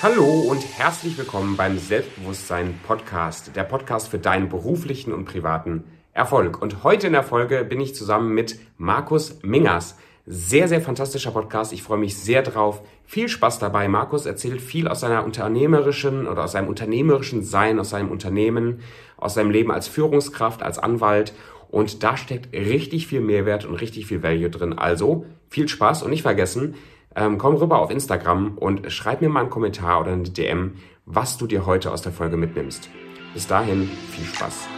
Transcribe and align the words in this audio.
Hallo 0.00 0.42
und 0.48 0.64
herzlich 0.78 1.18
willkommen 1.18 1.56
beim 1.56 1.76
Selbstbewusstsein 1.76 2.78
Podcast, 2.86 3.56
der 3.56 3.64
Podcast 3.64 4.06
für 4.06 4.20
deinen 4.20 4.48
beruflichen 4.48 5.12
und 5.12 5.24
privaten 5.24 5.82
Erfolg. 6.12 6.62
Und 6.62 6.84
heute 6.84 7.08
in 7.08 7.14
der 7.14 7.24
Folge 7.24 7.64
bin 7.64 7.80
ich 7.80 7.96
zusammen 7.96 8.32
mit 8.32 8.60
Markus 8.76 9.42
Mingers. 9.42 9.96
Sehr, 10.24 10.68
sehr 10.68 10.80
fantastischer 10.80 11.32
Podcast. 11.32 11.72
Ich 11.72 11.82
freue 11.82 11.98
mich 11.98 12.16
sehr 12.16 12.42
drauf. 12.42 12.80
Viel 13.06 13.28
Spaß 13.28 13.58
dabei. 13.58 13.88
Markus 13.88 14.24
erzählt 14.24 14.60
viel 14.60 14.86
aus 14.86 15.00
seiner 15.00 15.24
unternehmerischen 15.24 16.28
oder 16.28 16.44
aus 16.44 16.52
seinem 16.52 16.68
unternehmerischen 16.68 17.42
Sein, 17.42 17.80
aus 17.80 17.90
seinem 17.90 18.12
Unternehmen, 18.12 18.82
aus 19.16 19.34
seinem 19.34 19.50
Leben 19.50 19.72
als 19.72 19.88
Führungskraft, 19.88 20.62
als 20.62 20.78
Anwalt. 20.78 21.32
Und 21.72 22.04
da 22.04 22.16
steckt 22.16 22.54
richtig 22.54 23.08
viel 23.08 23.20
Mehrwert 23.20 23.64
und 23.64 23.74
richtig 23.74 24.06
viel 24.06 24.22
Value 24.22 24.48
drin. 24.48 24.78
Also 24.78 25.26
viel 25.48 25.66
Spaß 25.66 26.04
und 26.04 26.10
nicht 26.10 26.22
vergessen, 26.22 26.76
ähm, 27.18 27.36
komm 27.36 27.56
rüber 27.56 27.80
auf 27.80 27.90
Instagram 27.90 28.56
und 28.58 28.92
schreib 28.92 29.20
mir 29.20 29.28
mal 29.28 29.40
einen 29.40 29.50
Kommentar 29.50 30.00
oder 30.00 30.12
eine 30.12 30.22
DM, 30.22 30.76
was 31.04 31.36
du 31.36 31.48
dir 31.48 31.66
heute 31.66 31.90
aus 31.90 32.00
der 32.00 32.12
Folge 32.12 32.36
mitnimmst. 32.36 32.88
Bis 33.34 33.46
dahin, 33.46 33.88
viel 34.10 34.24
Spaß. 34.24 34.68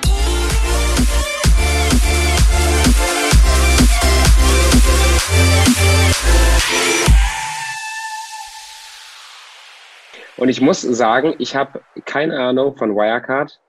Und 10.38 10.48
ich 10.48 10.62
muss 10.62 10.80
sagen, 10.80 11.34
ich 11.38 11.54
habe 11.54 11.82
keine 12.06 12.40
Ahnung 12.40 12.74
von 12.74 12.96
Wirecard. 12.96 13.60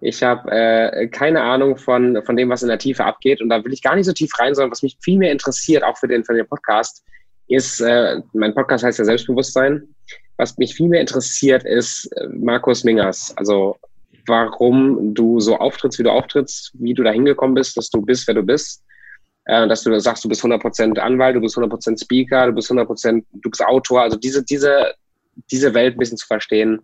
Ich 0.00 0.22
habe 0.22 0.50
äh, 0.50 1.08
keine 1.08 1.42
Ahnung 1.42 1.76
von, 1.76 2.22
von 2.24 2.36
dem, 2.36 2.48
was 2.48 2.62
in 2.62 2.68
der 2.68 2.78
Tiefe 2.78 3.04
abgeht. 3.04 3.42
Und 3.42 3.50
da 3.50 3.62
will 3.62 3.74
ich 3.74 3.82
gar 3.82 3.94
nicht 3.94 4.06
so 4.06 4.14
tief 4.14 4.38
rein, 4.38 4.54
sondern 4.54 4.70
was 4.70 4.82
mich 4.82 4.96
viel 5.02 5.18
mehr 5.18 5.32
interessiert, 5.32 5.84
auch 5.84 5.98
für 5.98 6.08
den, 6.08 6.24
für 6.24 6.32
den 6.32 6.46
Podcast, 6.46 7.04
ist, 7.48 7.80
äh, 7.80 8.20
mein 8.32 8.54
Podcast 8.54 8.84
heißt 8.84 8.98
ja 8.98 9.04
Selbstbewusstsein. 9.04 9.94
Was 10.36 10.56
mich 10.58 10.74
viel 10.74 10.88
mehr 10.88 11.00
interessiert, 11.00 11.64
ist 11.64 12.06
äh, 12.16 12.28
Markus 12.28 12.84
Mingers. 12.84 13.32
Also 13.36 13.76
warum 14.26 15.14
du 15.14 15.40
so 15.40 15.56
auftrittst, 15.56 15.98
wie 15.98 16.04
du 16.04 16.10
auftrittst, 16.10 16.72
wie 16.74 16.94
du 16.94 17.02
da 17.02 17.10
hingekommen 17.10 17.54
bist, 17.54 17.76
dass 17.76 17.90
du 17.90 18.00
bist, 18.00 18.26
wer 18.26 18.34
du 18.34 18.42
bist. 18.42 18.82
Äh, 19.46 19.68
dass 19.68 19.82
du 19.82 19.98
sagst, 20.00 20.24
du 20.24 20.28
bist 20.28 20.42
100% 20.42 20.98
Anwalt, 20.98 21.36
du 21.36 21.40
bist 21.40 21.56
100% 21.56 22.02
Speaker, 22.02 22.46
du 22.46 22.52
bist 22.52 22.70
100%, 22.70 23.24
du 23.32 23.50
bist 23.50 23.64
Autor. 23.64 24.02
Also 24.02 24.16
diese, 24.16 24.42
diese, 24.42 24.94
diese 25.50 25.74
Welt 25.74 25.96
ein 25.96 25.98
bisschen 25.98 26.16
zu 26.16 26.26
verstehen. 26.26 26.80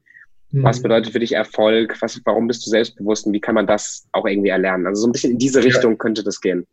Mhm. 0.51 0.65
Was 0.65 0.83
bedeutet 0.83 1.13
für 1.13 1.21
dich 1.21 1.33
Erfolg? 1.33 1.97
Was, 2.01 2.21
warum 2.25 2.49
bist 2.49 2.67
du 2.67 2.71
selbstbewusst 2.71 3.27
und 3.27 3.33
wie 3.33 3.41
kann 3.41 3.55
man 3.55 3.67
das 3.67 4.07
auch 4.13 4.27
irgendwie 4.27 4.51
erlernen? 4.51 4.87
Also 4.87 5.03
so 5.03 5.09
ein 5.09 5.13
bisschen 5.13 5.33
in 5.33 5.39
diese 5.39 5.65
Richtung 5.65 5.93
ja. 5.93 5.99
könnte 5.99 6.23
das 6.23 6.41
gehen. 6.41 6.67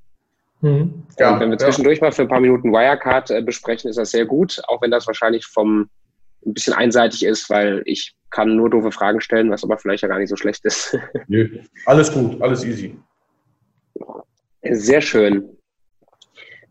Mhm. 0.62 1.04
Ja, 1.20 1.34
und 1.34 1.40
wenn 1.40 1.52
wir 1.52 1.58
zwischendurch 1.58 2.00
ja. 2.00 2.06
mal 2.06 2.12
für 2.12 2.24
ein 2.24 2.28
paar 2.28 2.40
Minuten 2.40 2.72
Wirecard 2.72 3.32
äh, 3.32 3.42
besprechen, 3.42 3.90
ist 3.90 3.98
das 3.98 4.12
sehr 4.12 4.26
gut, 4.26 4.62
auch 4.68 4.82
wenn 4.82 4.92
das 4.92 5.08
wahrscheinlich 5.08 5.46
vom 5.46 5.90
ein 6.46 6.54
bisschen 6.54 6.74
einseitig 6.74 7.26
ist, 7.26 7.50
weil 7.50 7.82
ich 7.86 8.16
kann 8.30 8.56
nur 8.56 8.70
doofe 8.70 8.92
Fragen 8.92 9.22
stellen, 9.22 9.52
was 9.52 9.64
aber 9.64 9.78
vielleicht 9.78 10.04
ja 10.04 10.08
gar 10.08 10.20
nicht 10.20 10.30
so 10.30 10.36
schlecht 10.36 10.64
ist. 10.66 10.98
Nö, 11.28 11.60
alles 11.86 12.12
gut, 12.12 12.42
alles 12.42 12.64
easy. 12.64 12.98
Sehr 14.64 15.02
schön. 15.02 15.50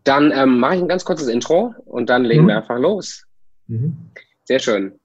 Dann 0.03 0.31
ähm, 0.31 0.59
mache 0.59 0.75
ich 0.75 0.81
ein 0.81 0.87
ganz 0.87 1.03
kurzes 1.03 1.27
Intro 1.27 1.73
und 1.85 2.09
dann 2.09 2.23
legen 2.23 2.43
mhm. 2.43 2.47
wir 2.47 2.57
einfach 2.57 2.79
los. 2.79 3.25
Mhm. 3.67 3.97
Sehr 4.45 4.59
schön. 4.59 4.99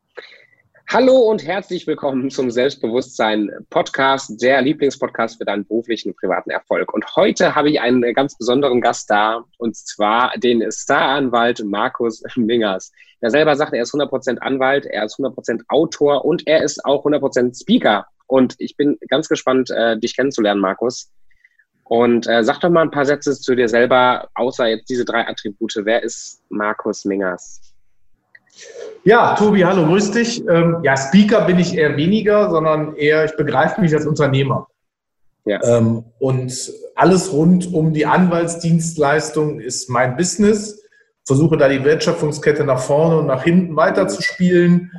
Hallo 0.93 1.17
und 1.17 1.43
herzlich 1.43 1.87
willkommen 1.87 2.29
zum 2.29 2.51
Selbstbewusstsein 2.51 3.51
Podcast, 3.71 4.43
der 4.43 4.61
Lieblingspodcast 4.61 5.39
für 5.39 5.47
deinen 5.47 5.67
beruflichen 5.67 6.11
und 6.11 6.19
privaten 6.19 6.51
Erfolg. 6.51 6.93
Und 6.93 7.17
heute 7.17 7.55
habe 7.55 7.71
ich 7.71 7.81
einen 7.81 8.03
ganz 8.13 8.37
besonderen 8.37 8.83
Gast 8.83 9.09
da, 9.09 9.43
und 9.57 9.75
zwar 9.75 10.37
den 10.37 10.71
Staranwalt 10.71 11.65
Markus 11.65 12.23
Mingers. 12.37 12.93
Er 13.23 13.31
selber 13.31 13.57
sagt, 13.57 13.73
er 13.73 13.85
ist 13.85 13.95
100% 13.95 14.41
Anwalt, 14.41 14.85
er 14.85 15.07
ist 15.07 15.19
100% 15.19 15.63
Autor 15.69 16.27
und 16.27 16.47
er 16.47 16.63
ist 16.63 16.85
auch 16.85 17.07
100% 17.07 17.59
Speaker. 17.59 18.05
Und 18.27 18.55
ich 18.59 18.77
bin 18.77 18.99
ganz 19.09 19.31
gespannt, 19.31 19.71
äh, 19.71 19.99
dich 19.99 20.15
kennenzulernen, 20.15 20.61
Markus. 20.61 21.11
Und 21.85 22.27
äh, 22.27 22.45
sag 22.45 22.61
doch 22.61 22.69
mal 22.69 22.83
ein 22.83 22.91
paar 22.91 23.07
Sätze 23.07 23.33
zu 23.33 23.55
dir 23.55 23.71
selber, 23.71 24.29
außer 24.35 24.67
jetzt 24.67 24.91
diese 24.91 25.07
drei 25.07 25.27
Attribute. 25.27 25.75
Wer 25.85 26.03
ist 26.03 26.43
Markus 26.51 27.07
Mingers? 27.07 27.72
Ja, 29.05 29.35
Tobi, 29.35 29.63
hallo, 29.65 29.87
grüß 29.87 30.13
dich. 30.13 30.47
Ähm, 30.49 30.79
ja, 30.83 30.97
Speaker 30.97 31.45
bin 31.45 31.59
ich 31.59 31.77
eher 31.77 31.97
weniger, 31.97 32.51
sondern 32.51 32.95
eher, 32.95 33.25
ich 33.25 33.37
begreife 33.37 33.81
mich 33.81 33.93
als 33.95 34.07
Unternehmer. 34.07 34.69
Ja. 35.45 35.61
Ähm, 35.65 36.05
und 36.21 36.73
alles 36.95 37.33
rund 37.33 37.73
um 37.73 37.93
die 37.93 38.07
Anwaltsdienstleistung 38.07 39.59
ist 39.59 39.91
mein 39.91 40.17
Business. 40.17 40.81
Versuche 41.25 41.57
da 41.57 41.69
die 41.69 41.85
Wertschöpfungskette 41.85 42.65
nach 42.65 42.81
vorne 42.81 43.19
und 43.19 43.27
nach 43.27 43.43
hinten 43.43 43.75
weiterzuspielen. 43.75 44.93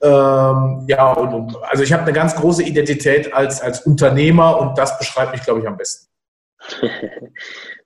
Ähm, 0.00 0.84
ja, 0.88 1.12
und, 1.12 1.56
also 1.62 1.82
ich 1.82 1.92
habe 1.92 2.02
eine 2.02 2.12
ganz 2.12 2.34
große 2.34 2.62
Identität 2.62 3.32
als, 3.34 3.60
als 3.60 3.82
Unternehmer 3.82 4.60
und 4.60 4.78
das 4.78 4.98
beschreibt 4.98 5.32
mich, 5.32 5.42
glaube 5.42 5.60
ich, 5.60 5.68
am 5.68 5.76
besten. 5.76 6.08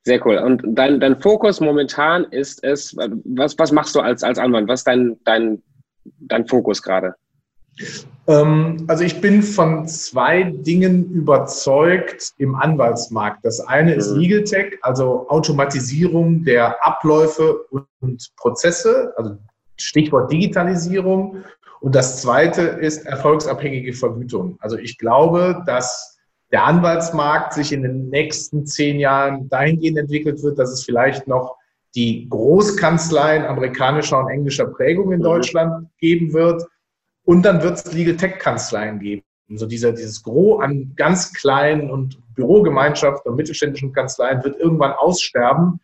Sehr 0.07 0.25
cool. 0.25 0.39
Und 0.39 0.63
dein, 0.65 1.01
dein 1.01 1.21
Fokus 1.21 1.61
momentan 1.61 2.27
ist 2.31 2.63
es, 2.63 2.97
was, 3.25 3.59
was 3.59 3.73
machst 3.73 3.93
du 3.97 3.99
als, 3.99 4.23
als 4.23 4.39
Anwalt? 4.39 4.69
Was 4.69 4.81
ist 4.81 4.87
dein, 4.87 5.17
dein, 5.25 5.61
dein 6.21 6.47
Fokus 6.47 6.81
gerade? 6.81 7.17
Ähm, 8.29 8.85
also 8.87 9.03
ich 9.03 9.21
bin 9.21 9.43
von 9.43 9.89
zwei 9.89 10.45
Dingen 10.45 11.11
überzeugt 11.11 12.35
im 12.39 12.55
Anwaltsmarkt. 12.55 13.45
Das 13.45 13.59
eine 13.59 13.95
ist 13.95 14.13
mhm. 14.13 14.21
Legal 14.21 14.45
Tech, 14.45 14.79
also 14.83 15.29
Automatisierung 15.29 16.45
der 16.45 16.77
Abläufe 16.87 17.67
und 17.99 18.31
Prozesse, 18.37 19.13
also 19.17 19.37
Stichwort 19.77 20.31
Digitalisierung. 20.31 21.43
Und 21.81 21.97
das 21.97 22.23
zweite 22.23 22.63
ist 22.63 23.05
erfolgsabhängige 23.07 23.93
Vergütung. 23.93 24.57
Also 24.61 24.79
ich 24.79 24.99
glaube, 24.99 25.65
dass 25.67 26.16
der 26.53 26.65
Anwaltsmarkt 26.65 27.55
sich 27.55 27.73
in 27.73 27.83
den 27.83 28.09
nächsten 28.09 28.67
zehn 28.67 29.01
Jahren 29.01 29.49
dahingehend 29.49 29.99
entwickelt 29.99 30.43
wird, 30.43 30.59
dass 30.59 30.71
es 30.71 30.85
vielleicht 30.85 31.27
noch 31.27 31.57
die 31.95 32.29
Großkanzleien 32.29 33.45
amerikanischer 33.45 34.21
und 34.21 34.29
englischer 34.29 34.67
Prägung 34.67 35.13
in 35.13 35.21
mhm. 35.21 35.25
Deutschland 35.25 35.89
geben 35.99 36.33
wird. 36.33 36.63
Und 37.25 37.43
dann 37.43 37.63
wird 37.63 37.79
es 37.79 37.93
Legal 37.93 38.17
Tech 38.17 38.39
Kanzleien 38.39 39.01
geben. 39.01 39.23
So 39.49 39.67
dieser, 39.67 39.93
dieses 39.93 40.23
Gros 40.23 40.63
an 40.63 40.93
ganz 40.97 41.33
kleinen 41.33 41.91
und 41.91 42.19
Bürogemeinschaften 42.35 43.31
und 43.31 43.37
mittelständischen 43.37 43.93
Kanzleien 43.93 44.43
wird 44.45 44.61
irgendwann 44.61 44.93
aussterben. 44.93 45.81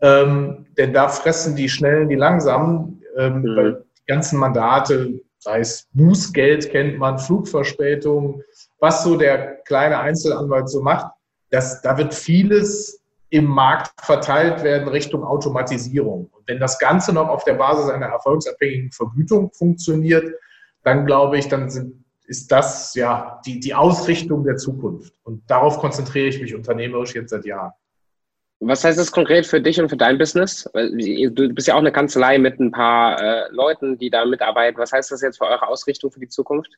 Ähm, 0.00 0.66
denn 0.78 0.92
da 0.92 1.08
fressen 1.08 1.56
die 1.56 1.68
Schnellen 1.68 2.08
die 2.08 2.14
Langsamen, 2.14 3.02
ähm, 3.16 3.42
mhm. 3.42 3.56
weil 3.56 3.84
die 3.98 4.06
ganzen 4.06 4.38
Mandate, 4.38 5.20
sei 5.40 5.60
es 5.60 5.88
Bußgeld 5.92 6.70
kennt 6.70 6.98
man, 6.98 7.18
Flugverspätung, 7.18 8.42
was 8.78 9.02
so 9.02 9.16
der 9.16 9.56
kleine 9.62 9.98
Einzelanwalt 9.98 10.68
so 10.68 10.82
macht, 10.82 11.10
das, 11.50 11.82
da 11.82 11.98
wird 11.98 12.14
vieles 12.14 13.02
im 13.30 13.46
Markt 13.46 13.92
verteilt 14.00 14.62
werden 14.62 14.88
Richtung 14.88 15.24
Automatisierung. 15.24 16.30
Und 16.32 16.46
wenn 16.46 16.60
das 16.60 16.78
Ganze 16.78 17.12
noch 17.12 17.28
auf 17.28 17.44
der 17.44 17.54
Basis 17.54 17.90
einer 17.90 18.06
erfolgsabhängigen 18.06 18.92
Vergütung 18.92 19.50
funktioniert, 19.52 20.32
dann 20.82 21.06
glaube 21.06 21.38
ich, 21.38 21.48
dann 21.48 21.70
sind, 21.70 22.04
ist 22.26 22.52
das 22.52 22.94
ja 22.94 23.40
die, 23.46 23.60
die 23.60 23.74
Ausrichtung 23.74 24.44
der 24.44 24.56
Zukunft. 24.56 25.14
Und 25.22 25.48
darauf 25.50 25.78
konzentriere 25.78 26.26
ich 26.26 26.40
mich 26.40 26.54
unternehmerisch 26.54 27.14
jetzt 27.14 27.30
seit 27.30 27.44
Jahren. 27.44 27.72
Was 28.62 28.84
heißt 28.84 28.98
das 28.98 29.10
konkret 29.10 29.46
für 29.46 29.60
dich 29.60 29.80
und 29.80 29.88
für 29.88 29.96
dein 29.96 30.18
Business? 30.18 30.68
Du 30.74 31.54
bist 31.54 31.66
ja 31.66 31.74
auch 31.74 31.78
eine 31.78 31.92
Kanzlei 31.92 32.38
mit 32.38 32.60
ein 32.60 32.70
paar 32.70 33.20
äh, 33.20 33.48
Leuten, 33.50 33.96
die 33.96 34.10
da 34.10 34.26
mitarbeiten. 34.26 34.78
Was 34.78 34.92
heißt 34.92 35.10
das 35.10 35.22
jetzt 35.22 35.38
für 35.38 35.46
eure 35.46 35.66
Ausrichtung 35.66 36.10
für 36.10 36.20
die 36.20 36.28
Zukunft? 36.28 36.70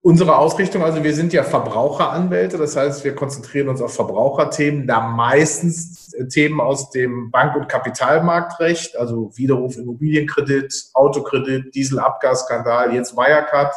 Unsere 0.00 0.36
Ausrichtung, 0.36 0.82
also 0.82 1.02
wir 1.04 1.12
sind 1.12 1.32
ja 1.32 1.42
Verbraucheranwälte, 1.42 2.56
das 2.56 2.76
heißt, 2.76 3.04
wir 3.04 3.14
konzentrieren 3.14 3.68
uns 3.68 3.82
auf 3.82 3.94
Verbraucherthemen, 3.94 4.86
da 4.86 5.00
meistens 5.00 6.12
äh, 6.14 6.26
Themen 6.26 6.60
aus 6.60 6.90
dem 6.90 7.30
Bank- 7.30 7.56
und 7.56 7.68
Kapitalmarktrecht, 7.68 8.96
also 8.96 9.36
Widerruf 9.36 9.76
Immobilienkredit, 9.76 10.72
Autokredit, 10.94 11.74
Dieselabgasskandal, 11.74 12.94
jetzt 12.94 13.16
Wirecard. 13.16 13.74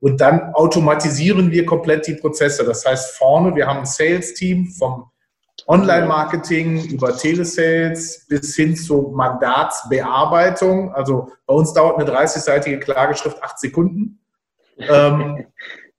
Und 0.00 0.20
dann 0.20 0.52
automatisieren 0.54 1.50
wir 1.50 1.64
komplett 1.64 2.06
die 2.06 2.14
Prozesse. 2.14 2.64
Das 2.64 2.84
heißt, 2.84 3.16
vorne, 3.16 3.54
wir 3.54 3.66
haben 3.66 3.80
ein 3.80 3.86
Sales-Team 3.86 4.66
vom 4.66 5.11
Online-Marketing 5.66 6.84
über 6.84 7.16
Telesales 7.16 8.26
bis 8.28 8.56
hin 8.56 8.76
zur 8.76 9.12
Mandatsbearbeitung. 9.12 10.94
Also 10.94 11.30
bei 11.46 11.54
uns 11.54 11.72
dauert 11.72 11.98
eine 11.98 12.10
30-seitige 12.10 12.78
Klageschrift 12.78 13.42
acht 13.42 13.58
Sekunden 13.58 14.20
ähm, 14.78 15.46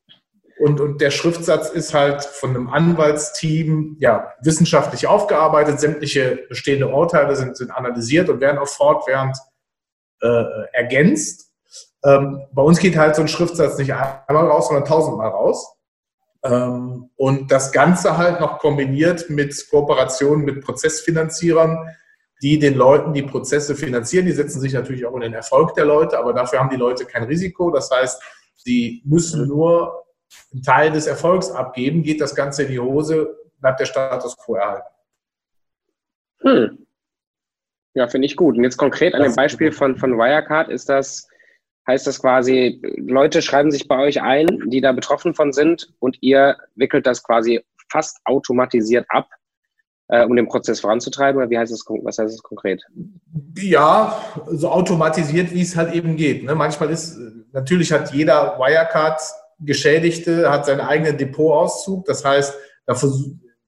und, 0.60 0.80
und 0.80 1.02
der 1.02 1.12
Schriftsatz 1.12 1.70
ist 1.70 1.94
halt 1.94 2.24
von 2.24 2.52
einem 2.52 2.70
Anwaltsteam 2.70 3.98
ja, 4.00 4.34
wissenschaftlich 4.42 5.08
aufgearbeitet. 5.08 5.80
Sämtliche 5.80 6.46
bestehende 6.50 6.88
Urteile 6.88 7.36
sind, 7.36 7.58
sind 7.58 7.72
analysiert 7.72 8.30
und 8.30 8.42
werden 8.42 8.58
auch 8.58 8.68
fortwährend 8.68 9.38
äh, 10.22 10.44
ergänzt. 10.72 11.52
Ähm, 12.06 12.42
bei 12.52 12.62
uns 12.62 12.80
geht 12.80 12.98
halt 12.98 13.16
so 13.16 13.22
ein 13.22 13.28
Schriftsatz 13.28 13.78
nicht 13.78 13.94
einmal 13.94 14.48
raus, 14.48 14.68
sondern 14.68 14.86
tausendmal 14.86 15.30
raus. 15.30 15.76
Ähm, 16.44 17.10
und 17.16 17.52
das 17.52 17.72
Ganze 17.72 18.18
halt 18.18 18.40
noch 18.40 18.60
kombiniert 18.60 19.30
mit 19.30 19.68
Kooperationen 19.70 20.44
mit 20.44 20.64
Prozessfinanzierern, 20.64 21.90
die 22.42 22.60
den 22.60 22.76
Leuten 22.76 23.14
die 23.14 23.24
Prozesse 23.24 23.76
finanzieren. 23.76 24.26
Die 24.26 24.34
setzen 24.34 24.60
sich 24.60 24.74
natürlich 24.74 25.06
auch 25.06 25.16
in 25.16 25.22
den 25.22 25.34
Erfolg 25.34 25.74
der 25.76 25.86
Leute, 25.86 26.20
aber 26.20 26.34
dafür 26.34 26.60
haben 26.60 26.70
die 26.70 26.76
Leute 26.76 27.06
kein 27.06 27.24
Risiko. 27.24 27.72
Das 27.72 27.90
heißt, 27.90 28.22
sie 28.56 29.02
müssen 29.06 29.48
nur 29.48 30.04
einen 30.52 30.64
Teil 30.64 30.92
des 30.92 31.08
Erfolgs 31.08 31.50
abgeben. 31.52 32.04
Geht 32.04 32.20
das 32.20 32.36
Ganze 32.36 32.64
in 32.64 32.72
die 32.72 32.80
Hose, 32.80 33.38
bleibt 33.62 33.80
der 33.80 33.86
Status 33.86 34.38
quo 34.38 34.56
erhalten. 34.56 34.88
Hm. 36.42 36.86
Ja, 37.94 38.08
finde 38.08 38.26
ich 38.26 38.36
gut. 38.36 38.58
Und 38.58 38.64
jetzt 38.64 38.78
konkret 38.78 39.14
an 39.14 39.24
dem 39.24 39.36
Beispiel 39.36 39.72
von, 39.72 39.96
von 39.96 40.18
Wirecard 40.18 40.70
ist 40.70 40.90
das, 40.90 41.28
heißt 41.88 42.08
das 42.08 42.20
quasi, 42.20 42.82
Leute 42.98 43.42
schreiben 43.42 43.72
sich 43.72 43.88
bei 43.88 44.00
euch 44.00 44.22
ein, 44.22 44.48
die 44.74 44.82
da 44.82 44.92
betroffen 44.92 45.34
von 45.34 45.54
sind 45.54 45.94
und 46.00 46.18
ihr 46.22 46.58
wickelt 46.76 47.06
das 47.06 47.24
quasi 47.24 47.64
fast 47.90 48.20
automatisiert 48.26 49.06
ab, 49.10 49.30
äh, 50.08 50.26
um 50.26 50.36
den 50.36 50.48
Prozess 50.48 50.80
voranzutreiben? 50.80 51.40
Oder 51.40 51.50
wie 51.50 51.58
heißt 51.58 51.72
das, 51.72 51.86
was 51.88 52.18
heißt 52.18 52.34
das 52.34 52.44
konkret? 52.44 52.84
Ja, 53.58 54.22
so 54.48 54.70
automatisiert, 54.70 55.54
wie 55.54 55.62
es 55.62 55.76
halt 55.76 55.94
eben 55.94 56.16
geht. 56.16 56.44
Ne? 56.44 56.56
Manchmal 56.56 56.90
ist, 56.90 57.18
natürlich 57.52 57.92
hat 57.92 58.14
jeder 58.14 58.58
Wirecard-Geschädigte 58.58 60.50
hat 60.52 60.66
seinen 60.66 60.82
eigenen 60.82 61.18
Depotauszug. 61.18 62.06
Das 62.06 62.26
heißt, 62.26 62.54
da 62.86 62.96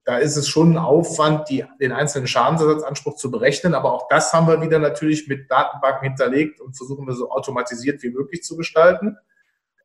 da 0.06 0.18
ist 0.18 0.38
es 0.38 0.48
schon 0.48 0.74
ein 0.74 0.78
Aufwand, 0.78 1.50
die, 1.50 1.66
den 1.82 1.92
einzelnen 1.92 2.28
Schadensersatzanspruch 2.28 3.16
zu 3.16 3.32
berechnen. 3.32 3.74
Aber 3.74 3.92
auch 3.92 4.08
das 4.08 4.34
haben 4.34 4.48
wir 4.48 4.62
wieder 4.62 4.78
natürlich 4.78 5.28
mit 5.28 5.50
Datenbanken 5.50 6.10
hinterlegt 6.10 6.62
und 6.62 6.78
versuchen 6.78 7.08
wir 7.08 7.16
so 7.16 7.32
automatisiert 7.32 8.04
wie 8.04 8.12
möglich 8.12 8.44
zu 8.44 8.56
gestalten. 8.56 9.18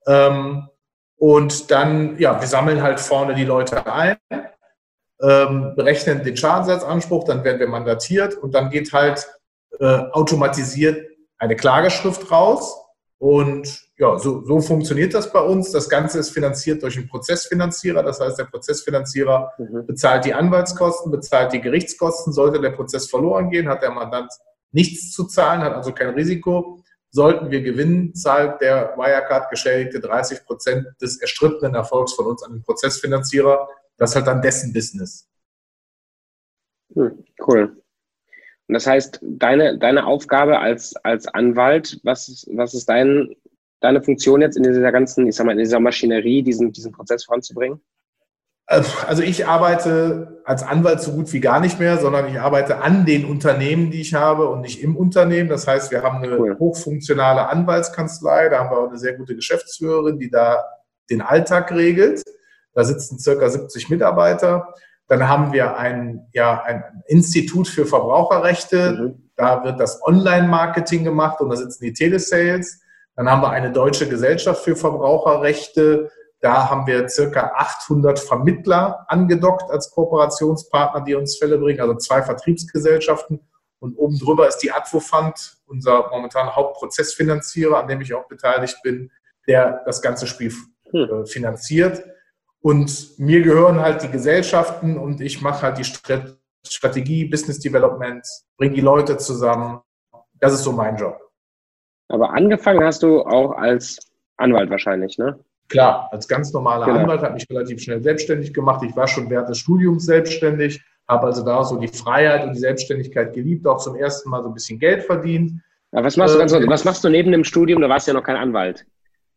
Ähm, 0.07 0.69
und 1.21 1.71
dann, 1.71 2.19
ja, 2.19 2.41
wir 2.41 2.49
sammeln 2.49 2.83
halt 2.83 2.99
vorne 2.99 3.35
die 3.35 3.45
Leute 3.45 3.87
ein, 3.87 4.17
ähm, 5.21 5.75
berechnen 5.77 6.25
den 6.25 6.35
Schadensersatzanspruch, 6.35 7.25
dann 7.25 7.45
werden 7.45 7.61
wir 7.61 7.69
mandatiert 7.69 8.39
und 8.39 8.55
dann 8.55 8.71
geht 8.71 8.91
halt 8.95 9.29
äh, 9.79 9.85
automatisiert 9.85 11.11
eine 11.37 11.57
Klageschrift 11.57 12.31
raus. 12.31 12.75
Und 13.19 13.83
ja, 13.99 14.19
so, 14.19 14.43
so 14.47 14.63
funktioniert 14.63 15.13
das 15.13 15.31
bei 15.31 15.41
uns. 15.41 15.71
Das 15.73 15.91
Ganze 15.91 16.19
ist 16.21 16.31
finanziert 16.31 16.83
durch 16.83 16.97
einen 16.97 17.09
Prozessfinanzierer. 17.09 18.03
Das 18.03 18.19
heißt, 18.19 18.39
der 18.39 18.45
Prozessfinanzierer 18.45 19.53
mhm. 19.59 19.87
bezahlt 19.87 20.25
die 20.25 20.33
Anwaltskosten, 20.33 21.13
bezahlt 21.13 21.53
die 21.53 21.61
Gerichtskosten. 21.61 22.33
Sollte 22.33 22.63
der 22.63 22.71
Prozess 22.71 23.11
verloren 23.11 23.51
gehen, 23.51 23.69
hat 23.69 23.83
der 23.83 23.91
Mandant 23.91 24.33
nichts 24.73 25.13
zu 25.13 25.25
zahlen, 25.25 25.61
hat 25.61 25.75
also 25.75 25.93
kein 25.93 26.15
Risiko. 26.15 26.80
Sollten 27.13 27.51
wir 27.51 27.63
gewinnen, 27.63 28.15
zahlt 28.15 28.61
der 28.61 28.95
Wirecard-Geschädigte 28.97 30.01
30 30.01 30.45
Prozent 30.45 30.87
des 31.01 31.21
erstrittenen 31.21 31.75
Erfolgs 31.75 32.13
von 32.13 32.27
uns 32.27 32.43
an 32.43 32.53
den 32.53 32.63
Prozessfinanzierer. 32.63 33.69
Das 33.97 34.11
ist 34.11 34.17
halt 34.17 34.27
dann 34.29 34.43
dessen 34.43 34.73
Business. 34.73 35.29
Hm, 36.95 37.25
cool. 37.47 37.77
Und 38.69 38.75
das 38.75 38.87
heißt, 38.87 39.19
deine, 39.23 39.79
deine 39.79 40.07
Aufgabe 40.07 40.61
als, 40.61 40.95
als 40.97 41.27
Anwalt, 41.27 42.01
was, 42.05 42.47
was 42.53 42.75
ist 42.75 42.89
dein, 42.89 43.35
deine 43.81 44.01
Funktion 44.01 44.41
jetzt 44.41 44.57
in 44.57 44.63
dieser 44.63 44.93
ganzen, 44.93 45.27
ich 45.27 45.35
sag 45.35 45.47
mal, 45.47 45.53
in 45.53 45.59
dieser 45.59 45.81
Maschinerie, 45.81 46.43
diesen, 46.43 46.71
diesen 46.71 46.93
Prozess 46.93 47.25
voranzubringen? 47.25 47.81
Also 48.71 49.23
ich 49.25 49.49
arbeite 49.49 50.41
als 50.45 50.63
Anwalt 50.63 51.01
so 51.01 51.11
gut 51.11 51.33
wie 51.33 51.41
gar 51.41 51.59
nicht 51.59 51.81
mehr, 51.81 51.99
sondern 51.99 52.29
ich 52.29 52.39
arbeite 52.39 52.81
an 52.83 53.05
den 53.05 53.25
Unternehmen, 53.25 53.91
die 53.91 54.01
ich 54.01 54.15
habe 54.15 54.49
und 54.49 54.61
nicht 54.61 54.81
im 54.81 54.97
Unternehmen. 54.97 55.49
Das 55.49 55.67
heißt, 55.67 55.91
wir 55.91 56.05
haben 56.05 56.23
eine 56.23 56.39
cool. 56.39 56.57
hochfunktionale 56.57 57.49
Anwaltskanzlei, 57.49 58.49
da 58.49 58.61
haben 58.61 58.71
wir 58.71 58.79
auch 58.79 58.89
eine 58.89 58.99
sehr 58.99 59.15
gute 59.15 59.35
Geschäftsführerin, 59.35 60.21
die 60.21 60.31
da 60.31 60.65
den 61.11 61.21
Alltag 61.21 61.73
regelt. 61.73 62.23
Da 62.73 62.85
sitzen 62.85 63.19
circa 63.19 63.49
70 63.49 63.91
Mitarbeiter. 63.91 64.73
Dann 65.09 65.29
haben 65.29 65.53
wir 65.53 65.77
ein, 65.77 66.29
ja, 66.33 66.63
ein 66.63 66.85
Institut 67.07 67.67
für 67.67 67.87
Verbraucherrechte. 67.87 68.93
Mhm. 68.93 69.31
Da 69.35 69.65
wird 69.65 69.81
das 69.81 70.01
Online-Marketing 70.07 71.03
gemacht 71.03 71.41
und 71.41 71.51
da 71.51 71.57
sitzen 71.57 71.83
die 71.83 71.93
Telesales. 71.93 72.81
Dann 73.17 73.29
haben 73.29 73.43
wir 73.43 73.51
eine 73.51 73.73
deutsche 73.73 74.09
Gesellschaft 74.09 74.63
für 74.63 74.77
Verbraucherrechte. 74.77 76.13
Da 76.41 76.71
haben 76.71 76.87
wir 76.87 77.09
circa 77.09 77.53
800 77.55 78.19
Vermittler 78.19 79.05
angedockt 79.09 79.71
als 79.71 79.91
Kooperationspartner, 79.91 81.03
die 81.03 81.15
uns 81.15 81.37
Fälle 81.37 81.59
bringen, 81.59 81.81
also 81.81 81.95
zwei 81.97 82.23
Vertriebsgesellschaften. 82.23 83.41
Und 83.79 83.97
oben 83.97 84.19
drüber 84.19 84.49
ist 84.49 84.59
die 84.59 84.73
Advofund, 84.73 85.59
unser 85.67 86.09
momentan 86.11 86.55
Hauptprozessfinanzierer, 86.55 87.79
an 87.79 87.89
dem 87.89 88.01
ich 88.01 88.15
auch 88.15 88.27
beteiligt 88.29 88.79
bin, 88.83 89.11
der 89.47 89.83
das 89.85 90.01
ganze 90.03 90.27
Spiel 90.27 90.53
hm. 90.91 91.23
äh, 91.23 91.27
finanziert. 91.27 92.03
Und 92.63 93.19
mir 93.19 93.43
gehören 93.43 93.81
halt 93.81 94.03
die 94.03 94.11
Gesellschaften 94.11 94.99
und 94.99 95.21
ich 95.21 95.41
mache 95.41 95.63
halt 95.63 95.79
die 95.79 95.85
Strategie, 96.67 97.25
Business 97.27 97.59
Development, 97.59 98.27
bringe 98.57 98.75
die 98.75 98.83
Leute 98.83 99.17
zusammen. 99.17 99.81
Das 100.35 100.53
ist 100.53 100.65
so 100.65 100.73
mein 100.73 100.97
Job. 100.97 101.19
Aber 102.09 102.31
angefangen 102.31 102.85
hast 102.85 103.03
du 103.03 103.23
auch 103.23 103.53
als 103.53 103.99
Anwalt 104.37 104.69
wahrscheinlich, 104.69 105.17
ne? 105.17 105.39
Klar, 105.71 106.09
als 106.11 106.27
ganz 106.27 106.53
normaler 106.53 106.85
genau. 106.85 106.99
Anwalt 106.99 107.23
habe 107.23 107.35
mich 107.35 107.47
relativ 107.49 107.81
schnell 107.81 108.03
selbstständig 108.03 108.53
gemacht. 108.53 108.83
Ich 108.85 108.95
war 108.97 109.07
schon 109.07 109.31
während 109.31 109.49
des 109.49 109.59
Studiums 109.59 110.05
selbstständig, 110.05 110.83
habe 111.09 111.29
also 111.29 111.45
da 111.45 111.63
so 111.63 111.77
die 111.77 111.87
Freiheit 111.87 112.45
und 112.45 112.55
die 112.55 112.59
Selbstständigkeit 112.59 113.33
geliebt, 113.33 113.67
auch 113.69 113.79
zum 113.79 113.95
ersten 113.95 114.31
Mal 114.31 114.43
so 114.43 114.49
ein 114.49 114.55
bisschen 114.55 114.81
Geld 114.81 115.05
verdient. 115.05 115.63
Aber 115.93 116.05
was 116.05 116.17
machst 116.17 116.35
du 116.35 116.39
ganz, 116.39 116.53
äh, 116.53 116.67
was 116.67 116.85
machst 116.85 117.05
du 117.05 117.09
neben 117.09 117.31
dem 117.31 117.45
Studium? 117.45 117.81
Da 117.81 117.89
warst 117.89 118.07
du 118.07 118.11
ja 118.11 118.19
noch 118.19 118.25
kein 118.25 118.37
Anwalt. 118.37 118.85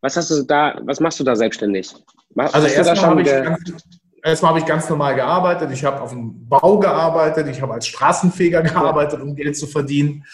Was 0.02 0.18
hast 0.18 0.32
du 0.32 0.42
da, 0.44 0.82
was 0.84 1.00
machst 1.00 1.20
du 1.20 1.24
da 1.24 1.36
selbstständig? 1.36 1.94
Machst 2.34 2.56
also 2.56 2.68
erstmal 2.68 3.12
habe 3.12 3.22
ich, 3.22 3.28
ganz, 3.28 3.60
erstmal 4.24 4.50
habe 4.50 4.60
ich 4.60 4.66
ganz 4.66 4.90
normal 4.90 5.14
gearbeitet. 5.14 5.70
Ich 5.72 5.86
habe 5.86 6.02
auf 6.02 6.10
dem 6.10 6.50
Bau 6.50 6.80
gearbeitet, 6.80 7.48
ich 7.48 7.62
habe 7.62 7.74
als 7.74 7.86
Straßenfeger 7.88 8.64
gearbeitet, 8.64 9.22
um 9.22 9.36
Geld 9.36 9.56
zu 9.56 9.68
verdienen. 9.68 10.26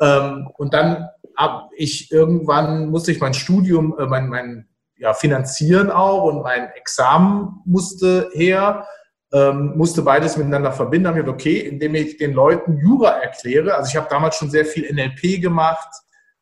Ähm, 0.00 0.48
und 0.56 0.72
dann 0.72 1.08
habe 1.36 1.68
ich 1.76 2.10
irgendwann 2.10 2.88
musste 2.88 3.12
ich 3.12 3.20
mein 3.20 3.34
Studium, 3.34 3.94
äh, 3.98 4.06
mein, 4.06 4.28
mein 4.28 4.66
ja, 4.98 5.14
finanzieren 5.14 5.90
auch 5.90 6.24
und 6.24 6.42
mein 6.42 6.70
Examen 6.74 7.60
musste 7.64 8.30
her, 8.32 8.86
ähm, 9.32 9.76
musste 9.76 10.02
beides 10.02 10.36
miteinander 10.36 10.72
verbinden. 10.72 11.08
Haben 11.08 11.16
gesagt, 11.16 11.32
okay, 11.32 11.58
indem 11.58 11.94
ich 11.94 12.16
den 12.16 12.32
Leuten 12.32 12.78
Jura 12.78 13.10
erkläre. 13.10 13.74
Also 13.74 13.90
ich 13.90 13.96
habe 13.96 14.08
damals 14.08 14.36
schon 14.36 14.50
sehr 14.50 14.64
viel 14.64 14.90
NLP 14.92 15.40
gemacht, 15.40 15.88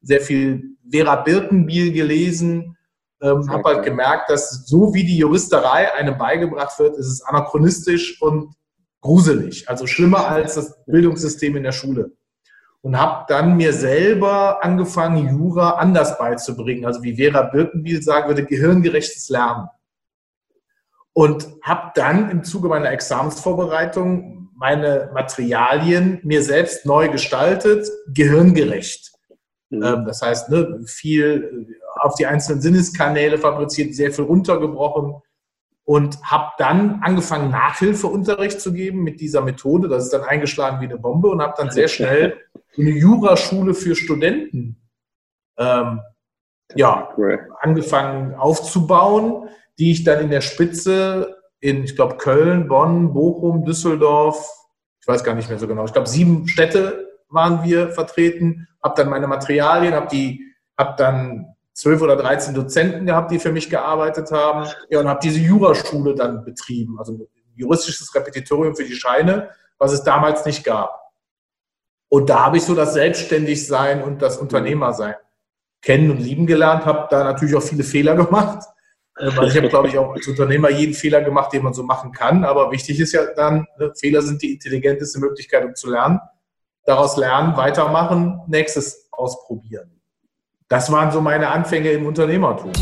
sehr 0.01 0.21
viel 0.21 0.77
Vera 0.91 1.17
Birkenbiel 1.17 1.93
gelesen, 1.93 2.77
ähm, 3.23 3.49
habe 3.51 3.65
halt 3.65 3.85
gemerkt, 3.85 4.29
dass 4.31 4.67
so 4.67 4.93
wie 4.93 5.05
die 5.05 5.17
Juristerei 5.17 5.93
einem 5.95 6.19
beigebracht 6.19 6.79
wird, 6.79 6.97
ist 6.99 7.07
es 7.07 7.23
anachronistisch 7.23 8.21
und 8.21 8.55
gruselig. 9.01 9.69
Also 9.69 9.87
schlimmer 9.87 10.29
als 10.29 10.55
das 10.55 10.85
Bildungssystem 10.85 11.57
in 11.57 11.63
der 11.63 11.73
Schule. 11.73 12.13
Und 12.85 13.01
habe 13.01 13.25
dann 13.29 13.57
mir 13.57 13.73
selber 13.73 14.63
angefangen, 14.63 15.27
Jura 15.27 15.71
anders 15.71 16.19
beizubringen. 16.19 16.85
Also 16.85 17.03
wie 17.03 17.17
Vera 17.17 17.41
Birkenbiel 17.41 18.03
sagen 18.03 18.29
würde, 18.29 18.45
gehirngerechtes 18.45 19.31
Lernen. 19.31 19.69
Und 21.15 21.49
habe 21.63 21.93
dann 21.95 22.31
im 22.31 22.45
Zuge 22.45 22.69
meiner 22.69 22.91
Examensvorbereitung 22.91 24.51
meine 24.55 25.11
Materialien 25.15 26.21
mir 26.25 26.43
selbst 26.43 26.85
neu 26.85 27.09
gestaltet, 27.09 27.89
gehirngerecht. 28.13 29.13
Mhm. 29.71 29.83
Ähm, 29.83 30.05
das 30.05 30.21
heißt, 30.21 30.51
ne, 30.51 30.83
viel 30.85 31.79
auf 31.97 32.17
die 32.17 32.27
einzelnen 32.27 32.61
Sinneskanäle 32.61 33.39
fabriziert, 33.39 33.95
sehr 33.95 34.13
viel 34.13 34.25
runtergebrochen 34.25 35.23
und 35.85 36.23
habe 36.23 36.53
dann 36.59 37.01
angefangen, 37.03 37.51
Nachhilfeunterricht 37.51 38.61
zu 38.61 38.75
geben 38.75 39.03
mit 39.03 39.21
dieser 39.21 39.41
Methode. 39.41 39.89
Das 39.89 40.05
ist 40.05 40.13
dann 40.13 40.25
eingeschlagen 40.25 40.83
wie 40.83 40.87
eine 40.87 40.99
Bombe 40.99 41.29
und 41.29 41.41
habe 41.41 41.55
dann 41.57 41.71
sehr 41.71 41.89
schnell 41.89 42.39
eine 42.77 42.91
Juraschule 42.91 43.75
für 43.75 43.95
Studenten 43.95 44.81
ähm, 45.59 46.01
ja, 46.75 47.15
angefangen 47.61 48.35
aufzubauen, 48.35 49.49
die 49.79 49.93
ich 49.93 50.05
dann 50.05 50.21
in 50.21 50.31
der 50.31 50.41
Spitze 50.41 51.37
in, 51.61 51.85
ich 51.85 51.97
glaube, 51.97 52.17
Köln, 52.17 52.69
Bonn, 52.69 53.13
Bochum, 53.13 53.65
Düsseldorf, 53.65 54.51
ich 55.01 55.09
weiß 55.09 55.25
gar 55.25 55.35
nicht 55.35 55.49
mehr 55.49 55.59
so 55.59 55.69
genau, 55.69 55.85
ich 55.85 55.93
glaube, 55.93 56.09
sieben 56.09 56.49
Städte 56.49 57.09
waren 57.29 57.65
wir 57.65 57.91
vertreten, 57.91 58.69
habe 58.83 58.95
dann 58.97 59.11
meine 59.11 59.27
Materialien, 59.27 59.95
habe 59.95 60.09
die, 60.09 60.45
habe 60.79 60.95
dann 60.97 61.55
zwölf 61.73 62.01
oder 62.03 62.17
dreizehn 62.17 62.55
Dozenten 62.55 63.07
gehabt, 63.07 63.31
die 63.31 63.39
für 63.39 63.53
mich 63.53 63.69
gearbeitet 63.69 64.31
haben, 64.31 64.69
ja, 64.91 65.01
und 65.01 65.09
habe 65.09 65.21
diese 65.23 65.41
Juraschule 65.41 66.15
dann 66.15 66.45
betrieben, 66.45 66.99
also 66.99 67.15
ein 67.15 67.27
juristisches 67.57 68.15
Repetitorium 68.15 68.77
für 68.77 68.85
die 68.85 68.95
Scheine, 68.95 69.51
was 69.79 69.93
es 69.93 70.03
damals 70.05 70.45
nicht 70.47 70.65
gab. 70.65 71.04
Und 72.15 72.31
da 72.31 72.45
habe 72.45 72.59
ich 72.59 72.63
so 72.63 72.77
das 72.77 72.95
Selbstständigsein 72.95 74.01
und 74.01 74.23
das 74.23 74.37
Unternehmersein 74.37 75.17
kennen 75.83 76.13
und 76.13 76.19
lieben 76.19 76.47
gelernt, 76.47 76.87
habe 76.87 77.09
da 77.11 77.25
natürlich 77.25 77.57
auch 77.57 77.63
viele 77.63 77.83
Fehler 77.83 78.15
gemacht. 78.25 78.65
Weil 79.17 79.31
also 79.31 79.43
ich 79.43 79.57
habe, 79.57 79.69
glaube 79.69 79.89
ich, 79.89 79.99
auch 79.99 80.15
als 80.15 80.29
Unternehmer 80.29 80.71
jeden 80.71 80.95
Fehler 80.95 81.23
gemacht, 81.23 81.53
den 81.53 81.65
man 81.65 81.75
so 81.75 81.83
machen 81.83 82.13
kann. 82.13 82.45
Aber 82.45 82.71
wichtig 82.71 83.01
ist 83.01 83.15
ja 83.15 83.27
dann, 83.35 83.67
ne, 83.81 83.93
Fehler 83.99 84.23
sind 84.23 84.43
die 84.43 84.53
intelligenteste 84.53 85.19
Möglichkeit, 85.19 85.65
um 85.65 85.75
zu 85.75 85.91
lernen 85.91 86.21
daraus 86.85 87.17
lernen, 87.17 87.57
weitermachen, 87.57 88.43
nächstes 88.47 89.09
ausprobieren. 89.11 89.91
Das 90.69 90.93
waren 90.93 91.11
so 91.11 91.21
meine 91.21 91.49
Anfänge 91.49 91.91
im 91.91 92.07
Unternehmertum. 92.07 92.73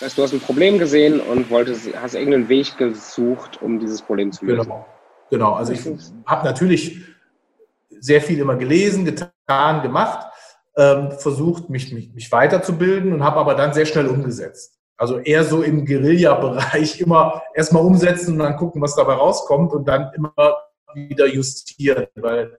Das 0.00 0.08
heißt, 0.08 0.18
du 0.18 0.22
hast 0.22 0.32
ein 0.32 0.40
Problem 0.40 0.78
gesehen 0.78 1.20
und 1.20 1.50
wolltest, 1.50 1.94
hast 2.00 2.14
irgendeinen 2.14 2.48
Weg 2.48 2.78
gesucht, 2.78 3.60
um 3.60 3.78
dieses 3.78 4.00
Problem 4.00 4.32
zu 4.32 4.46
lösen. 4.46 4.62
Genau, 4.62 4.86
genau. 5.28 5.52
also 5.52 5.74
ich 5.74 5.80
habe 6.24 6.46
natürlich 6.46 7.02
sehr 7.98 8.22
viel 8.22 8.38
immer 8.38 8.56
gelesen, 8.56 9.04
getan, 9.04 9.82
gemacht, 9.82 10.26
ähm, 10.78 11.10
versucht, 11.12 11.68
mich, 11.68 11.92
mich, 11.92 12.14
mich 12.14 12.32
weiterzubilden 12.32 13.12
und 13.12 13.22
habe 13.22 13.40
aber 13.40 13.54
dann 13.54 13.74
sehr 13.74 13.84
schnell 13.84 14.06
umgesetzt. 14.06 14.78
Also 14.96 15.18
eher 15.18 15.44
so 15.44 15.62
im 15.62 15.84
Guerilla-Bereich 15.84 16.98
immer 17.02 17.42
erstmal 17.54 17.84
umsetzen 17.84 18.32
und 18.32 18.38
dann 18.38 18.56
gucken, 18.56 18.80
was 18.80 18.96
dabei 18.96 19.12
rauskommt 19.12 19.74
und 19.74 19.86
dann 19.86 20.10
immer 20.14 20.32
wieder 20.94 21.26
justieren, 21.26 22.06
weil 22.14 22.58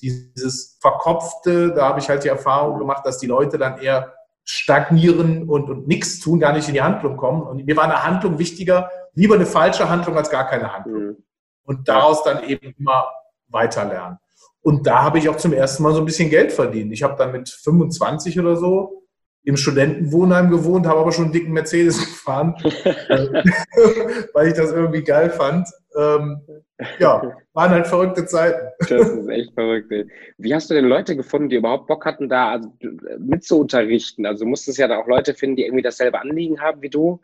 dieses 0.00 0.78
Verkopfte, 0.80 1.72
da 1.74 1.88
habe 1.88 1.98
ich 1.98 2.08
halt 2.08 2.22
die 2.22 2.28
Erfahrung 2.28 2.78
gemacht, 2.78 3.04
dass 3.04 3.18
die 3.18 3.26
Leute 3.26 3.58
dann 3.58 3.78
eher 3.78 4.14
stagnieren 4.44 5.48
und, 5.48 5.70
und 5.70 5.86
nichts 5.86 6.20
tun, 6.20 6.40
gar 6.40 6.52
nicht 6.52 6.68
in 6.68 6.74
die 6.74 6.82
Handlung 6.82 7.16
kommen. 7.16 7.42
Und 7.42 7.64
mir 7.64 7.76
war 7.76 7.84
eine 7.84 8.02
Handlung 8.02 8.38
wichtiger, 8.38 8.90
lieber 9.14 9.34
eine 9.36 9.46
falsche 9.46 9.88
Handlung 9.88 10.16
als 10.16 10.30
gar 10.30 10.48
keine 10.48 10.72
Handlung. 10.72 11.02
Mhm. 11.02 11.16
Und 11.64 11.88
daraus 11.88 12.24
dann 12.24 12.44
eben 12.44 12.74
immer 12.78 13.06
weiter 13.48 13.84
lernen. 13.84 14.18
Und 14.62 14.86
da 14.86 15.02
habe 15.02 15.18
ich 15.18 15.28
auch 15.28 15.36
zum 15.36 15.52
ersten 15.52 15.82
Mal 15.82 15.92
so 15.92 15.98
ein 15.98 16.04
bisschen 16.04 16.30
Geld 16.30 16.52
verdient. 16.52 16.92
Ich 16.92 17.02
habe 17.02 17.16
dann 17.16 17.32
mit 17.32 17.48
25 17.48 18.38
oder 18.38 18.56
so 18.56 19.02
im 19.44 19.56
Studentenwohnheim 19.56 20.50
gewohnt, 20.50 20.86
habe 20.86 21.00
aber 21.00 21.12
schon 21.12 21.24
einen 21.24 21.32
dicken 21.32 21.52
Mercedes 21.52 21.98
gefahren, 21.98 22.54
weil 24.34 24.48
ich 24.48 24.54
das 24.54 24.70
irgendwie 24.70 25.02
geil 25.02 25.30
fand. 25.30 25.68
Ähm, 25.96 26.40
ja, 26.98 27.36
waren 27.52 27.70
halt 27.70 27.86
verrückte 27.86 28.24
Zeiten. 28.26 28.68
Das 28.88 29.08
ist 29.08 29.28
echt 29.28 29.54
verrückt. 29.54 29.92
Ey. 29.92 30.06
Wie 30.38 30.54
hast 30.54 30.70
du 30.70 30.74
denn 30.74 30.86
Leute 30.86 31.16
gefunden, 31.16 31.48
die 31.48 31.56
überhaupt 31.56 31.86
Bock 31.86 32.04
hatten, 32.04 32.28
da 32.28 32.52
also, 32.52 32.70
mitzuunterrichten? 33.18 34.26
Also 34.26 34.44
du 34.44 34.50
musstest 34.50 34.78
ja 34.78 34.88
da 34.88 34.98
auch 34.98 35.06
Leute 35.06 35.34
finden, 35.34 35.56
die 35.56 35.64
irgendwie 35.64 35.82
dasselbe 35.82 36.20
Anliegen 36.20 36.60
haben 36.60 36.82
wie 36.82 36.90
du 36.90 37.20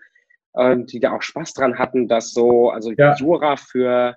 und 0.53 0.93
die 0.93 1.01
da 1.01 1.13
auch 1.13 1.23
Spaß 1.23 1.55
dran 1.55 1.79
hatten, 1.79 2.09
dass 2.09 2.33
so, 2.33 2.71
also 2.71 2.93
ja. 2.97 3.15
Jura 3.17 3.57
für, 3.57 4.17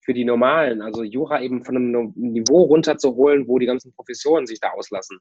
für 0.00 0.14
die 0.14 0.24
Normalen, 0.24 0.82
also 0.82 1.02
Jura 1.02 1.40
eben 1.40 1.64
von 1.64 1.76
einem 1.76 2.12
Niveau 2.16 2.62
runterzuholen, 2.62 3.48
wo 3.48 3.58
die 3.58 3.66
ganzen 3.66 3.92
Professoren 3.92 4.46
sich 4.46 4.60
da 4.60 4.70
auslassen. 4.70 5.18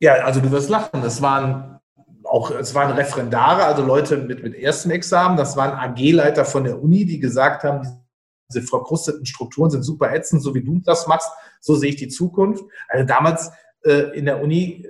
Ja, 0.00 0.14
also 0.24 0.40
du 0.40 0.50
wirst 0.50 0.68
lachen. 0.68 1.02
Das 1.02 1.22
waren 1.22 1.80
auch, 2.26 2.50
es 2.50 2.74
waren 2.74 2.92
Referendare, 2.92 3.64
also 3.64 3.82
Leute 3.82 4.18
mit, 4.18 4.42
mit 4.42 4.54
ersten 4.54 4.90
Examen. 4.90 5.36
Das 5.36 5.56
waren 5.56 5.72
AG-Leiter 5.72 6.44
von 6.44 6.64
der 6.64 6.82
Uni, 6.82 7.04
die 7.04 7.18
gesagt 7.18 7.64
haben, 7.64 7.86
diese 8.52 8.62
verkrusteten 8.62 9.26
Strukturen 9.26 9.70
sind 9.70 9.82
super 9.82 10.12
ätzend, 10.14 10.42
so 10.42 10.54
wie 10.54 10.62
du 10.62 10.80
das 10.84 11.06
machst. 11.06 11.30
So 11.60 11.74
sehe 11.74 11.90
ich 11.90 11.96
die 11.96 12.08
Zukunft. 12.08 12.64
Also 12.88 13.06
damals 13.06 13.50
äh, 13.84 14.16
in 14.16 14.24
der 14.24 14.42
Uni 14.42 14.86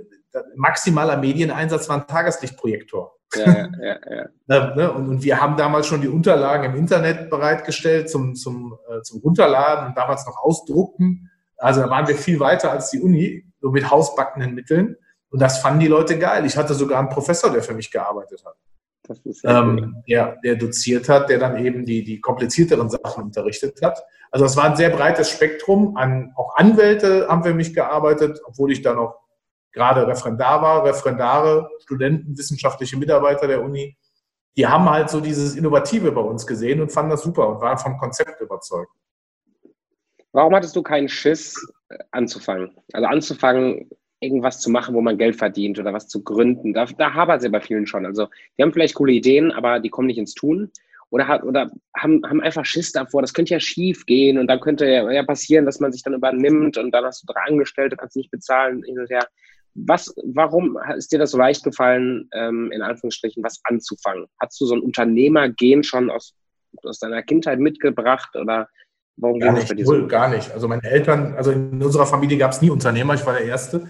maximaler 0.54 1.16
Medieneinsatz 1.16 1.88
war 1.88 2.00
ein 2.00 2.06
Tageslichtprojektor. 2.06 3.16
Ja, 3.34 3.68
ja, 3.80 3.98
ja. 4.10 4.26
Ne, 4.76 4.92
und, 4.92 5.08
und, 5.08 5.24
wir 5.24 5.40
haben 5.40 5.56
damals 5.56 5.86
schon 5.86 6.00
die 6.00 6.08
Unterlagen 6.08 6.64
im 6.64 6.76
Internet 6.76 7.28
bereitgestellt 7.30 8.08
zum, 8.08 8.36
zum, 8.36 8.78
äh, 8.88 9.02
zum 9.02 9.20
Runterladen 9.20 9.88
und 9.88 9.96
damals 9.96 10.24
noch 10.26 10.36
ausdrucken. 10.38 11.30
Also 11.56 11.80
da 11.80 11.90
waren 11.90 12.06
wir 12.06 12.14
viel 12.14 12.38
weiter 12.38 12.70
als 12.70 12.90
die 12.90 13.00
Uni 13.00 13.44
so 13.60 13.70
mit 13.70 13.90
hausbackenden 13.90 14.54
Mitteln. 14.54 14.96
Und 15.36 15.42
das 15.42 15.58
fanden 15.58 15.80
die 15.80 15.86
Leute 15.86 16.18
geil. 16.18 16.46
Ich 16.46 16.56
hatte 16.56 16.72
sogar 16.72 16.98
einen 16.98 17.10
Professor, 17.10 17.50
der 17.50 17.62
für 17.62 17.74
mich 17.74 17.90
gearbeitet 17.90 18.42
hat. 18.42 18.56
Ähm, 19.44 20.02
der, 20.08 20.38
der 20.42 20.56
doziert 20.56 21.10
hat, 21.10 21.28
der 21.28 21.38
dann 21.38 21.62
eben 21.62 21.84
die, 21.84 22.02
die 22.04 22.22
komplizierteren 22.22 22.88
Sachen 22.88 23.24
unterrichtet 23.24 23.82
hat. 23.82 24.02
Also 24.30 24.46
es 24.46 24.56
war 24.56 24.64
ein 24.64 24.76
sehr 24.76 24.88
breites 24.88 25.28
Spektrum. 25.28 25.94
An, 25.98 26.32
auch 26.36 26.56
Anwälte 26.56 27.28
haben 27.28 27.44
für 27.44 27.52
mich 27.52 27.74
gearbeitet, 27.74 28.40
obwohl 28.46 28.72
ich 28.72 28.80
da 28.80 28.94
noch 28.94 29.26
gerade 29.72 30.06
Referendar 30.06 30.62
war, 30.62 30.86
Referendare, 30.86 31.68
Studenten, 31.82 32.38
wissenschaftliche 32.38 32.96
Mitarbeiter 32.96 33.46
der 33.46 33.62
Uni. 33.62 33.94
Die 34.56 34.66
haben 34.66 34.88
halt 34.88 35.10
so 35.10 35.20
dieses 35.20 35.54
Innovative 35.54 36.12
bei 36.12 36.22
uns 36.22 36.46
gesehen 36.46 36.80
und 36.80 36.90
fanden 36.90 37.10
das 37.10 37.20
super 37.20 37.46
und 37.46 37.60
waren 37.60 37.76
vom 37.76 37.98
Konzept 37.98 38.40
überzeugt. 38.40 38.90
Warum 40.32 40.54
hattest 40.54 40.74
du 40.76 40.82
keinen 40.82 41.10
Schiss, 41.10 41.54
anzufangen. 42.10 42.76
Also 42.92 43.06
anzufangen, 43.06 43.90
irgendwas 44.26 44.60
zu 44.60 44.70
machen, 44.70 44.94
wo 44.94 45.00
man 45.00 45.18
Geld 45.18 45.36
verdient 45.36 45.78
oder 45.78 45.92
was 45.92 46.08
zu 46.08 46.22
gründen. 46.22 46.74
Da, 46.74 46.84
da 46.84 47.14
hapert 47.14 47.38
es 47.38 47.44
ja 47.44 47.50
bei 47.50 47.60
vielen 47.60 47.86
schon. 47.86 48.04
Also 48.04 48.28
die 48.58 48.62
haben 48.62 48.72
vielleicht 48.72 48.94
coole 48.94 49.12
Ideen, 49.12 49.52
aber 49.52 49.80
die 49.80 49.88
kommen 49.88 50.08
nicht 50.08 50.18
ins 50.18 50.34
Tun. 50.34 50.70
Oder, 51.10 51.44
oder 51.44 51.70
haben, 51.96 52.20
haben 52.26 52.40
einfach 52.40 52.64
Schiss 52.64 52.90
davor, 52.90 53.22
das 53.22 53.32
könnte 53.32 53.54
ja 53.54 53.60
schief 53.60 54.06
gehen 54.06 54.38
und 54.38 54.48
dann 54.48 54.58
könnte 54.58 54.86
ja 54.86 55.22
passieren, 55.22 55.64
dass 55.64 55.78
man 55.78 55.92
sich 55.92 56.02
dann 56.02 56.14
übernimmt 56.14 56.78
und 56.78 56.90
dann 56.90 57.04
hast 57.04 57.22
du 57.22 57.32
drei 57.32 57.42
Angestellte, 57.42 57.96
kannst 57.96 58.16
nicht 58.16 58.30
bezahlen, 58.32 58.82
hin 58.82 58.98
und 58.98 59.08
her. 59.08 59.24
Was, 59.74 60.12
warum 60.24 60.76
ist 60.96 61.12
dir 61.12 61.18
das 61.20 61.30
so 61.30 61.38
leicht 61.38 61.62
gefallen, 61.62 62.28
ähm, 62.32 62.72
in 62.72 62.82
Anführungsstrichen, 62.82 63.44
was 63.44 63.60
anzufangen? 63.64 64.26
Hast 64.40 64.60
du 64.60 64.66
so 64.66 64.74
ein 64.74 64.80
Unternehmergehen 64.80 65.84
schon 65.84 66.10
aus, 66.10 66.34
aus 66.82 66.98
deiner 66.98 67.22
Kindheit 67.22 67.60
mitgebracht 67.60 68.34
oder 68.34 68.68
Warum 69.18 69.40
gar 69.40 69.52
nicht, 69.52 69.86
wohl, 69.86 70.06
gar 70.08 70.28
nicht. 70.28 70.52
Also 70.52 70.68
meine 70.68 70.82
Eltern, 70.82 71.34
also 71.36 71.50
in 71.50 71.82
unserer 71.82 72.04
Familie 72.04 72.36
gab 72.36 72.52
es 72.52 72.60
nie 72.60 72.68
Unternehmer, 72.68 73.14
ich 73.14 73.24
war 73.24 73.32
der 73.32 73.46
Erste. 73.46 73.88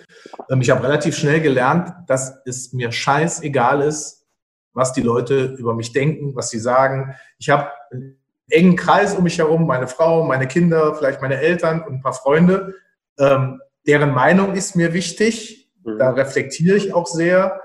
Ähm, 0.49 0.61
ich 0.61 0.71
habe 0.71 0.85
relativ 0.85 1.16
schnell 1.16 1.40
gelernt, 1.40 1.92
dass 2.06 2.42
es 2.45 2.73
mir 2.73 2.92
scheißegal 2.92 3.83
ist, 3.83 4.25
was 4.73 4.92
die 4.92 5.02
Leute 5.02 5.56
über 5.59 5.75
mich 5.75 5.92
denken, 5.92 6.37
was 6.37 6.50
sie 6.50 6.61
sagen. 6.61 7.16
Ich 7.38 7.49
habe 7.49 7.71
einen 7.90 8.21
engen 8.49 8.76
Kreis 8.76 9.14
um 9.14 9.25
mich 9.25 9.38
herum, 9.38 9.66
meine 9.66 9.88
Frau, 9.88 10.25
meine 10.25 10.47
Kinder, 10.47 10.95
vielleicht 10.95 11.21
meine 11.23 11.38
Eltern 11.38 11.83
und 11.83 11.95
ein 11.95 12.02
paar 12.02 12.12
Freunde. 12.12 12.75
Ähm, 13.18 13.61
deren 13.87 14.12
Meinung 14.12 14.54
ist 14.54 14.76
mir 14.76 14.92
wichtig. 14.92 15.73
Mhm. 15.85 15.99
Da 15.99 16.11
reflektiere 16.11 16.76
ich 16.76 16.95
auch 16.95 17.06
sehr. 17.06 17.61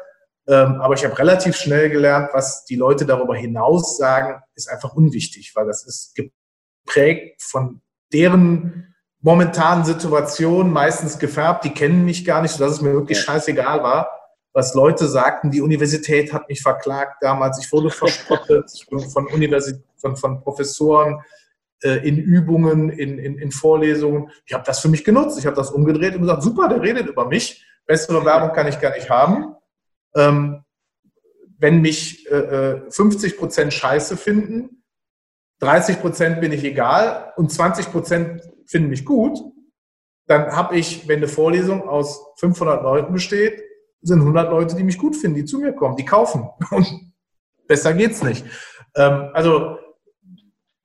Ähm, 0.47 0.81
aber 0.81 0.95
ich 0.95 1.03
habe 1.03 1.17
relativ 1.19 1.55
schnell 1.55 1.91
gelernt, 1.91 2.29
was 2.33 2.65
die 2.65 2.75
Leute 2.75 3.05
darüber 3.05 3.35
hinaus 3.35 3.97
sagen, 3.97 4.41
ist 4.55 4.69
einfach 4.69 4.93
unwichtig, 4.95 5.51
weil 5.55 5.67
das 5.67 5.85
ist 5.85 6.15
geprägt 6.91 7.41
von 7.41 7.81
deren 8.13 8.95
momentanen 9.21 9.85
Situation, 9.85 10.71
meistens 10.71 11.19
gefärbt. 11.19 11.63
Die 11.63 11.73
kennen 11.73 12.05
mich 12.05 12.25
gar 12.25 12.41
nicht, 12.41 12.51
sodass 12.51 12.73
es 12.73 12.81
mir 12.81 12.93
wirklich 12.93 13.19
scheißegal 13.19 13.83
war, 13.83 14.09
was 14.53 14.73
Leute 14.73 15.07
sagten. 15.07 15.51
Die 15.51 15.61
Universität 15.61 16.33
hat 16.33 16.49
mich 16.49 16.61
verklagt 16.61 17.21
damals. 17.21 17.63
Ich 17.63 17.71
wurde 17.71 17.89
verspottet 17.89 18.71
von, 19.13 19.27
Universität, 19.27 19.83
von, 19.97 20.17
von 20.17 20.41
Professoren 20.41 21.21
äh, 21.83 22.07
in 22.07 22.17
Übungen, 22.17 22.89
in, 22.89 23.19
in, 23.19 23.37
in 23.37 23.51
Vorlesungen. 23.51 24.31
Ich 24.45 24.53
habe 24.53 24.63
das 24.65 24.79
für 24.79 24.89
mich 24.89 25.05
genutzt. 25.05 25.37
Ich 25.39 25.45
habe 25.45 25.55
das 25.55 25.71
umgedreht 25.71 26.15
und 26.15 26.21
gesagt, 26.21 26.43
super, 26.43 26.67
der 26.67 26.81
redet 26.81 27.07
über 27.07 27.27
mich. 27.27 27.63
Bessere 27.85 28.25
Werbung 28.25 28.53
kann 28.53 28.67
ich 28.67 28.79
gar 28.79 28.95
nicht 28.95 29.09
haben. 29.09 29.55
Ähm, 30.15 30.63
wenn 31.59 31.81
mich 31.81 32.29
äh, 32.29 32.81
50 32.89 33.33
äh, 33.33 33.37
Prozent 33.37 33.73
Scheiße 33.73 34.17
finden, 34.17 34.80
30 35.61 36.01
Prozent 36.01 36.41
bin 36.41 36.51
ich 36.51 36.63
egal 36.63 37.33
und 37.37 37.51
20 37.51 37.91
Prozent 37.91 38.41
finden 38.65 38.89
mich 38.89 39.05
gut, 39.05 39.39
dann 40.27 40.51
habe 40.55 40.77
ich, 40.77 41.07
wenn 41.07 41.17
eine 41.17 41.27
Vorlesung 41.27 41.87
aus 41.87 42.25
500 42.37 42.83
Leuten 42.83 43.13
besteht, 43.13 43.61
sind 44.01 44.19
100 44.19 44.49
Leute, 44.49 44.75
die 44.75 44.83
mich 44.83 44.97
gut 44.97 45.15
finden, 45.15 45.35
die 45.35 45.45
zu 45.45 45.59
mir 45.59 45.73
kommen, 45.73 45.95
die 45.95 46.05
kaufen. 46.05 46.49
Und 46.71 46.87
besser 47.67 47.93
geht's 47.93 48.23
nicht. 48.23 48.43
Ähm, 48.95 49.29
also, 49.33 49.77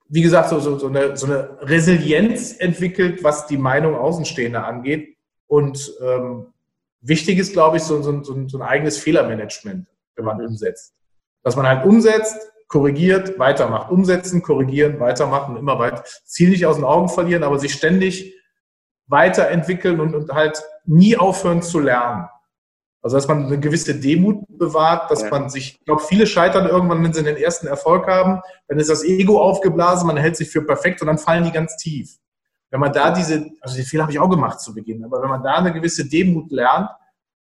wie 0.09 0.21
gesagt, 0.21 0.49
so, 0.49 0.59
so, 0.59 0.77
so, 0.77 0.87
eine, 0.87 1.17
so 1.17 1.25
eine 1.25 1.57
Resilienz 1.61 2.55
entwickelt, 2.57 3.23
was 3.23 3.47
die 3.47 3.57
Meinung 3.57 3.95
Außenstehender 3.95 4.65
angeht. 4.65 5.17
Und 5.47 5.91
ähm, 6.01 6.53
wichtig 7.01 7.39
ist, 7.39 7.53
glaube 7.53 7.77
ich, 7.77 7.83
so, 7.83 8.01
so 8.01 8.33
ein 8.33 8.61
eigenes 8.61 8.99
Fehlermanagement, 8.99 9.87
wenn 10.15 10.25
man 10.25 10.45
umsetzt. 10.45 10.93
Dass 11.41 11.55
man 11.55 11.67
halt 11.67 11.85
umsetzt, 11.85 12.51
korrigiert, 12.67 13.39
weitermacht. 13.39 13.91
Umsetzen, 13.91 14.41
korrigieren, 14.41 14.99
weitermachen, 14.99 15.57
immer 15.57 15.79
weiter. 15.79 16.03
Ziel 16.25 16.49
nicht 16.49 16.65
aus 16.65 16.75
den 16.75 16.85
Augen 16.85 17.09
verlieren, 17.09 17.43
aber 17.43 17.59
sich 17.59 17.73
ständig 17.73 18.33
weiterentwickeln 19.07 19.99
und, 19.99 20.15
und 20.15 20.31
halt 20.31 20.61
nie 20.85 21.17
aufhören 21.17 21.61
zu 21.61 21.79
lernen. 21.79 22.27
Also 23.01 23.15
dass 23.15 23.27
man 23.27 23.45
eine 23.45 23.59
gewisse 23.59 23.95
Demut 23.95 24.43
bewahrt, 24.49 25.09
dass 25.09 25.21
ja. 25.21 25.29
man 25.29 25.49
sich, 25.49 25.77
ich 25.79 25.85
glaube, 25.85 26.01
viele 26.01 26.27
scheitern 26.27 26.67
irgendwann, 26.67 27.01
wenn 27.03 27.13
sie 27.13 27.23
den 27.23 27.37
ersten 27.37 27.67
Erfolg 27.67 28.05
haben, 28.07 28.41
dann 28.67 28.79
ist 28.79 28.89
das 28.89 29.03
Ego 29.03 29.41
aufgeblasen, 29.41 30.07
man 30.07 30.17
hält 30.17 30.35
sich 30.35 30.49
für 30.49 30.61
perfekt 30.61 31.01
und 31.01 31.07
dann 31.07 31.17
fallen 31.17 31.45
die 31.45 31.51
ganz 31.51 31.77
tief. 31.77 32.17
Wenn 32.69 32.81
man 32.81 32.91
da 32.91 33.11
diese, 33.11 33.49
also 33.61 33.77
die 33.77 33.83
Fehler 33.83 34.03
habe 34.03 34.11
ich 34.11 34.19
auch 34.19 34.29
gemacht 34.29 34.59
zu 34.59 34.73
Beginn, 34.73 35.05
aber 35.05 35.21
wenn 35.21 35.29
man 35.29 35.41
da 35.41 35.55
eine 35.55 35.71
gewisse 35.71 36.09
Demut 36.09 36.51
lernt 36.51 36.89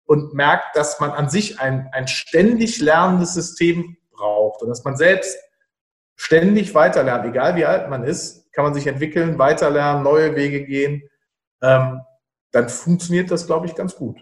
und 0.04 0.34
merkt, 0.34 0.76
dass 0.76 1.00
man 1.00 1.10
an 1.10 1.28
sich 1.28 1.58
ein, 1.58 1.88
ein 1.92 2.06
ständig 2.06 2.78
lernendes 2.80 3.34
System 3.34 3.96
braucht 4.20 4.62
und 4.62 4.68
dass 4.68 4.84
man 4.84 4.96
selbst 4.96 5.38
ständig 6.16 6.74
weiterlernt, 6.74 7.24
egal 7.26 7.56
wie 7.56 7.64
alt 7.64 7.88
man 7.88 8.04
ist, 8.04 8.52
kann 8.52 8.64
man 8.64 8.74
sich 8.74 8.86
entwickeln, 8.86 9.38
weiterlernen, 9.38 10.02
neue 10.02 10.36
Wege 10.36 10.64
gehen, 10.64 11.02
ähm, 11.62 12.02
dann 12.52 12.68
funktioniert 12.68 13.30
das, 13.30 13.46
glaube 13.46 13.66
ich, 13.66 13.74
ganz 13.74 13.96
gut. 13.96 14.18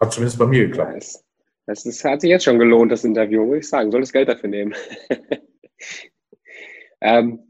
Hat 0.00 0.12
zumindest 0.12 0.38
bei 0.38 0.46
mir 0.46 0.66
geklappt. 0.66 1.22
Das, 1.66 1.84
das 1.84 2.02
hat 2.04 2.22
sich 2.22 2.30
jetzt 2.30 2.44
schon 2.44 2.58
gelohnt, 2.58 2.90
das 2.90 3.04
Interview, 3.04 3.44
muss 3.44 3.58
ich 3.58 3.68
sagen. 3.68 3.90
Soll 3.90 4.00
das 4.00 4.12
Geld 4.12 4.28
dafür 4.28 4.48
nehmen. 4.48 4.74
ähm, 7.00 7.46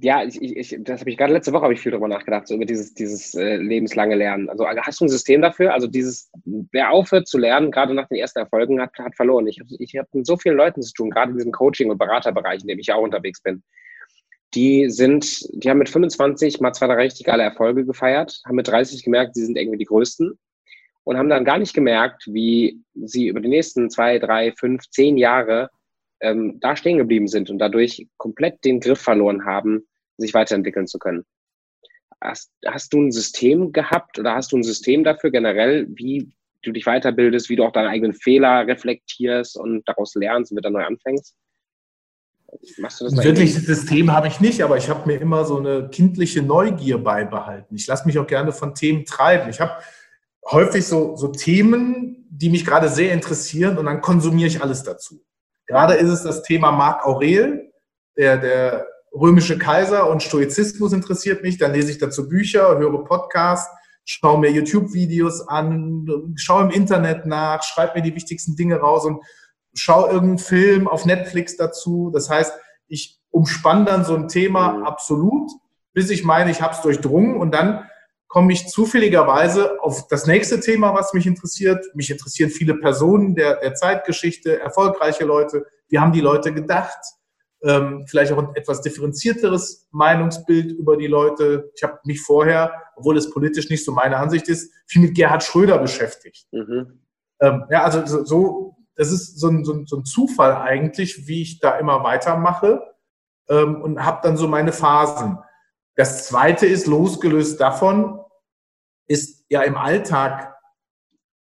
ja, 0.00 0.22
ich, 0.24 0.40
ich, 0.40 0.76
das 0.80 1.00
habe 1.00 1.10
ich 1.10 1.16
gerade 1.16 1.32
letzte 1.32 1.52
Woche 1.52 1.62
habe 1.62 1.72
ich 1.72 1.80
viel 1.80 1.92
darüber 1.92 2.08
nachgedacht, 2.08 2.46
so 2.46 2.54
über 2.54 2.66
dieses, 2.66 2.92
dieses 2.92 3.34
äh, 3.34 3.56
lebenslange 3.56 4.14
Lernen. 4.14 4.48
Also 4.50 4.66
hast 4.66 5.00
du 5.00 5.06
ein 5.06 5.08
System 5.08 5.40
dafür? 5.40 5.72
Also 5.72 5.86
dieses, 5.86 6.30
wer 6.44 6.90
aufhört 6.90 7.26
zu 7.26 7.38
lernen, 7.38 7.70
gerade 7.70 7.94
nach 7.94 8.08
den 8.08 8.18
ersten 8.18 8.40
Erfolgen, 8.40 8.80
hat, 8.80 8.90
hat 8.98 9.16
verloren. 9.16 9.46
Ich 9.46 9.58
habe 9.58 9.70
ich 9.78 9.96
hab 9.96 10.12
mit 10.12 10.26
so 10.26 10.36
vielen 10.36 10.56
Leuten 10.56 10.82
zu 10.82 10.92
tun, 10.92 11.10
gerade 11.10 11.30
in 11.30 11.38
diesem 11.38 11.52
Coaching- 11.52 11.90
und 11.90 11.98
Beraterbereich, 11.98 12.60
in 12.60 12.68
dem 12.68 12.78
ich 12.78 12.92
auch 12.92 13.02
unterwegs 13.02 13.40
bin. 13.40 13.62
Die 14.54 14.90
sind, 14.90 15.46
die 15.52 15.70
haben 15.70 15.78
mit 15.78 15.88
25 15.88 16.60
mal 16.60 16.72
zwei, 16.72 16.86
drei 16.86 17.02
richtig 17.04 17.26
geile 17.26 17.42
Erfolge 17.42 17.86
gefeiert, 17.86 18.42
haben 18.46 18.56
mit 18.56 18.68
30 18.68 19.02
gemerkt, 19.02 19.34
sie 19.34 19.44
sind 19.44 19.56
irgendwie 19.56 19.78
die 19.78 19.86
Größten 19.86 20.38
und 21.04 21.16
haben 21.16 21.30
dann 21.30 21.44
gar 21.44 21.58
nicht 21.58 21.74
gemerkt, 21.74 22.24
wie 22.26 22.80
sie 22.94 23.28
über 23.28 23.40
die 23.40 23.48
nächsten 23.48 23.88
zwei, 23.90 24.18
drei, 24.18 24.52
fünf, 24.52 24.88
zehn 24.90 25.16
Jahre 25.16 25.70
ähm, 26.20 26.58
da 26.60 26.76
stehen 26.76 26.98
geblieben 26.98 27.28
sind 27.28 27.50
und 27.50 27.58
dadurch 27.58 28.06
komplett 28.16 28.64
den 28.64 28.80
Griff 28.80 29.00
verloren 29.00 29.44
haben, 29.44 29.86
sich 30.16 30.34
weiterentwickeln 30.34 30.86
zu 30.86 30.98
können. 30.98 31.24
Hast, 32.20 32.50
hast 32.66 32.92
du 32.92 33.02
ein 33.02 33.12
System 33.12 33.72
gehabt 33.72 34.18
oder 34.18 34.34
hast 34.34 34.52
du 34.52 34.56
ein 34.56 34.62
System 34.62 35.04
dafür 35.04 35.30
generell, 35.30 35.86
wie 35.90 36.30
du 36.62 36.72
dich 36.72 36.84
weiterbildest, 36.84 37.48
wie 37.48 37.56
du 37.56 37.64
auch 37.64 37.72
deine 37.72 37.90
eigenen 37.90 38.14
Fehler 38.14 38.66
reflektierst 38.66 39.56
und 39.56 39.86
daraus 39.86 40.14
lernst 40.14 40.50
und 40.50 40.58
wieder 40.58 40.70
neu 40.70 40.84
anfängst? 40.84 41.36
Machst 42.78 43.00
du 43.00 43.04
das 43.04 43.18
ein 43.18 43.24
wirkliches 43.24 43.66
System 43.66 44.12
habe 44.12 44.28
ich 44.28 44.40
nicht, 44.40 44.62
aber 44.62 44.78
ich 44.78 44.88
habe 44.88 45.06
mir 45.06 45.20
immer 45.20 45.44
so 45.44 45.58
eine 45.58 45.88
kindliche 45.90 46.42
Neugier 46.42 46.98
beibehalten. 46.98 47.74
Ich 47.76 47.86
lasse 47.86 48.06
mich 48.06 48.18
auch 48.18 48.26
gerne 48.26 48.52
von 48.52 48.74
Themen 48.74 49.04
treiben. 49.04 49.50
Ich 49.50 49.60
habe 49.60 49.72
häufig 50.50 50.86
so, 50.86 51.16
so 51.16 51.28
Themen, 51.28 52.26
die 52.30 52.48
mich 52.48 52.64
gerade 52.64 52.88
sehr 52.88 53.12
interessieren 53.12 53.76
und 53.78 53.86
dann 53.86 54.00
konsumiere 54.00 54.48
ich 54.48 54.62
alles 54.62 54.82
dazu. 54.82 55.20
Gerade 55.66 55.94
ist 55.94 56.10
es 56.10 56.22
das 56.22 56.42
Thema 56.42 56.70
Marc 56.72 57.04
Aurel, 57.06 57.72
der, 58.16 58.38
der 58.38 58.86
römische 59.12 59.58
Kaiser 59.58 60.08
und 60.08 60.22
Stoizismus 60.22 60.92
interessiert 60.92 61.42
mich. 61.42 61.58
Dann 61.58 61.72
lese 61.72 61.90
ich 61.90 61.98
dazu 61.98 62.28
Bücher, 62.28 62.78
höre 62.78 63.04
Podcasts, 63.04 63.70
schaue 64.04 64.38
mir 64.38 64.52
YouTube-Videos 64.52 65.48
an, 65.48 66.34
schaue 66.36 66.64
im 66.64 66.70
Internet 66.70 67.26
nach, 67.26 67.62
schreibe 67.62 67.98
mir 67.98 68.02
die 68.02 68.14
wichtigsten 68.14 68.56
Dinge 68.56 68.76
raus 68.76 69.04
und 69.04 69.22
schaue 69.74 70.10
irgendeinen 70.10 70.38
Film 70.38 70.88
auf 70.88 71.04
Netflix 71.04 71.56
dazu. 71.56 72.10
Das 72.12 72.30
heißt, 72.30 72.52
ich 72.88 73.18
umspanne 73.30 73.84
dann 73.84 74.04
so 74.04 74.14
ein 74.14 74.28
Thema 74.28 74.72
mhm. 74.72 74.84
absolut, 74.84 75.50
bis 75.92 76.10
ich 76.10 76.24
meine, 76.24 76.50
ich 76.50 76.62
habe 76.62 76.74
es 76.74 76.82
durchdrungen 76.82 77.36
und 77.36 77.52
dann 77.52 77.88
komme 78.36 78.52
ich 78.52 78.68
zufälligerweise 78.68 79.80
auf 79.80 80.08
das 80.08 80.26
nächste 80.26 80.60
Thema, 80.60 80.92
was 80.92 81.14
mich 81.14 81.26
interessiert. 81.26 81.82
Mich 81.94 82.10
interessieren 82.10 82.50
viele 82.50 82.74
Personen 82.74 83.34
der, 83.34 83.58
der 83.60 83.72
Zeitgeschichte, 83.72 84.60
erfolgreiche 84.60 85.24
Leute. 85.24 85.64
Wie 85.88 85.98
haben 85.98 86.12
die 86.12 86.20
Leute 86.20 86.52
gedacht? 86.52 86.98
Ähm, 87.62 88.04
vielleicht 88.06 88.32
auch 88.32 88.36
ein 88.36 88.54
etwas 88.54 88.82
differenzierteres 88.82 89.88
Meinungsbild 89.90 90.70
über 90.70 90.98
die 90.98 91.06
Leute. 91.06 91.70
Ich 91.76 91.82
habe 91.82 91.98
mich 92.04 92.20
vorher, 92.20 92.74
obwohl 92.96 93.16
es 93.16 93.30
politisch 93.30 93.70
nicht 93.70 93.82
so 93.82 93.92
meine 93.92 94.18
Ansicht 94.18 94.50
ist, 94.50 94.70
viel 94.86 95.00
mit 95.00 95.14
Gerhard 95.14 95.42
Schröder 95.42 95.78
beschäftigt. 95.78 96.46
Mhm. 96.52 97.00
Ähm, 97.40 97.64
ja, 97.70 97.84
also 97.84 98.04
so, 98.22 98.76
das 98.96 99.12
ist 99.12 99.40
so 99.40 99.48
ein, 99.48 99.64
so, 99.64 99.72
ein, 99.72 99.86
so 99.86 99.96
ein 99.96 100.04
Zufall 100.04 100.54
eigentlich, 100.56 101.26
wie 101.26 101.40
ich 101.40 101.58
da 101.58 101.78
immer 101.78 102.04
weitermache 102.04 102.82
ähm, 103.48 103.80
und 103.80 104.04
habe 104.04 104.20
dann 104.22 104.36
so 104.36 104.46
meine 104.46 104.72
Phasen. 104.72 105.38
Das 105.94 106.28
zweite 106.28 106.66
ist, 106.66 106.86
losgelöst 106.86 107.58
davon, 107.58 108.20
ja 109.48 109.62
im 109.62 109.76
Alltag 109.76 110.54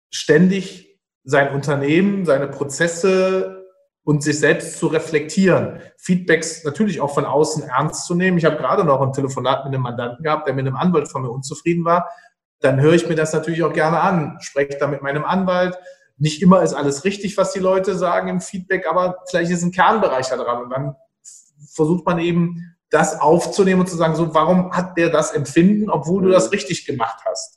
ständig 0.10 1.00
sein 1.24 1.53
Unternehmen, 1.53 2.25
seine 2.25 2.48
Prozesse 2.48 3.65
und 4.03 4.24
sich 4.24 4.39
selbst 4.39 4.79
zu 4.79 4.88
reflektieren. 4.88 5.82
Feedbacks 5.98 6.63
natürlich 6.63 7.01
auch 7.01 7.13
von 7.13 7.25
außen 7.25 7.63
ernst 7.63 8.06
zu 8.06 8.15
nehmen. 8.15 8.38
Ich 8.38 8.46
habe 8.46 8.56
gerade 8.56 8.86
noch 8.86 9.01
ein 9.01 9.12
Telefonat 9.12 9.65
mit 9.65 9.74
einem 9.74 9.84
Mandanten 9.84 10.24
gehabt, 10.24 10.48
der 10.48 10.53
mit 10.53 10.65
einem 10.65 10.77
Anwalt 10.77 11.10
von 11.10 11.24
mir 11.24 11.29
unzufrieden 11.29 11.84
war. 11.84 12.10
Dann 12.62 12.79
höre 12.79 12.94
ich 12.94 13.10
mir 13.10 13.15
das 13.15 13.34
natürlich 13.34 13.63
auch 13.63 13.74
gerne 13.74 14.00
an, 14.00 14.38
spreche 14.39 14.77
da 14.79 14.88
mit 14.88 15.01
meinem 15.01 15.25
Anwalt. 15.25 15.77
Nicht 16.17 16.41
immer 16.41 16.63
ist 16.63 16.74
alles 16.74 17.03
richtig, 17.03 17.38
was 17.38 17.51
die 17.51 17.60
Leute 17.60 17.96
sagen 17.96 18.29
im 18.29 18.39
Feedback, 18.39 18.88
aber 18.88 19.17
vielleicht 19.29 19.51
ist 19.51 19.62
ein 19.63 19.72
Kernbereich 19.72 20.30
da 20.30 20.38
dran. 20.38 20.63
Und 20.63 20.69
dann 20.69 20.95
versucht 21.73 22.06
man 22.06 22.17
eben 22.19 22.78
das 22.89 23.19
aufzunehmen 23.19 23.82
und 23.82 23.89
zu 23.89 23.97
sagen, 23.97 24.15
so, 24.15 24.34
warum 24.34 24.71
hat 24.71 24.97
der 24.97 25.10
das 25.10 25.32
Empfinden, 25.32 25.89
obwohl 25.89 26.23
du 26.23 26.30
das 26.30 26.54
richtig 26.54 26.86
gemacht 26.86 27.19
hast? 27.26 27.57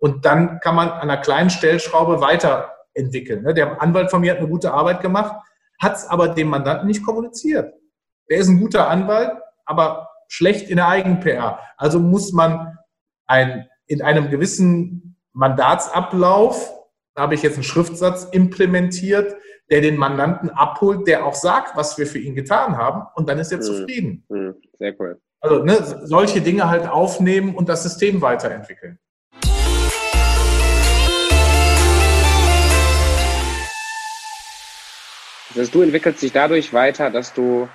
Und 0.00 0.24
dann 0.24 0.60
kann 0.60 0.74
man 0.74 0.88
an 0.88 1.02
einer 1.02 1.18
kleinen 1.18 1.50
Stellschraube 1.50 2.20
weiterentwickeln. 2.20 3.42
Ne? 3.42 3.54
Der 3.54 3.80
Anwalt 3.80 4.10
von 4.10 4.22
mir 4.22 4.32
hat 4.32 4.38
eine 4.38 4.48
gute 4.48 4.72
Arbeit 4.72 5.02
gemacht, 5.02 5.36
hat 5.78 5.96
es 5.96 6.06
aber 6.06 6.28
dem 6.28 6.48
Mandanten 6.48 6.88
nicht 6.88 7.04
kommuniziert. 7.04 7.72
Der 8.28 8.38
ist 8.38 8.48
ein 8.48 8.60
guter 8.60 8.88
Anwalt, 8.88 9.30
aber 9.66 10.08
schlecht 10.28 10.70
in 10.70 10.76
der 10.76 10.88
Eigen-PR. 10.88 11.60
Also 11.76 12.00
muss 12.00 12.32
man 12.32 12.78
ein, 13.26 13.68
in 13.86 14.00
einem 14.02 14.30
gewissen 14.30 15.16
Mandatsablauf, 15.32 16.72
da 17.14 17.22
habe 17.22 17.34
ich 17.34 17.42
jetzt 17.42 17.54
einen 17.54 17.64
Schriftsatz 17.64 18.24
implementiert, 18.24 19.36
der 19.70 19.80
den 19.80 19.96
Mandanten 19.96 20.50
abholt, 20.50 21.06
der 21.06 21.26
auch 21.26 21.34
sagt, 21.34 21.76
was 21.76 21.98
wir 21.98 22.06
für 22.06 22.18
ihn 22.18 22.34
getan 22.34 22.76
haben 22.76 23.06
und 23.14 23.28
dann 23.28 23.38
ist 23.38 23.52
er 23.52 23.58
mhm. 23.58 23.62
zufrieden. 23.62 24.24
Mhm. 24.28 24.54
Sehr 24.78 24.98
cool. 24.98 25.20
Also 25.40 25.62
ne, 25.62 25.76
solche 26.04 26.40
Dinge 26.40 26.68
halt 26.68 26.88
aufnehmen 26.88 27.54
und 27.54 27.68
das 27.68 27.82
System 27.82 28.20
weiterentwickeln. 28.20 28.98
Das 35.54 35.70
du 35.70 35.82
entwickelst 35.82 36.22
dich 36.22 36.32
dadurch 36.32 36.72
weiter, 36.72 37.10
dass 37.10 37.32
du 37.34 37.68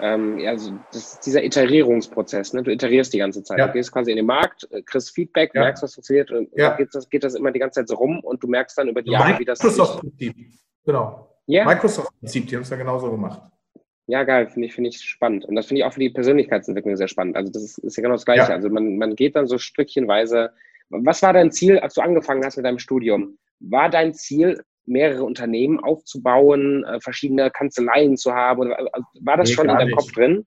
ähm, 0.00 0.38
ja, 0.38 0.50
also 0.50 0.72
das 0.92 1.14
ist 1.14 1.26
dieser 1.26 1.42
Iterierungsprozess, 1.42 2.52
ne? 2.52 2.62
Du 2.62 2.70
iterierst 2.70 3.12
die 3.12 3.18
ganze 3.18 3.42
Zeit. 3.42 3.58
Ja. 3.58 3.66
Du 3.66 3.72
gehst 3.72 3.92
quasi 3.92 4.12
in 4.12 4.16
den 4.16 4.26
Markt, 4.26 4.68
äh, 4.70 4.82
kriegst 4.82 5.12
Feedback, 5.12 5.50
ja. 5.54 5.62
merkst, 5.62 5.82
was 5.82 5.94
funktioniert 5.94 6.30
und 6.30 6.48
ja. 6.56 6.76
geht, 6.76 6.94
das, 6.94 7.08
geht 7.08 7.24
das 7.24 7.34
immer 7.34 7.50
die 7.50 7.58
ganze 7.58 7.80
Zeit 7.80 7.88
so 7.88 7.96
rum 7.96 8.20
und 8.20 8.42
du 8.42 8.46
merkst 8.46 8.78
dann 8.78 8.88
über 8.88 9.02
die 9.02 9.10
Jahre, 9.10 9.38
wie 9.38 9.44
das 9.44 9.60
Microsoft 9.60 10.00
Prinzip. 10.00 10.36
Genau. 10.84 11.28
Ja. 11.46 11.64
Microsoft 11.64 12.12
Prinzip, 12.20 12.46
die 12.46 12.54
haben 12.54 12.62
es 12.62 12.70
ja 12.70 12.76
genauso 12.76 13.10
gemacht. 13.10 13.42
Ja, 14.06 14.22
geil, 14.22 14.48
finde 14.48 14.68
ich, 14.68 14.74
finde 14.74 14.90
ich 14.90 15.00
spannend. 15.00 15.44
Und 15.44 15.54
das 15.54 15.66
finde 15.66 15.80
ich 15.80 15.84
auch 15.84 15.92
für 15.92 16.00
die 16.00 16.10
Persönlichkeitsentwicklung 16.10 16.96
sehr 16.96 17.08
spannend. 17.08 17.36
Also 17.36 17.50
das 17.52 17.62
ist, 17.62 17.78
ist 17.78 17.96
ja 17.96 18.02
genau 18.02 18.14
das 18.14 18.24
Gleiche. 18.24 18.50
Ja. 18.50 18.54
Also 18.54 18.70
man, 18.70 18.96
man 18.96 19.16
geht 19.16 19.36
dann 19.36 19.46
so 19.46 19.58
stückchenweise. 19.58 20.52
Was 20.88 21.22
war 21.22 21.32
dein 21.32 21.50
Ziel, 21.50 21.78
als 21.78 21.94
du 21.94 22.00
angefangen 22.00 22.44
hast 22.44 22.56
mit 22.56 22.64
deinem 22.64 22.78
Studium? 22.78 23.36
War 23.60 23.90
dein 23.90 24.14
Ziel, 24.14 24.62
mehrere 24.88 25.24
Unternehmen 25.24 25.80
aufzubauen, 25.80 26.84
äh, 26.84 27.00
verschiedene 27.00 27.50
Kanzleien 27.50 28.16
zu 28.16 28.32
haben? 28.32 28.60
Oder, 28.60 28.78
also 28.78 29.06
war 29.20 29.36
das 29.36 29.50
nee, 29.50 29.54
schon 29.54 29.68
in 29.68 29.76
deinem 29.76 29.88
nicht. 29.88 29.96
Kopf 29.96 30.12
drin? 30.12 30.46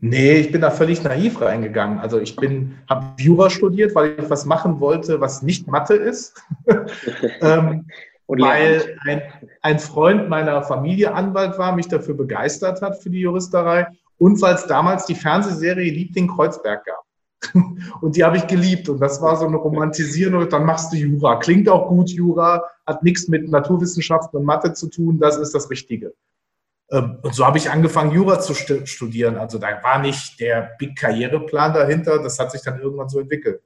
Nee, 0.00 0.34
ich 0.34 0.52
bin 0.52 0.60
da 0.60 0.70
völlig 0.70 1.02
naiv 1.02 1.40
reingegangen. 1.40 1.98
Also 1.98 2.20
ich 2.20 2.36
bin, 2.36 2.76
habe 2.90 3.06
Jura 3.22 3.48
studiert, 3.48 3.94
weil 3.94 4.16
ich 4.18 4.28
was 4.28 4.44
machen 4.44 4.80
wollte, 4.80 5.20
was 5.20 5.42
nicht 5.42 5.66
Mathe 5.66 5.94
ist. 5.94 6.42
ähm, 7.40 7.86
weil 8.26 8.98
ein, 9.06 9.22
ein 9.62 9.78
Freund 9.78 10.28
meiner 10.28 10.62
Familie 10.62 11.14
Anwalt 11.14 11.58
war, 11.58 11.74
mich 11.74 11.88
dafür 11.88 12.14
begeistert 12.14 12.82
hat 12.82 13.02
für 13.02 13.10
die 13.10 13.20
Juristerei 13.20 13.86
und 14.18 14.40
weil 14.42 14.54
es 14.54 14.66
damals 14.66 15.06
die 15.06 15.14
Fernsehserie 15.14 15.90
Liebling 15.90 16.28
Kreuzberg 16.28 16.84
gab. 16.84 17.04
Und 18.00 18.16
die 18.16 18.24
habe 18.24 18.36
ich 18.36 18.46
geliebt. 18.46 18.88
Und 18.88 19.00
das 19.00 19.20
war 19.20 19.36
so 19.36 19.46
eine 19.46 19.56
Romantisierung. 19.56 20.48
Dann 20.48 20.64
machst 20.64 20.92
du 20.92 20.96
Jura. 20.96 21.36
Klingt 21.36 21.68
auch 21.68 21.88
gut, 21.88 22.10
Jura. 22.10 22.64
Hat 22.86 23.02
nichts 23.02 23.28
mit 23.28 23.48
Naturwissenschaften 23.48 24.38
und 24.38 24.44
Mathe 24.44 24.72
zu 24.72 24.88
tun. 24.88 25.18
Das 25.18 25.36
ist 25.36 25.54
das 25.54 25.70
Richtige. 25.70 26.14
Ähm, 26.90 27.18
und 27.22 27.34
so 27.34 27.46
habe 27.46 27.58
ich 27.58 27.70
angefangen, 27.70 28.12
Jura 28.12 28.40
zu 28.40 28.54
studieren. 28.54 29.36
Also 29.36 29.58
da 29.58 29.82
war 29.82 30.00
nicht 30.00 30.40
der 30.40 30.72
Big 30.78 30.96
Karriereplan 30.96 31.74
dahinter. 31.74 32.22
Das 32.22 32.38
hat 32.38 32.52
sich 32.52 32.62
dann 32.62 32.80
irgendwann 32.80 33.08
so 33.08 33.20
entwickelt. 33.20 33.62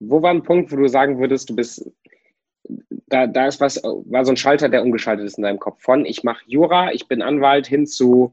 Wo 0.00 0.22
war 0.22 0.30
ein 0.30 0.42
Punkt, 0.42 0.72
wo 0.72 0.76
du 0.76 0.88
sagen 0.88 1.18
würdest, 1.18 1.50
du 1.50 1.56
bist, 1.56 1.90
da, 3.08 3.26
da 3.26 3.46
ist 3.46 3.60
was, 3.60 3.82
war 3.82 4.24
so 4.24 4.32
ein 4.32 4.36
Schalter, 4.36 4.70
der 4.70 4.82
umgeschaltet 4.82 5.26
ist 5.26 5.36
in 5.36 5.44
deinem 5.44 5.58
Kopf 5.58 5.82
von, 5.82 6.06
ich 6.06 6.24
mache 6.24 6.42
Jura, 6.46 6.92
ich 6.92 7.06
bin 7.06 7.20
Anwalt, 7.20 7.66
hin 7.66 7.86
zu, 7.86 8.32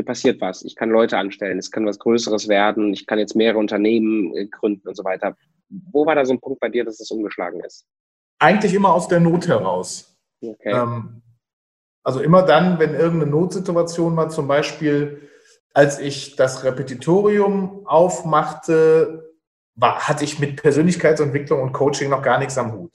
hier 0.00 0.04
passiert 0.06 0.40
was, 0.40 0.62
ich 0.62 0.76
kann 0.76 0.88
Leute 0.88 1.18
anstellen, 1.18 1.58
es 1.58 1.70
kann 1.70 1.84
was 1.84 1.98
Größeres 1.98 2.48
werden, 2.48 2.92
ich 2.94 3.06
kann 3.06 3.18
jetzt 3.18 3.36
mehrere 3.36 3.58
Unternehmen 3.58 4.34
äh, 4.34 4.46
gründen 4.46 4.88
und 4.88 4.96
so 4.96 5.04
weiter. 5.04 5.36
Wo 5.68 6.06
war 6.06 6.14
da 6.14 6.24
so 6.24 6.32
ein 6.32 6.40
Punkt 6.40 6.58
bei 6.60 6.70
dir, 6.70 6.84
dass 6.84 6.98
das 6.98 7.10
umgeschlagen 7.10 7.60
ist? 7.60 7.86
Eigentlich 8.38 8.72
immer 8.72 8.94
aus 8.94 9.08
der 9.08 9.20
Not 9.20 9.46
heraus. 9.46 10.16
Okay. 10.40 10.72
Ähm, 10.72 11.22
also 12.02 12.20
immer 12.20 12.42
dann, 12.42 12.78
wenn 12.78 12.94
irgendeine 12.94 13.30
Notsituation 13.30 14.16
war, 14.16 14.30
zum 14.30 14.48
Beispiel, 14.48 15.28
als 15.74 15.98
ich 15.98 16.34
das 16.34 16.64
Repetitorium 16.64 17.86
aufmachte, 17.86 19.30
war, 19.74 20.08
hatte 20.08 20.24
ich 20.24 20.38
mit 20.38 20.62
Persönlichkeitsentwicklung 20.62 21.60
und 21.60 21.72
Coaching 21.72 22.08
noch 22.08 22.22
gar 22.22 22.38
nichts 22.38 22.56
am 22.56 22.72
Hut. 22.72 22.92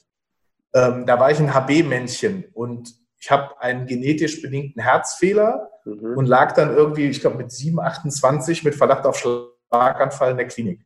Ähm, 0.74 1.06
da 1.06 1.20
war 1.20 1.30
ich 1.30 1.38
ein 1.38 1.54
HB-Männchen 1.54 2.46
und 2.52 2.94
ich 3.18 3.30
habe 3.30 3.60
einen 3.60 3.86
genetisch 3.86 4.42
bedingten 4.42 4.82
Herzfehler 4.82 5.70
mhm. 5.84 6.16
und 6.16 6.26
lag 6.26 6.52
dann 6.52 6.74
irgendwie, 6.74 7.06
ich 7.06 7.20
glaube, 7.20 7.36
mit 7.36 7.50
7, 7.50 7.80
28 7.80 8.64
mit 8.64 8.74
Verdacht 8.74 9.06
auf 9.06 9.18
Schlaganfall 9.18 10.32
in 10.32 10.36
der 10.36 10.48
Klinik. 10.48 10.80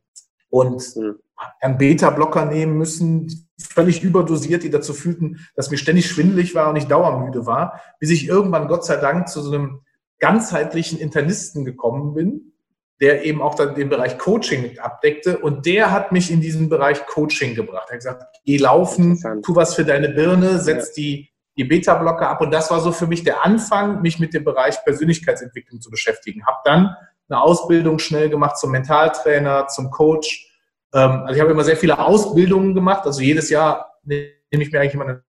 Und 0.48 0.96
mhm. 0.96 1.18
einen 1.60 1.78
Beta-Blocker 1.78 2.44
nehmen 2.46 2.76
müssen, 2.76 3.48
völlig 3.58 4.02
überdosiert, 4.02 4.62
die 4.62 4.70
dazu 4.70 4.94
fühlten, 4.94 5.46
dass 5.54 5.70
mir 5.70 5.76
ständig 5.76 6.06
schwindelig 6.08 6.54
war 6.54 6.70
und 6.70 6.76
ich 6.76 6.86
dauermüde 6.86 7.46
war, 7.46 7.80
bis 7.98 8.10
ich 8.10 8.26
irgendwann 8.26 8.68
Gott 8.68 8.84
sei 8.84 8.96
Dank 8.96 9.28
zu 9.28 9.42
so 9.42 9.52
einem 9.52 9.80
ganzheitlichen 10.18 10.98
Internisten 10.98 11.64
gekommen 11.64 12.14
bin, 12.14 12.52
der 13.00 13.24
eben 13.24 13.40
auch 13.40 13.54
dann 13.54 13.74
den 13.74 13.88
Bereich 13.88 14.18
Coaching 14.18 14.78
abdeckte. 14.78 15.38
Und 15.38 15.64
der 15.64 15.90
hat 15.90 16.12
mich 16.12 16.30
in 16.30 16.40
diesen 16.40 16.68
Bereich 16.68 17.06
Coaching 17.06 17.54
gebracht. 17.54 17.86
Er 17.88 17.94
hat 17.94 17.98
gesagt, 17.98 18.24
geh 18.44 18.58
laufen, 18.58 19.18
tu 19.42 19.56
was 19.56 19.74
für 19.74 19.84
deine 19.84 20.10
Birne, 20.10 20.58
setz 20.58 20.88
ja. 20.88 20.94
die, 20.96 21.30
die 21.60 21.64
Beta-Blocker 21.64 22.28
ab. 22.28 22.40
Und 22.40 22.50
das 22.52 22.70
war 22.70 22.80
so 22.80 22.90
für 22.90 23.06
mich 23.06 23.22
der 23.22 23.44
Anfang, 23.44 24.00
mich 24.00 24.18
mit 24.18 24.32
dem 24.32 24.44
Bereich 24.44 24.82
Persönlichkeitsentwicklung 24.82 25.80
zu 25.80 25.90
beschäftigen. 25.90 26.46
Hab 26.46 26.64
dann 26.64 26.96
eine 27.28 27.40
Ausbildung 27.42 27.98
schnell 27.98 28.30
gemacht 28.30 28.58
zum 28.58 28.70
Mentaltrainer, 28.70 29.66
zum 29.68 29.90
Coach. 29.90 30.50
Ähm, 30.94 31.22
also 31.22 31.34
ich 31.34 31.40
habe 31.40 31.50
immer 31.50 31.64
sehr 31.64 31.76
viele 31.76 31.98
Ausbildungen 31.98 32.74
gemacht. 32.74 33.04
Also 33.04 33.20
jedes 33.20 33.50
Jahr 33.50 33.98
nehme 34.04 34.32
ich 34.50 34.72
mir 34.72 34.80
eigentlich 34.80 34.94
immer 34.94 35.04
eine 35.04 35.22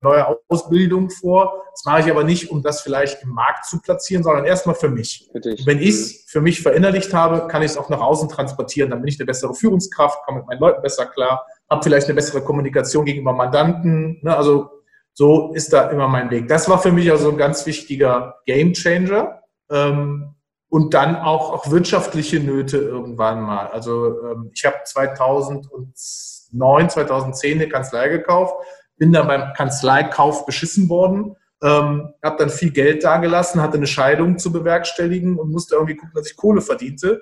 neue 0.00 0.36
Ausbildung 0.48 1.10
vor. 1.10 1.62
Das 1.70 1.84
mache 1.84 2.00
ich 2.00 2.10
aber 2.10 2.24
nicht, 2.24 2.50
um 2.50 2.60
das 2.60 2.82
vielleicht 2.82 3.22
im 3.22 3.30
Markt 3.30 3.66
zu 3.66 3.80
platzieren, 3.80 4.24
sondern 4.24 4.44
erstmal 4.44 4.74
für 4.74 4.88
mich. 4.88 5.30
Wenn 5.64 5.78
ich 5.78 5.90
es 5.90 6.12
mhm. 6.12 6.18
für 6.26 6.40
mich 6.40 6.60
verinnerlicht 6.60 7.14
habe, 7.14 7.46
kann 7.46 7.62
ich 7.62 7.70
es 7.70 7.76
auch 7.76 7.88
nach 7.88 8.00
außen 8.00 8.28
transportieren. 8.28 8.90
Dann 8.90 9.00
bin 9.00 9.08
ich 9.08 9.18
eine 9.20 9.26
bessere 9.26 9.54
Führungskraft, 9.54 10.24
komme 10.24 10.38
mit 10.38 10.48
meinen 10.48 10.60
Leuten 10.60 10.82
besser 10.82 11.06
klar, 11.06 11.46
habe 11.70 11.82
vielleicht 11.84 12.08
eine 12.08 12.14
bessere 12.14 12.42
Kommunikation 12.42 13.04
gegenüber 13.04 13.32
Mandanten. 13.32 14.18
Ne? 14.22 14.36
Also 14.36 14.81
so 15.14 15.52
ist 15.54 15.72
da 15.72 15.90
immer 15.90 16.08
mein 16.08 16.30
Weg. 16.30 16.48
Das 16.48 16.68
war 16.68 16.78
für 16.78 16.92
mich 16.92 17.10
also 17.10 17.30
ein 17.30 17.36
ganz 17.36 17.66
wichtiger 17.66 18.36
Gamechanger. 18.46 19.42
Ähm, 19.70 20.34
und 20.68 20.94
dann 20.94 21.16
auch, 21.16 21.52
auch 21.52 21.70
wirtschaftliche 21.70 22.40
Nöte 22.40 22.78
irgendwann 22.78 23.42
mal. 23.42 23.66
Also 23.66 24.22
ähm, 24.22 24.50
ich 24.54 24.64
habe 24.64 24.76
2009, 24.84 26.88
2010 26.88 27.60
eine 27.60 27.68
Kanzlei 27.68 28.08
gekauft 28.08 28.54
bin 29.02 29.12
dann 29.12 29.26
beim 29.26 29.52
Kanzleikauf 29.54 30.46
beschissen 30.46 30.88
worden, 30.88 31.34
ähm, 31.60 32.14
habe 32.22 32.36
dann 32.38 32.50
viel 32.50 32.70
Geld 32.70 33.02
dagelassen, 33.02 33.60
hatte 33.60 33.76
eine 33.76 33.88
Scheidung 33.88 34.38
zu 34.38 34.52
bewerkstelligen 34.52 35.40
und 35.40 35.50
musste 35.50 35.74
irgendwie 35.74 35.96
gucken, 35.96 36.12
dass 36.14 36.30
ich 36.30 36.36
Kohle 36.36 36.60
verdiente 36.60 37.20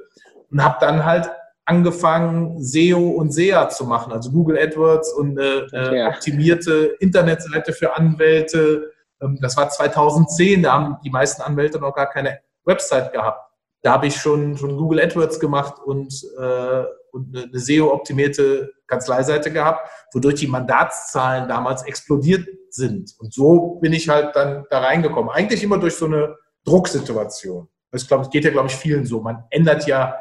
und 0.50 0.62
habe 0.62 0.76
dann 0.80 1.06
halt 1.06 1.30
angefangen, 1.70 2.60
SEO 2.60 3.10
und 3.10 3.32
SEA 3.32 3.68
zu 3.68 3.84
machen, 3.84 4.12
also 4.12 4.32
Google 4.32 4.58
AdWords 4.58 5.12
und 5.12 5.38
eine, 5.38 5.68
eine 5.72 5.98
ja. 5.98 6.08
optimierte 6.08 6.96
Internetseite 6.98 7.72
für 7.72 7.96
Anwälte. 7.96 8.90
Ähm, 9.22 9.38
das 9.40 9.56
war 9.56 9.70
2010, 9.70 10.64
da 10.64 10.72
haben 10.72 10.96
die 11.04 11.10
meisten 11.10 11.42
Anwälte 11.42 11.78
noch 11.78 11.94
gar 11.94 12.10
keine 12.10 12.40
Website 12.64 13.12
gehabt. 13.12 13.48
Da 13.82 13.92
habe 13.92 14.08
ich 14.08 14.16
schon, 14.16 14.58
schon 14.58 14.76
Google 14.76 15.00
AdWords 15.00 15.38
gemacht 15.38 15.74
und, 15.84 16.12
äh, 16.38 16.82
und 17.12 17.36
eine 17.36 17.48
SEO-optimierte 17.52 18.72
Kanzleiseite 18.88 19.52
gehabt, 19.52 19.88
wodurch 20.12 20.40
die 20.40 20.48
Mandatszahlen 20.48 21.48
damals 21.48 21.84
explodiert 21.84 22.48
sind. 22.70 23.14
Und 23.18 23.32
so 23.32 23.76
bin 23.80 23.92
ich 23.92 24.08
halt 24.08 24.34
dann 24.34 24.66
da 24.70 24.80
reingekommen. 24.80 25.30
Eigentlich 25.30 25.62
immer 25.62 25.78
durch 25.78 25.94
so 25.94 26.06
eine 26.06 26.36
Drucksituation. 26.64 27.68
Das 27.92 28.06
glaube, 28.06 28.28
geht 28.28 28.44
ja, 28.44 28.50
glaube 28.50 28.68
ich, 28.68 28.74
vielen 28.74 29.06
so. 29.06 29.20
Man 29.20 29.44
ändert 29.50 29.86
ja 29.86 30.16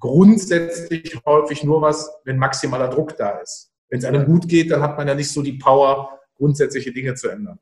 grundsätzlich 0.00 1.18
häufig 1.24 1.64
nur 1.64 1.82
was, 1.82 2.10
wenn 2.24 2.38
maximaler 2.38 2.88
Druck 2.88 3.16
da 3.16 3.38
ist. 3.38 3.72
Wenn 3.88 4.00
es 4.00 4.04
einem 4.04 4.26
gut 4.26 4.48
geht, 4.48 4.70
dann 4.70 4.82
hat 4.82 4.96
man 4.96 5.06
ja 5.06 5.14
nicht 5.14 5.30
so 5.30 5.42
die 5.42 5.54
Power, 5.54 6.20
grundsätzliche 6.36 6.92
Dinge 6.92 7.14
zu 7.14 7.28
ändern. 7.28 7.58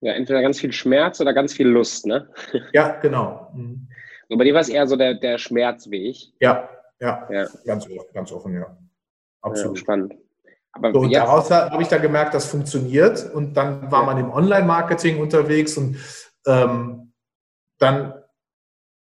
Ja, 0.00 0.12
entweder 0.12 0.40
ganz 0.40 0.58
viel 0.58 0.72
Schmerz 0.72 1.20
oder 1.20 1.34
ganz 1.34 1.52
viel 1.52 1.68
Lust, 1.68 2.06
ne? 2.06 2.28
Ja, 2.72 2.98
genau. 3.00 3.50
Mhm. 3.54 3.88
Und 4.28 4.38
bei 4.38 4.44
dir 4.44 4.54
war 4.54 4.60
es 4.60 4.68
eher 4.68 4.86
so 4.86 4.96
der, 4.96 5.14
der 5.14 5.38
Schmerzweg. 5.38 6.16
Ja, 6.40 6.68
ja, 7.00 7.28
ja. 7.30 7.48
Ganz, 7.64 7.86
ganz 8.14 8.32
offen, 8.32 8.54
ja. 8.54 8.76
Absolut. 9.42 9.76
Ja, 9.76 9.80
spannend. 9.80 10.14
Aber 10.72 10.92
so, 10.92 11.00
und 11.00 11.12
daraus 11.12 11.50
habe 11.50 11.82
ich 11.82 11.88
da 11.88 11.98
gemerkt, 11.98 12.34
das 12.34 12.46
funktioniert. 12.46 13.28
Und 13.34 13.54
dann 13.54 13.90
war 13.90 14.00
ja. 14.00 14.06
man 14.06 14.18
im 14.18 14.30
Online-Marketing 14.30 15.20
unterwegs 15.20 15.76
und 15.76 15.96
ähm, 16.46 17.12
dann 17.78 18.14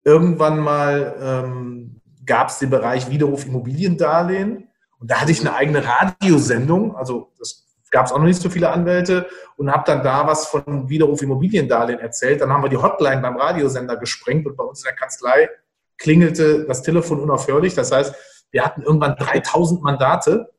irgendwann 0.04 0.60
mal 0.60 1.16
ähm, 1.22 1.93
gab 2.26 2.50
es 2.50 2.60
den 2.60 2.70
Bereich 2.70 3.10
Widerruf 3.10 3.46
Immobiliendarlehen. 3.46 4.70
Und 5.00 5.12
da 5.12 5.22
hatte 5.22 5.32
ich 5.32 5.42
eine 5.42 5.54
eigene 5.56 5.84
Radiosendung. 5.86 6.96
Also 6.96 7.32
das 7.38 7.64
gab 7.92 8.06
es 8.06 8.12
auch 8.12 8.18
noch 8.18 8.26
nicht 8.26 8.42
so 8.42 8.50
viele 8.50 8.70
Anwälte 8.70 9.28
und 9.56 9.72
habe 9.72 9.84
dann 9.86 10.04
da 10.04 10.26
was 10.28 10.48
von 10.48 10.90
Widerruf 10.90 11.22
Immobiliendarlehen 11.22 12.00
erzählt. 12.00 12.42
Dann 12.42 12.52
haben 12.52 12.64
wir 12.64 12.70
die 12.70 12.78
Hotline 12.78 13.22
beim 13.22 13.38
Radiosender 13.38 13.98
gesprengt 13.98 14.46
und 14.48 14.58
bei 14.58 14.64
uns 14.64 14.80
in 14.82 14.86
der 14.86 14.96
Kanzlei 14.96 15.50
klingelte 15.98 16.66
das 16.66 16.82
Telefon 16.82 17.20
unaufhörlich. 17.20 17.76
Das 17.76 17.92
heißt, 17.92 18.16
wir 18.52 18.66
hatten 18.66 18.82
irgendwann 18.82 19.16
3000 19.16 19.82
Mandate 19.82 20.50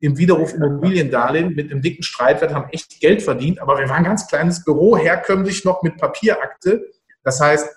im 0.00 0.16
Widerruf 0.16 0.54
Immobiliendarlehen 0.54 1.54
mit 1.54 1.70
einem 1.70 1.82
dicken 1.82 2.02
Streitwert, 2.02 2.54
haben 2.54 2.70
echt 2.70 3.00
Geld 3.00 3.22
verdient, 3.22 3.60
aber 3.60 3.78
wir 3.78 3.88
waren 3.88 3.98
ein 3.98 4.04
ganz 4.04 4.28
kleines 4.28 4.64
Büro, 4.64 4.96
herkömmlich 4.96 5.64
noch 5.64 5.82
mit 5.82 5.96
Papierakte. 5.96 6.86
Das 7.24 7.40
heißt, 7.40 7.68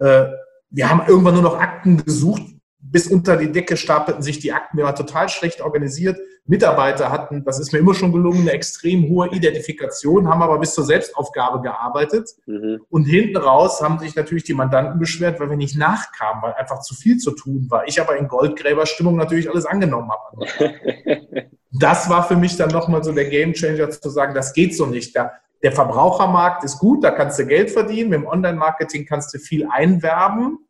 äh, 0.00 0.26
wir 0.70 0.90
haben 0.90 1.02
irgendwann 1.06 1.34
nur 1.34 1.42
noch 1.42 1.58
Akten 1.58 2.04
gesucht, 2.04 2.42
bis 2.90 3.08
unter 3.08 3.36
die 3.36 3.50
Decke 3.50 3.76
stapelten 3.76 4.22
sich 4.22 4.38
die 4.38 4.52
Akten. 4.52 4.78
Wir 4.78 4.84
waren 4.84 4.94
total 4.94 5.28
schlecht 5.28 5.60
organisiert. 5.60 6.18
Mitarbeiter 6.46 7.10
hatten, 7.10 7.44
das 7.44 7.58
ist 7.58 7.72
mir 7.72 7.80
immer 7.80 7.94
schon 7.94 8.12
gelungen, 8.12 8.42
eine 8.42 8.52
extrem 8.52 9.08
hohe 9.08 9.28
Identifikation, 9.30 10.28
haben 10.28 10.42
aber 10.42 10.58
bis 10.58 10.74
zur 10.74 10.84
Selbstaufgabe 10.84 11.60
gearbeitet. 11.60 12.30
Mhm. 12.46 12.82
Und 12.88 13.04
hinten 13.04 13.36
raus 13.36 13.82
haben 13.82 13.98
sich 13.98 14.14
natürlich 14.14 14.44
die 14.44 14.54
Mandanten 14.54 15.00
beschwert, 15.00 15.40
weil 15.40 15.50
wir 15.50 15.56
nicht 15.56 15.76
nachkamen, 15.76 16.42
weil 16.42 16.52
einfach 16.54 16.80
zu 16.80 16.94
viel 16.94 17.18
zu 17.18 17.32
tun 17.32 17.66
war. 17.68 17.88
Ich 17.88 18.00
aber 18.00 18.16
in 18.16 18.28
Goldgräberstimmung 18.28 19.16
natürlich 19.16 19.50
alles 19.50 19.66
angenommen 19.66 20.10
habe. 20.10 21.50
das 21.72 22.08
war 22.08 22.26
für 22.28 22.36
mich 22.36 22.56
dann 22.56 22.70
nochmal 22.70 23.02
so 23.02 23.12
der 23.12 23.28
Gamechanger 23.28 23.90
zu 23.90 24.08
sagen, 24.10 24.34
das 24.34 24.52
geht 24.52 24.76
so 24.76 24.86
nicht. 24.86 25.16
Der, 25.16 25.32
der 25.64 25.72
Verbrauchermarkt 25.72 26.62
ist 26.62 26.78
gut, 26.78 27.02
da 27.02 27.10
kannst 27.10 27.40
du 27.40 27.46
Geld 27.46 27.72
verdienen. 27.72 28.10
Mit 28.10 28.20
dem 28.20 28.26
Online-Marketing 28.26 29.04
kannst 29.04 29.34
du 29.34 29.38
viel 29.38 29.66
einwerben. 29.68 30.60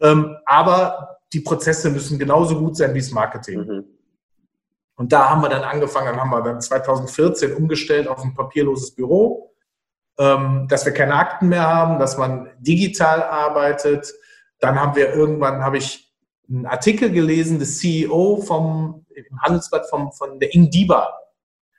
Ähm, 0.00 0.36
aber 0.44 1.15
die 1.32 1.40
Prozesse 1.40 1.90
müssen 1.90 2.18
genauso 2.18 2.58
gut 2.58 2.76
sein 2.76 2.94
wie 2.94 3.00
das 3.00 3.10
Marketing. 3.10 3.60
Mhm. 3.60 3.84
Und 4.96 5.12
da 5.12 5.28
haben 5.28 5.42
wir 5.42 5.48
dann 5.48 5.62
angefangen, 5.62 6.06
dann 6.06 6.20
haben 6.20 6.30
wir 6.30 6.42
dann 6.42 6.60
2014 6.60 7.54
umgestellt 7.54 8.08
auf 8.08 8.22
ein 8.24 8.34
papierloses 8.34 8.94
Büro, 8.94 9.54
ähm, 10.18 10.66
dass 10.68 10.86
wir 10.86 10.92
keine 10.92 11.14
Akten 11.14 11.48
mehr 11.48 11.68
haben, 11.68 11.98
dass 11.98 12.16
man 12.16 12.50
digital 12.58 13.22
arbeitet. 13.22 14.12
Dann 14.58 14.80
haben 14.80 14.96
wir 14.96 15.12
irgendwann, 15.12 15.62
habe 15.62 15.76
ich 15.76 16.10
einen 16.48 16.64
Artikel 16.64 17.10
gelesen 17.10 17.58
des 17.58 17.78
CEO 17.78 18.40
vom, 18.40 19.04
im 19.14 19.42
Handelsblatt 19.42 19.88
vom, 19.90 20.12
von 20.12 20.38
der 20.40 20.54
Ingdiba. 20.54 21.12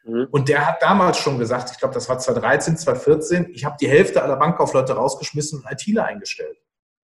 Mhm. 0.04 0.28
Und 0.30 0.50
der 0.50 0.68
hat 0.68 0.82
damals 0.84 1.18
schon 1.18 1.40
gesagt, 1.40 1.72
ich 1.72 1.80
glaube, 1.80 1.96
das 1.96 2.08
war 2.10 2.20
2013, 2.20 2.78
2014, 2.78 3.50
ich 3.52 3.66
habe 3.66 3.78
die 3.80 3.90
Hälfte 3.90 4.22
aller 4.22 4.36
Bankkaufleute 4.36 4.94
rausgeschmissen 4.94 5.60
und 5.60 5.72
ITler 5.72 6.06
eingestellt. 6.06 6.58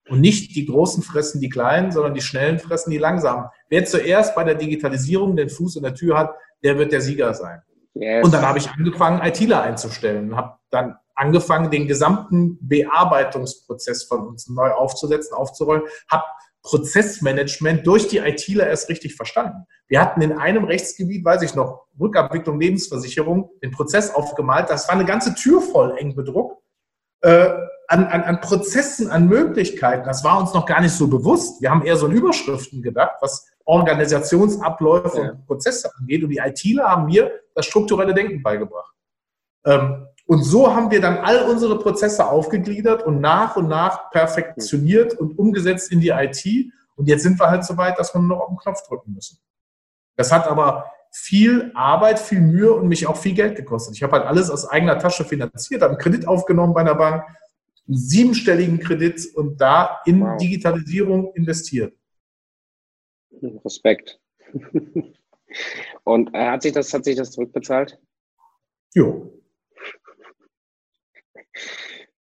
Und 0.08 0.20
nicht 0.20 0.54
die 0.56 0.66
Großen 0.66 1.02
fressen 1.02 1.40
die 1.40 1.48
Kleinen, 1.48 1.92
sondern 1.92 2.14
die 2.14 2.20
Schnellen 2.20 2.58
fressen 2.58 2.90
die 2.90 2.98
Langsamen. 2.98 3.46
Wer 3.68 3.84
zuerst 3.84 4.34
bei 4.34 4.44
der 4.44 4.54
Digitalisierung 4.54 5.36
den 5.36 5.50
Fuß 5.50 5.76
in 5.76 5.82
der 5.82 5.94
Tür 5.94 6.18
hat, 6.18 6.34
der 6.62 6.78
wird 6.78 6.92
der 6.92 7.00
Sieger 7.00 7.34
sein. 7.34 7.62
Yes. 7.94 8.24
Und 8.24 8.32
dann 8.32 8.42
habe 8.42 8.58
ich 8.58 8.70
angefangen, 8.70 9.20
ITler 9.22 9.62
einzustellen, 9.62 10.36
habe 10.36 10.56
dann 10.70 10.96
angefangen, 11.14 11.70
den 11.70 11.88
gesamten 11.88 12.58
Bearbeitungsprozess 12.60 14.04
von 14.04 14.26
uns 14.26 14.48
neu 14.48 14.70
aufzusetzen, 14.70 15.34
aufzurollen, 15.34 15.82
habe 16.08 16.24
Prozessmanagement 16.62 17.86
durch 17.86 18.08
die 18.08 18.18
ITler 18.18 18.66
erst 18.66 18.88
richtig 18.88 19.16
verstanden. 19.16 19.64
Wir 19.88 20.00
hatten 20.00 20.20
in 20.20 20.32
einem 20.32 20.64
Rechtsgebiet, 20.64 21.24
weiß 21.24 21.42
ich 21.42 21.54
noch, 21.54 21.86
Rückabwicklung 21.98 22.60
Lebensversicherung, 22.60 23.50
den 23.62 23.70
Prozess 23.70 24.14
aufgemalt. 24.14 24.68
Das 24.70 24.86
war 24.88 24.94
eine 24.94 25.04
ganze 25.04 25.34
Tür 25.34 25.60
voll 25.60 25.96
eng 25.98 26.14
bedruckt. 26.14 26.62
Äh, 27.22 27.50
an, 27.88 28.04
an, 28.04 28.22
an 28.22 28.40
Prozessen, 28.40 29.10
an 29.10 29.26
Möglichkeiten. 29.26 30.04
Das 30.04 30.22
war 30.22 30.38
uns 30.38 30.52
noch 30.52 30.66
gar 30.66 30.80
nicht 30.80 30.92
so 30.92 31.08
bewusst. 31.08 31.60
Wir 31.62 31.70
haben 31.70 31.84
eher 31.84 31.96
so 31.96 32.06
in 32.06 32.12
Überschriften 32.12 32.82
gedacht, 32.82 33.16
was 33.20 33.46
Organisationsabläufe 33.64 35.18
ja. 35.18 35.30
und 35.30 35.46
Prozesse 35.46 35.90
angeht. 35.98 36.22
Und 36.22 36.30
die 36.30 36.38
ITler 36.38 36.88
haben 36.88 37.06
mir 37.06 37.30
das 37.54 37.66
strukturelle 37.66 38.14
Denken 38.14 38.42
beigebracht. 38.42 38.94
Ähm, 39.64 40.06
und 40.26 40.42
so 40.42 40.74
haben 40.74 40.90
wir 40.90 41.00
dann 41.00 41.16
all 41.18 41.48
unsere 41.48 41.78
Prozesse 41.78 42.26
aufgegliedert 42.26 43.02
und 43.04 43.20
nach 43.22 43.56
und 43.56 43.68
nach 43.68 44.10
perfektioniert 44.10 45.14
und 45.14 45.38
umgesetzt 45.38 45.90
in 45.90 46.00
die 46.00 46.10
IT. 46.10 46.70
Und 46.96 47.08
jetzt 47.08 47.22
sind 47.22 47.40
wir 47.40 47.48
halt 47.48 47.64
so 47.64 47.76
weit, 47.78 47.98
dass 47.98 48.14
wir 48.14 48.20
nur 48.20 48.36
noch 48.36 48.40
auf 48.40 48.48
den 48.48 48.58
Knopf 48.58 48.86
drücken 48.86 49.14
müssen. 49.14 49.38
Das 50.16 50.30
hat 50.30 50.46
aber 50.46 50.84
viel 51.10 51.72
Arbeit, 51.74 52.18
viel 52.18 52.42
Mühe 52.42 52.72
und 52.74 52.88
mich 52.88 53.06
auch 53.06 53.16
viel 53.16 53.32
Geld 53.32 53.56
gekostet. 53.56 53.94
Ich 53.94 54.02
habe 54.02 54.12
halt 54.12 54.26
alles 54.26 54.50
aus 54.50 54.68
eigener 54.68 54.98
Tasche 54.98 55.24
finanziert, 55.24 55.80
habe 55.80 55.92
einen 55.92 56.00
Kredit 56.00 56.28
aufgenommen 56.28 56.74
bei 56.74 56.82
einer 56.82 56.94
Bank, 56.94 57.24
siebenstelligen 57.88 58.78
Kredit 58.78 59.34
und 59.34 59.60
da 59.60 60.00
in 60.04 60.20
wow. 60.20 60.36
Digitalisierung 60.36 61.32
investiert. 61.34 61.94
Respekt. 63.64 64.20
Und 66.04 66.34
äh, 66.34 66.50
hat 66.50 66.62
sich 66.62 66.72
das, 66.72 66.92
hat 66.92 67.04
sich 67.04 67.16
das 67.16 67.30
zurückbezahlt? 67.30 67.98
Jo. 68.94 69.32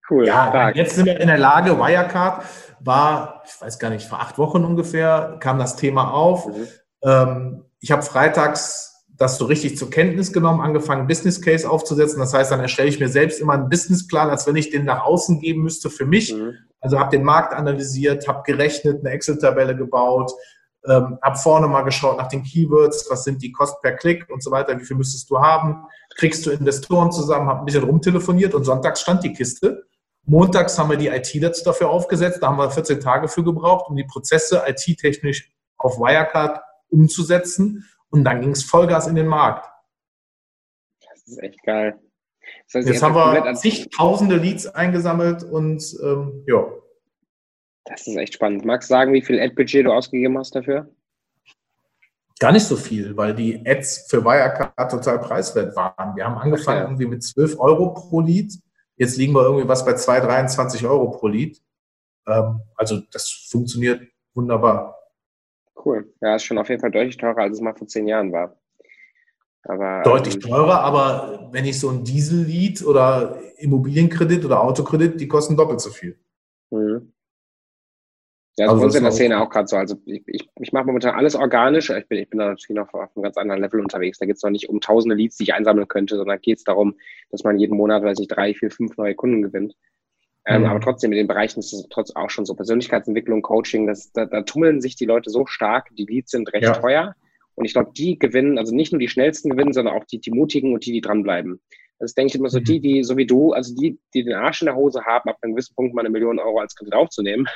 Cool. 0.09 0.27
Ja, 0.27 0.49
stark. 0.49 0.77
jetzt 0.77 0.95
sind 0.95 1.07
wir 1.07 1.19
in 1.21 1.27
der 1.27 1.39
Lage, 1.39 1.79
Wirecard 1.79 2.45
war, 2.81 3.43
ich 3.45 3.61
weiß 3.61 3.79
gar 3.79 3.91
nicht, 3.91 4.07
vor 4.07 4.21
acht 4.21 4.39
Wochen 4.39 4.65
ungefähr 4.65 5.39
kam 5.41 5.59
das 5.59 5.77
Thema 5.77 6.13
auf. 6.13 6.47
Mhm. 6.47 6.69
Ähm, 7.03 7.65
ich 7.81 7.91
habe 7.91 8.03
freitags 8.03 8.96
das 9.19 9.39
so 9.39 9.47
richtig 9.47 9.79
zur 9.79 9.91
Kenntnis 9.91 10.33
genommen, 10.33 10.61
angefangen, 10.61 11.07
Business 11.07 11.41
Case 11.41 11.69
aufzusetzen. 11.69 12.19
Das 12.19 12.35
heißt, 12.35 12.51
dann 12.51 12.61
erstelle 12.61 12.89
ich 12.89 13.01
mir 13.01 13.09
selbst 13.09 13.41
immer 13.41 13.55
einen 13.55 13.69
Businessplan, 13.69 14.31
als 14.31 14.47
wenn 14.47 14.57
ich 14.57 14.71
den 14.71 14.85
nach 14.85 15.05
außen 15.05 15.41
geben 15.41 15.63
müsste 15.63 15.91
für 15.91 16.07
mich. 16.07 16.35
Mhm. 16.35 16.55
Also 16.81 16.99
habe 16.99 17.17
den 17.17 17.25
Markt 17.25 17.55
analysiert, 17.55 18.29
habe 18.29 18.43
gerechnet, 18.45 19.01
eine 19.01 19.11
Excel-Tabelle 19.11 19.75
gebaut, 19.75 20.33
ähm, 20.87 21.19
habe 21.23 21.39
vorne 21.39 21.67
mal 21.67 21.83
geschaut 21.83 22.19
nach 22.19 22.29
den 22.29 22.43
Keywords, 22.43 23.07
was 23.11 23.25
sind 23.25 23.43
die 23.43 23.53
Kosten 23.53 23.79
per 23.83 23.93
Klick 23.93 24.29
und 24.31 24.43
so 24.43 24.51
weiter, 24.51 24.79
wie 24.79 24.85
viel 24.85 24.97
müsstest 24.97 25.31
du 25.31 25.39
haben, 25.39 25.87
kriegst 26.17 26.45
du 26.47 26.51
Investoren 26.51 27.11
zusammen, 27.11 27.49
habe 27.49 27.61
ein 27.61 27.65
bisschen 27.65 27.85
rumtelefoniert 27.85 28.55
und 28.55 28.65
sonntags 28.65 29.01
stand 29.01 29.25
die 29.25 29.33
Kiste. 29.33 29.85
Montags 30.25 30.79
haben 30.79 30.91
wir 30.91 30.97
die 30.97 31.09
IT 31.09 31.67
dafür 31.67 31.89
aufgesetzt, 31.89 32.41
da 32.43 32.49
haben 32.49 32.59
wir 32.59 32.71
14 32.71 33.01
Tage 33.01 33.29
für 33.29 33.43
gebraucht, 33.43 33.89
um 33.89 33.97
die 33.97 34.05
Prozesse 34.05 34.63
IT-technisch 34.67 35.51
auf 35.79 35.99
Wirecard 35.99 36.61
umzusetzen 36.91 37.85
und 38.17 38.25
dann 38.25 38.41
ging 38.41 38.51
es 38.51 38.65
Vollgas 38.65 39.07
in 39.07 39.15
den 39.15 39.27
Markt. 39.27 39.69
Das 41.01 41.23
ist 41.27 41.43
echt 41.43 41.63
geil. 41.63 41.99
Das 42.67 42.75
heißt, 42.75 42.89
Jetzt 42.89 43.03
haben 43.03 43.15
wir 43.15 43.55
zigtausende 43.55 44.37
Leads 44.37 44.67
eingesammelt 44.67 45.43
und 45.43 45.83
ähm, 46.03 46.45
ja. 46.47 46.65
Das 47.85 48.07
ist 48.07 48.17
echt 48.17 48.35
spannend. 48.35 48.65
Magst 48.65 48.91
du 48.91 48.95
sagen, 48.95 49.13
wie 49.13 49.23
viel 49.23 49.41
Ad-Budget 49.41 49.87
du 49.87 49.93
ausgegeben 49.93 50.37
hast 50.39 50.55
dafür? 50.55 50.91
Gar 52.39 52.53
nicht 52.53 52.65
so 52.65 52.77
viel, 52.77 53.17
weil 53.17 53.35
die 53.35 53.63
Ads 53.67 54.09
für 54.11 54.25
Wirecard 54.25 54.91
total 54.91 55.21
preiswert 55.21 55.75
waren. 55.75 56.17
Wir 56.17 56.27
haben 56.27 56.37
angefangen 56.37 56.83
okay. 56.83 56.87
irgendwie 56.87 57.07
mit 57.07 57.23
12 57.23 57.59
Euro 57.59 57.95
pro 57.95 58.21
Lead. 58.21 58.53
Jetzt 58.97 59.17
liegen 59.17 59.35
wir 59.35 59.43
irgendwie 59.43 59.69
was 59.69 59.85
bei 59.85 59.95
2, 59.95 60.21
23 60.21 60.87
Euro 60.87 61.11
pro 61.11 61.29
Lead. 61.29 61.61
Ähm, 62.27 62.61
also 62.75 63.01
das 63.13 63.47
funktioniert 63.51 64.03
wunderbar. 64.35 64.96
Cool. 65.87 66.13
Ja, 66.21 66.35
ist 66.35 66.43
schon 66.43 66.59
auf 66.59 66.69
jeden 66.69 66.81
Fall 66.81 66.91
deutlich 66.91 67.17
teurer, 67.17 67.39
als 67.39 67.55
es 67.55 67.61
mal 67.61 67.75
vor 67.75 67.87
zehn 67.87 68.09
Jahren 68.09 68.33
war. 68.33 68.57
Aber, 69.63 70.03
deutlich 70.03 70.35
ähm, 70.35 70.41
teurer, 70.41 70.81
aber 70.81 71.49
wenn 71.53 71.65
ich 71.65 71.79
so 71.79 71.91
ein 71.91 72.03
Diesel-Lead 72.03 72.85
oder 72.85 73.39
Immobilienkredit 73.59 74.45
oder 74.45 74.63
Autokredit, 74.63 75.21
die 75.21 75.29
kosten 75.29 75.57
doppelt 75.57 75.81
so 75.81 75.91
viel. 75.91 76.19
Mhm. 76.71 77.13
Ja, 78.59 78.67
also, 78.67 78.75
also 78.75 78.85
uns 78.87 78.95
in 78.97 79.03
der 79.05 79.13
Szene 79.13 79.41
auch 79.41 79.51
gerade 79.51 79.69
so. 79.69 79.77
Also 79.77 79.97
ich, 80.07 80.23
ich, 80.27 80.49
ich 80.59 80.73
mache 80.73 80.87
momentan 80.87 81.15
alles 81.15 81.37
organisch. 81.37 81.91
Ich 81.91 82.09
bin, 82.09 82.19
ich 82.19 82.31
bin 82.31 82.39
da 82.39 82.49
natürlich 82.49 82.77
noch 82.77 82.93
auf 82.93 83.15
einem 83.15 83.23
ganz 83.23 83.37
anderen 83.37 83.61
Level 83.61 83.81
unterwegs. 83.81 84.19
Da 84.19 84.27
geht 84.27 84.37
es 84.37 84.43
noch 84.43 84.51
nicht 84.51 84.69
um 84.69 84.81
tausende 84.81 85.15
Leads, 85.15 85.37
die 85.37 85.45
ich 85.45 85.55
einsammeln 85.55 85.87
könnte, 85.87 86.17
sondern 86.17 86.41
geht 86.41 86.59
es 86.59 86.65
darum, 86.65 86.97
dass 87.31 87.45
man 87.45 87.59
jeden 87.59 87.77
Monat, 87.77 88.03
weiß 88.03 88.19
ich, 88.19 88.29
drei, 88.29 88.55
vier, 88.55 88.71
fünf 88.71 88.97
neue 88.97 89.15
Kunden 89.15 89.43
gewinnt. 89.43 89.77
Ähm, 90.47 90.63
mhm. 90.63 90.69
Aber 90.69 90.81
trotzdem, 90.81 91.13
in 91.13 91.19
den 91.19 91.27
Bereichen 91.27 91.59
ist 91.59 91.73
es 91.73 91.87
trotzdem 91.91 92.17
auch 92.17 92.31
schon 92.31 92.47
so 92.47 92.55
Persönlichkeitsentwicklung, 92.55 93.43
Coaching, 93.43 93.87
das, 93.87 94.13
da, 94.13 94.27
da 94.27 94.43
tummeln 94.43 94.81
sich 94.81 94.95
die 94.95 95.05
Leute 95.05 95.31
so 95.31 95.45
stark, 95.47 95.89
die 95.97 96.07
Leads 96.07 96.31
sind 96.31 96.53
recht 96.53 96.65
ja. 96.65 96.73
teuer. 96.73 97.15
Und 97.57 97.65
ich 97.65 97.73
glaube, 97.73 97.91
die 97.97 98.19
gewinnen, 98.19 98.59
also 98.59 98.75
nicht 98.75 98.93
nur 98.93 99.01
die 99.01 99.09
schnellsten 99.09 99.51
gewinnen, 99.51 99.73
sondern 99.73 99.95
auch 99.95 100.05
die, 100.05 100.21
die 100.21 100.31
mutigen 100.31 100.73
und 100.73 100.87
die, 100.87 100.93
die 100.93 101.01
dranbleiben. 101.01 101.61
Das 101.99 102.15
denke 102.15 102.29
ich 102.29 102.39
immer 102.39 102.51
so, 102.51 102.61
mhm. 102.61 102.65
die, 102.65 102.81
die, 102.81 103.03
so 103.03 103.17
wie 103.17 103.27
du, 103.27 103.53
also 103.53 103.75
die, 103.75 103.99
die 104.15 104.25
den 104.25 104.35
Arsch 104.35 104.63
in 104.63 104.67
der 104.67 104.77
Hose 104.77 105.05
haben, 105.05 105.29
ab 105.31 105.39
einem 105.41 105.55
gewissen 105.55 105.75
Punkt 105.75 105.95
mal 105.95 106.03
eine 106.03 106.11
Million 106.11 106.39
Euro 106.39 106.61
als 106.61 106.77
Kredit 106.77 106.95
aufzunehmen, 106.95 107.47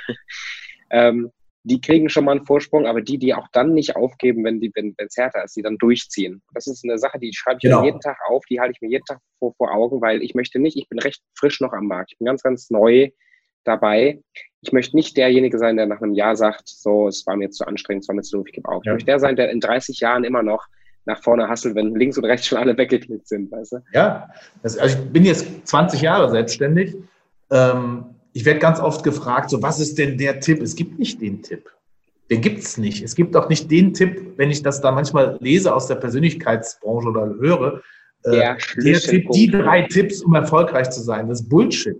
ähm, 0.91 1.31
die 1.63 1.81
kriegen 1.81 2.09
schon 2.09 2.25
mal 2.25 2.33
einen 2.33 2.47
Vorsprung, 2.47 2.87
aber 2.87 3.03
die, 3.03 3.19
die 3.19 3.35
auch 3.35 3.47
dann 3.53 3.75
nicht 3.75 3.97
aufgeben, 3.97 4.45
wenn 4.45 4.61
die, 4.61 4.71
wenn 4.75 4.95
es 4.97 5.17
härter 5.17 5.45
ist, 5.45 5.57
die 5.57 5.63
dann 5.63 5.77
durchziehen. 5.77 6.43
Das 6.55 6.67
ist 6.67 6.85
eine 6.85 6.99
Sache, 6.99 7.19
die 7.19 7.33
schreibe 7.35 7.59
ich 7.59 7.63
genau. 7.63 7.81
mir 7.81 7.87
jeden 7.87 8.01
Tag 8.01 8.17
auf, 8.29 8.45
die 8.47 8.61
halte 8.61 8.73
ich 8.75 8.81
mir 8.81 8.89
jeden 8.89 9.05
Tag 9.05 9.19
vor, 9.39 9.55
vor 9.55 9.73
Augen, 9.73 10.01
weil 10.01 10.23
ich 10.23 10.35
möchte 10.35 10.59
nicht, 10.59 10.77
ich 10.77 10.89
bin 10.89 10.99
recht 10.99 11.23
frisch 11.39 11.61
noch 11.61 11.73
am 11.73 11.87
Markt, 11.87 12.13
ich 12.13 12.19
bin 12.19 12.27
ganz, 12.27 12.43
ganz 12.43 12.71
neu 12.71 13.11
dabei. 13.65 14.21
Ich 14.63 14.73
möchte 14.73 14.97
nicht 14.97 15.17
derjenige 15.17 15.59
sein, 15.59 15.77
der 15.77 15.87
nach 15.87 16.01
einem 16.01 16.15
Jahr 16.15 16.37
sagt, 16.37 16.69
so, 16.69 17.09
es 17.09 17.27
war 17.27 17.37
mir 17.37 17.51
zu 17.51 17.67
anstrengend, 17.67 18.05
es 18.05 18.09
war 18.09 18.15
mir 18.15 18.23
zu 18.23 18.39
doof, 18.39 18.47
ich 18.49 18.55
gebe 18.55 18.69
auf. 18.69 18.83
Ja. 18.85 18.93
Ich 18.93 18.95
möchte 18.95 19.07
der 19.07 19.21
sein, 19.21 19.37
der 19.37 19.51
in 19.51 19.61
30 19.61 20.01
Jahren 20.01 20.25
immer 20.25 20.43
noch 20.43 20.67
nach 21.07 21.23
vorne 21.23 21.49
hasselt, 21.49 21.75
wenn 21.75 21.95
links 21.95 22.19
und 22.19 22.25
rechts 22.25 22.47
schon 22.47 22.59
alle 22.59 22.77
weggeklickt 22.77 23.27
sind, 23.27 23.51
weißt 23.51 23.73
du? 23.73 23.79
Ja, 23.93 24.31
also 24.63 24.85
ich 24.85 24.97
bin 25.13 25.25
jetzt 25.25 25.67
20 25.67 26.03
Jahre 26.03 26.31
selbstständig. 26.31 26.95
Ähm, 27.51 28.05
ich 28.33 28.45
werde 28.45 28.61
ganz 28.61 28.81
oft 28.81 29.03
gefragt, 29.03 29.51
so 29.51 29.63
was 29.63 29.81
ist 29.81 29.99
denn 29.99 30.19
der 30.19 30.41
Tipp? 30.41 30.63
Es 30.63 30.75
gibt 30.75 30.99
nicht 30.99 31.21
den 31.21 31.43
Tipp. 31.43 31.71
Den 32.31 32.41
gibt 32.41 32.61
es 32.61 32.79
nicht. 32.79 33.03
Es 33.03 33.17
gibt 33.17 33.35
auch 33.37 33.49
nicht 33.49 33.71
den 33.71 33.93
Tipp, 33.93 34.35
wenn 34.37 34.51
ich 34.51 34.63
das 34.63 34.81
da 34.81 34.93
manchmal 34.93 35.37
lese 35.41 35.75
aus 35.75 35.89
der 35.89 35.97
Persönlichkeitsbranche 35.97 37.09
oder 37.09 37.27
höre. 37.41 37.83
Äh, 38.23 38.31
der, 38.31 38.59
der 38.77 39.01
Tipp, 39.01 39.31
die 39.31 39.51
drei 39.51 39.83
Tipps, 39.83 40.23
um 40.23 40.35
erfolgreich 40.35 40.91
zu 40.91 41.03
sein. 41.03 41.29
Das 41.29 41.41
ist 41.41 41.49
Bullshit. 41.49 41.97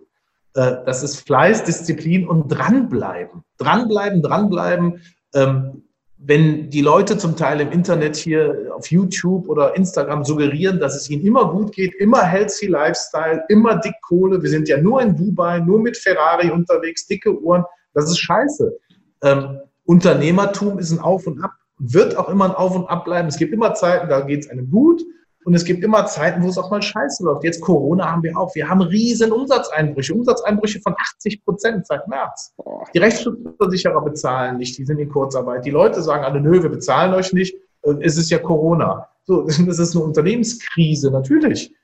Äh, 0.55 0.77
das 0.87 1.03
ist 1.03 1.27
Fleiß, 1.27 1.65
Disziplin 1.65 2.29
und 2.29 2.49
dranbleiben. 2.49 3.43
Dranbleiben, 3.59 4.23
dranbleiben. 4.23 5.01
Ähm, 5.35 5.83
wenn 6.23 6.69
die 6.69 6.83
Leute 6.83 7.17
zum 7.17 7.35
Teil 7.35 7.61
im 7.61 7.73
Internet 7.73 8.15
hier 8.17 8.73
auf 8.77 8.91
YouTube 8.91 9.49
oder 9.49 9.75
Instagram 9.75 10.23
suggerieren, 10.23 10.79
dass 10.79 10.95
es 10.95 11.09
ihnen 11.09 11.25
immer 11.25 11.51
gut 11.51 11.73
geht, 11.73 11.95
immer 11.95 12.23
healthy 12.23 12.67
Lifestyle, 12.67 13.43
immer 13.49 13.77
dick 13.77 13.95
Kohle, 14.03 14.43
wir 14.43 14.51
sind 14.51 14.69
ja 14.69 14.79
nur 14.79 15.01
in 15.01 15.17
Dubai, 15.17 15.61
nur 15.61 15.81
mit 15.81 15.97
Ferrari 15.97 16.51
unterwegs, 16.51 17.07
dicke 17.07 17.41
Uhren, 17.41 17.65
das 17.95 18.05
ist 18.05 18.19
scheiße. 18.19 18.77
Ähm, 19.23 19.61
Unternehmertum 19.85 20.79
ist 20.79 20.91
ein 20.91 20.99
Auf 20.99 21.27
und 21.27 21.43
Ab, 21.43 21.53
wird 21.79 22.17
auch 22.17 22.29
immer 22.29 22.45
ein 22.45 22.55
Auf 22.55 22.77
und 22.77 22.87
Ab 22.89 23.07
bleiben. 23.07 23.29
Es 23.29 23.39
gibt 23.39 23.55
immer 23.55 23.73
Zeiten, 23.73 24.11
da 24.11 24.21
geht 24.21 24.45
es 24.45 24.51
einem 24.51 24.71
gut 24.71 25.03
und 25.51 25.57
es 25.57 25.65
gibt 25.65 25.83
immer 25.83 26.07
Zeiten, 26.07 26.45
wo 26.45 26.49
es 26.49 26.57
auch 26.59 26.71
mal 26.71 26.81
scheiße 26.81 27.25
läuft. 27.25 27.43
Jetzt 27.43 27.61
Corona 27.61 28.09
haben 28.09 28.23
wir 28.23 28.39
auch. 28.39 28.55
Wir 28.55 28.69
haben 28.69 28.83
riesen 28.83 29.33
Umsatzeinbrüche. 29.33 30.15
Umsatzeinbrüche 30.15 30.81
von 30.81 30.95
80 30.97 31.45
Prozent 31.45 31.89
seit 31.89 32.07
März. 32.07 32.55
Die 32.95 32.99
Rechtsschutzversicherer 32.99 34.01
bezahlen 34.01 34.59
nicht. 34.59 34.79
Die 34.79 34.85
sind 34.85 35.01
in 35.01 35.09
Kurzarbeit. 35.09 35.65
Die 35.65 35.71
Leute 35.71 36.03
sagen 36.03 36.23
alle, 36.23 36.41
nö, 36.41 36.63
wir 36.63 36.71
bezahlen 36.71 37.15
euch 37.15 37.33
nicht. 37.33 37.57
Äh, 37.83 37.95
es 38.01 38.17
ist 38.17 38.31
ja 38.31 38.39
Corona. 38.39 39.09
So, 39.25 39.43
das 39.67 39.81
ist 39.81 39.97
eine 39.97 40.05
Unternehmenskrise, 40.05 41.11
natürlich. 41.11 41.75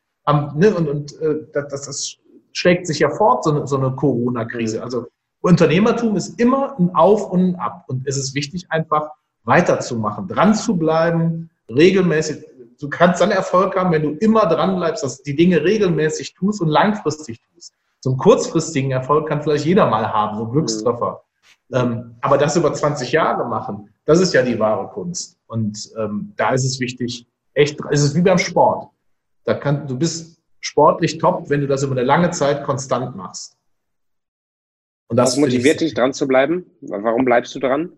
Ne, 0.55 0.73
und, 0.73 0.89
und 0.89 1.21
äh, 1.21 1.35
das, 1.53 1.87
das 1.87 2.19
schlägt 2.53 2.87
sich 2.87 3.01
ja 3.01 3.11
fort, 3.11 3.43
so 3.43 3.51
eine, 3.51 3.67
so 3.67 3.79
eine 3.79 3.91
Corona-Krise. 3.91 4.81
Also 4.81 5.07
Unternehmertum 5.41 6.15
ist 6.15 6.39
immer 6.39 6.79
ein 6.79 6.95
Auf 6.95 7.33
und 7.33 7.41
ein 7.41 7.57
Ab. 7.57 7.83
Und 7.89 8.07
es 8.07 8.17
ist 8.17 8.33
wichtig, 8.37 8.67
einfach 8.69 9.11
weiterzumachen, 9.43 10.29
dran 10.29 10.55
zu 10.55 10.77
bleiben, 10.77 11.51
regelmäßig 11.69 12.45
du 12.81 12.89
kannst 12.89 13.21
dann 13.21 13.31
Erfolg 13.31 13.77
haben, 13.77 13.93
wenn 13.93 14.03
du 14.03 14.11
immer 14.11 14.47
dran 14.47 14.77
bleibst, 14.77 15.03
dass 15.03 15.19
du 15.19 15.25
die 15.25 15.37
Dinge 15.37 15.63
regelmäßig 15.63 16.35
tust 16.35 16.61
und 16.61 16.69
langfristig 16.69 17.41
tust. 17.53 17.75
So 18.01 18.11
einen 18.11 18.19
kurzfristigen 18.19 18.91
Erfolg 18.91 19.29
kann 19.29 19.43
vielleicht 19.43 19.65
jeder 19.65 19.87
mal 19.87 20.13
haben, 20.13 20.39
so 20.39 20.45
ein 20.45 20.51
Glückstreffer. 20.53 21.23
Ähm, 21.73 22.15
aber 22.21 22.39
das 22.39 22.57
über 22.57 22.73
20 22.73 23.11
Jahre 23.13 23.49
machen, 23.49 23.91
das 24.05 24.21
ist 24.21 24.33
ja 24.33 24.43
die 24.43 24.59
wahre 24.59 24.89
Kunst. 24.89 25.39
Und 25.47 25.91
ähm, 25.99 26.33
da 26.37 26.51
ist 26.51 26.65
es 26.65 26.79
wichtig, 26.79 27.27
echt, 27.55 27.79
es 27.91 28.03
ist 28.03 28.15
wie 28.15 28.23
beim 28.23 28.39
Sport. 28.39 28.89
Da 29.45 29.55
kann, 29.55 29.87
du 29.87 29.99
bist 29.99 30.41
sportlich 30.61 31.19
top, 31.19 31.49
wenn 31.51 31.61
du 31.61 31.67
das 31.67 31.83
über 31.83 31.93
eine 31.93 32.05
lange 32.05 32.31
Zeit 32.31 32.65
konstant 32.65 33.17
machst. 33.17 33.57
Und 35.09 35.17
das 35.17 35.33
Was 35.33 35.39
motiviert 35.39 35.81
dich, 35.81 35.95
dran 35.95 36.13
zu 36.13 36.27
bleiben? 36.27 36.67
Warum 36.81 37.25
bleibst 37.25 37.55
du 37.55 37.61
dran? 37.61 37.93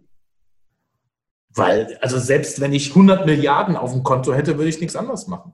Weil, 1.59 1.99
also 2.01 2.19
selbst 2.19 2.61
wenn 2.61 2.73
ich 2.73 2.91
100 2.91 3.27
Milliarden 3.27 3.77
auf 3.77 3.93
dem 3.93 4.05
Konto 4.05 4.33
hätte, 4.33 4.59
würde 4.59 4.69
ich 4.69 4.81
nichts 4.81 4.95
anderes 4.95 5.27
machen. 5.27 5.53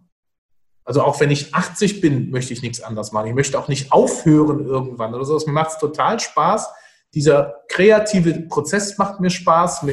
Also 0.84 1.02
auch 1.02 1.18
wenn 1.18 1.30
ich 1.30 1.54
80 1.54 2.02
bin, 2.02 2.30
möchte 2.30 2.52
ich 2.52 2.60
nichts 2.60 2.82
anderes 2.82 3.10
machen. 3.10 3.28
Ich 3.28 3.34
möchte 3.34 3.58
auch 3.58 3.68
nicht 3.68 3.90
aufhören 3.90 4.66
irgendwann 4.66 5.14
oder 5.14 5.24
so. 5.24 5.40
Mir 5.46 5.52
macht 5.52 5.70
es 5.70 5.78
total 5.78 6.20
Spaß. 6.20 6.68
Dieser 7.14 7.54
kreative 7.68 8.38
Prozess 8.48 8.98
macht 8.98 9.18
mir 9.18 9.30
Spaß. 9.30 9.86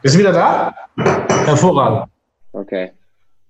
Bist 0.00 0.14
du 0.14 0.18
wieder 0.18 0.32
da? 0.32 0.74
Hervorragend. 1.44 2.10
Okay. 2.52 2.92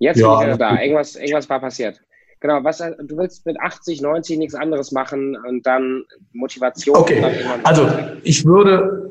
Jetzt 0.00 0.18
ja, 0.18 0.28
bin 0.28 0.48
ich 0.48 0.54
wieder 0.54 0.58
da. 0.58 0.80
Irgendwas, 0.80 1.14
irgendwas 1.14 1.48
war 1.48 1.60
passiert. 1.60 2.00
Genau, 2.40 2.62
was 2.62 2.78
du 2.78 3.16
willst 3.16 3.46
mit 3.46 3.58
80, 3.58 4.02
90 4.02 4.38
nichts 4.38 4.54
anderes 4.54 4.92
machen 4.92 5.36
und 5.48 5.66
dann 5.66 6.04
Motivation. 6.32 6.96
Okay, 6.96 7.24
also 7.64 7.88
ich 8.24 8.44
würde, 8.44 9.10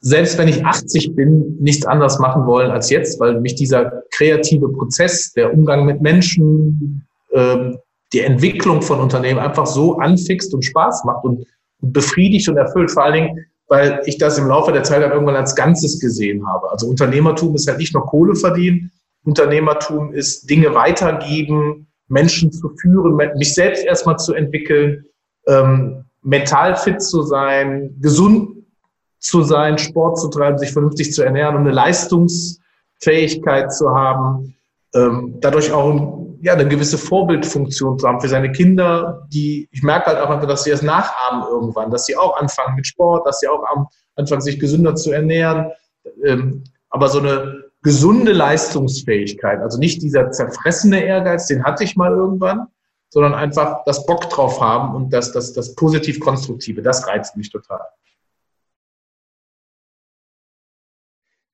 selbst 0.00 0.36
wenn 0.36 0.48
ich 0.48 0.64
80 0.64 1.14
bin, 1.14 1.56
nichts 1.60 1.86
anderes 1.86 2.18
machen 2.18 2.44
wollen 2.46 2.70
als 2.70 2.90
jetzt, 2.90 3.20
weil 3.20 3.40
mich 3.40 3.54
dieser 3.54 4.02
kreative 4.10 4.68
Prozess, 4.70 5.32
der 5.32 5.52
Umgang 5.52 5.86
mit 5.86 6.00
Menschen, 6.00 7.06
ähm, 7.32 7.78
die 8.12 8.20
Entwicklung 8.20 8.82
von 8.82 9.00
Unternehmen 9.00 9.38
einfach 9.38 9.66
so 9.66 9.98
anfixt 9.98 10.52
und 10.54 10.64
Spaß 10.64 11.04
macht 11.04 11.24
und 11.24 11.46
befriedigt 11.80 12.48
und 12.48 12.56
erfüllt. 12.56 12.90
Vor 12.90 13.04
allen 13.04 13.14
Dingen, 13.14 13.46
weil 13.68 14.00
ich 14.06 14.18
das 14.18 14.38
im 14.38 14.48
Laufe 14.48 14.72
der 14.72 14.84
Zeit 14.84 15.02
dann 15.02 15.12
irgendwann 15.12 15.36
als 15.36 15.54
Ganzes 15.54 16.00
gesehen 16.00 16.46
habe. 16.46 16.70
Also 16.70 16.88
Unternehmertum 16.88 17.54
ist 17.54 17.68
halt 17.68 17.78
nicht 17.78 17.94
nur 17.94 18.06
Kohle 18.06 18.34
verdienen, 18.34 18.90
Unternehmertum 19.24 20.12
ist 20.12 20.48
Dinge 20.48 20.74
weitergeben, 20.74 21.85
Menschen 22.08 22.52
zu 22.52 22.70
führen, 22.80 23.16
mich 23.36 23.54
selbst 23.54 23.84
erstmal 23.84 24.18
zu 24.18 24.34
entwickeln, 24.34 25.04
ähm, 25.46 26.04
mental 26.22 26.76
fit 26.76 27.02
zu 27.02 27.22
sein, 27.22 27.96
gesund 28.00 28.64
zu 29.18 29.42
sein, 29.42 29.78
Sport 29.78 30.18
zu 30.18 30.28
treiben, 30.28 30.58
sich 30.58 30.72
vernünftig 30.72 31.12
zu 31.12 31.22
ernähren 31.22 31.56
und 31.56 31.62
eine 31.62 31.72
Leistungsfähigkeit 31.72 33.72
zu 33.72 33.90
haben, 33.90 34.54
ähm, 34.94 35.36
dadurch 35.40 35.72
auch 35.72 36.26
ja, 36.42 36.52
eine 36.52 36.68
gewisse 36.68 36.98
Vorbildfunktion 36.98 37.98
zu 37.98 38.06
haben 38.06 38.20
für 38.20 38.28
seine 38.28 38.52
Kinder, 38.52 39.26
die, 39.32 39.68
ich 39.72 39.82
merke 39.82 40.06
halt 40.06 40.18
auch 40.18 40.30
einfach, 40.30 40.46
dass 40.46 40.64
sie 40.64 40.70
es 40.70 40.82
nachahmen 40.82 41.44
irgendwann, 41.50 41.90
dass 41.90 42.06
sie 42.06 42.16
auch 42.16 42.38
anfangen 42.38 42.76
mit 42.76 42.86
Sport, 42.86 43.26
dass 43.26 43.40
sie 43.40 43.48
auch 43.48 43.64
anfangen, 44.16 44.40
sich 44.40 44.60
gesünder 44.60 44.94
zu 44.94 45.12
ernähren. 45.12 45.70
Ähm, 46.24 46.62
aber 46.90 47.08
so 47.08 47.18
eine 47.18 47.65
gesunde 47.86 48.32
Leistungsfähigkeit. 48.32 49.60
Also 49.60 49.78
nicht 49.78 50.02
dieser 50.02 50.32
zerfressene 50.32 51.04
Ehrgeiz, 51.04 51.46
den 51.46 51.62
hatte 51.62 51.84
ich 51.84 51.94
mal 51.94 52.10
irgendwann, 52.10 52.66
sondern 53.10 53.32
einfach 53.32 53.84
das 53.84 54.04
Bock 54.06 54.28
drauf 54.28 54.60
haben 54.60 54.96
und 54.96 55.12
das, 55.12 55.30
das, 55.30 55.52
das 55.52 55.76
positiv-konstruktive, 55.76 56.82
das 56.82 57.06
reizt 57.06 57.36
mich 57.36 57.48
total. 57.48 57.86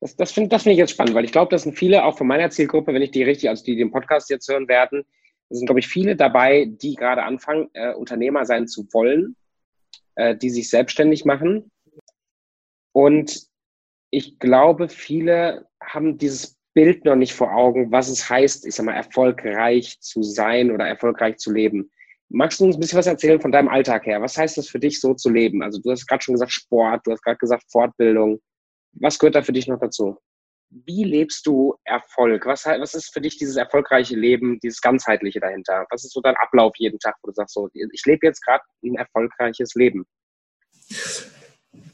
Das, 0.00 0.16
das 0.16 0.32
finde 0.32 0.48
das 0.48 0.62
find 0.62 0.72
ich 0.72 0.78
jetzt 0.78 0.92
spannend, 0.92 1.14
weil 1.14 1.26
ich 1.26 1.32
glaube, 1.32 1.50
das 1.50 1.64
sind 1.64 1.76
viele, 1.76 2.02
auch 2.02 2.16
von 2.16 2.26
meiner 2.26 2.48
Zielgruppe, 2.48 2.94
wenn 2.94 3.02
ich 3.02 3.10
die 3.10 3.24
richtig, 3.24 3.50
also 3.50 3.62
die 3.62 3.76
den 3.76 3.90
Podcast 3.90 4.30
jetzt 4.30 4.48
hören 4.48 4.68
werden, 4.68 5.04
sind, 5.50 5.66
glaube 5.66 5.80
ich, 5.80 5.86
viele 5.86 6.16
dabei, 6.16 6.64
die 6.66 6.94
gerade 6.94 7.24
anfangen, 7.24 7.68
äh, 7.74 7.92
Unternehmer 7.92 8.46
sein 8.46 8.66
zu 8.68 8.86
wollen, 8.94 9.36
äh, 10.14 10.34
die 10.34 10.48
sich 10.48 10.70
selbstständig 10.70 11.26
machen. 11.26 11.70
Und 12.92 13.51
ich 14.12 14.38
glaube, 14.38 14.88
viele 14.88 15.66
haben 15.82 16.18
dieses 16.18 16.58
Bild 16.74 17.04
noch 17.04 17.16
nicht 17.16 17.32
vor 17.32 17.52
Augen, 17.54 17.90
was 17.90 18.08
es 18.08 18.28
heißt, 18.28 18.66
ich 18.66 18.74
sag 18.74 18.84
mal, 18.84 18.92
erfolgreich 18.94 19.98
zu 20.00 20.22
sein 20.22 20.70
oder 20.70 20.86
erfolgreich 20.86 21.38
zu 21.38 21.50
leben. 21.50 21.90
Magst 22.28 22.60
du 22.60 22.66
uns 22.66 22.76
ein 22.76 22.80
bisschen 22.80 22.98
was 22.98 23.06
erzählen 23.06 23.40
von 23.40 23.52
deinem 23.52 23.68
Alltag 23.68 24.06
her? 24.06 24.20
Was 24.20 24.36
heißt 24.36 24.58
das 24.58 24.68
für 24.68 24.78
dich, 24.78 25.00
so 25.00 25.14
zu 25.14 25.30
leben? 25.30 25.62
Also 25.62 25.80
du 25.80 25.90
hast 25.90 26.06
gerade 26.06 26.22
schon 26.22 26.34
gesagt 26.34 26.52
Sport, 26.52 27.06
du 27.06 27.12
hast 27.12 27.22
gerade 27.22 27.38
gesagt 27.38 27.64
Fortbildung. 27.70 28.38
Was 28.92 29.18
gehört 29.18 29.34
da 29.34 29.42
für 29.42 29.52
dich 29.52 29.66
noch 29.66 29.80
dazu? 29.80 30.18
Wie 30.68 31.04
lebst 31.04 31.46
du 31.46 31.74
Erfolg? 31.84 32.44
Was, 32.44 32.66
was 32.66 32.94
ist 32.94 33.12
für 33.12 33.20
dich 33.22 33.38
dieses 33.38 33.56
erfolgreiche 33.56 34.16
Leben, 34.16 34.58
dieses 34.60 34.80
ganzheitliche 34.82 35.40
dahinter? 35.40 35.86
Was 35.90 36.04
ist 36.04 36.12
so 36.12 36.20
dein 36.20 36.36
Ablauf 36.36 36.72
jeden 36.76 36.98
Tag, 36.98 37.16
wo 37.22 37.28
du 37.28 37.34
sagst, 37.34 37.54
so, 37.54 37.68
ich 37.72 38.04
lebe 38.04 38.26
jetzt 38.26 38.44
gerade 38.44 38.62
ein 38.84 38.94
erfolgreiches 38.94 39.74
Leben? 39.74 40.04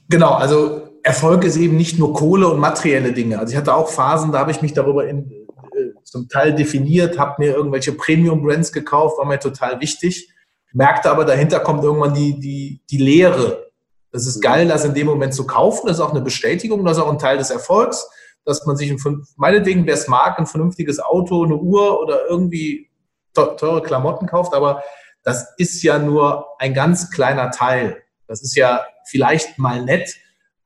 Genau, 0.09 0.33
also 0.33 0.97
Erfolg 1.09 1.42
ist 1.44 1.57
eben 1.57 1.77
nicht 1.77 1.99
nur 1.99 2.12
Kohle 2.12 2.49
und 2.49 2.61
materielle 2.61 3.12
Dinge. 3.12 3.38
Also 3.38 3.53
ich 3.53 3.57
hatte 3.57 3.75
auch 3.75 3.88
Phasen, 3.88 4.31
da 4.31 4.40
habe 4.40 4.51
ich 4.51 4.61
mich 4.61 4.75
darüber 4.75 5.09
in, 5.09 5.31
äh, 5.31 6.03
zum 6.05 6.29
Teil 6.29 6.55
definiert, 6.55 7.18
habe 7.18 7.37
mir 7.38 7.55
irgendwelche 7.55 7.92
Premium-Brands 7.92 8.73
gekauft, 8.73 9.16
war 9.16 9.25
mir 9.25 9.40
total 9.40 9.81
wichtig, 9.81 10.31
merkte 10.73 11.11
aber, 11.11 11.25
dahinter 11.25 11.61
kommt 11.61 11.83
irgendwann 11.83 12.12
die, 12.12 12.38
die, 12.38 12.83
die 12.90 12.99
Lehre. 12.99 13.71
Das 14.12 14.27
ist 14.27 14.42
geil, 14.42 14.68
das 14.68 14.85
in 14.85 14.92
dem 14.92 15.07
Moment 15.07 15.33
zu 15.33 15.47
kaufen. 15.47 15.87
Das 15.87 15.97
ist 15.97 16.03
auch 16.03 16.11
eine 16.11 16.21
Bestätigung, 16.21 16.85
das 16.85 16.99
ist 16.99 17.03
auch 17.03 17.11
ein 17.11 17.18
Teil 17.18 17.38
des 17.38 17.49
Erfolgs, 17.49 18.07
dass 18.44 18.66
man 18.66 18.77
sich, 18.77 18.90
ein, 18.90 19.25
meinetwegen, 19.37 19.87
wer 19.87 19.94
es 19.94 20.09
mag, 20.09 20.38
ein 20.38 20.47
vernünftiges 20.47 21.01
Auto, 21.01 21.42
eine 21.42 21.57
Uhr 21.57 22.03
oder 22.03 22.27
irgendwie 22.29 22.90
teure 23.33 23.83
Klamotten 23.83 24.27
kauft. 24.27 24.53
Aber 24.53 24.83
das 25.23 25.55
ist 25.57 25.83
ja 25.83 25.99
nur 25.99 26.49
ein 26.59 26.75
ganz 26.75 27.11
kleiner 27.11 27.51
Teil. 27.51 28.03
Das 28.27 28.42
ist 28.42 28.57
ja 28.57 28.85
vielleicht 29.07 29.59
mal 29.59 29.83
nett, 29.83 30.14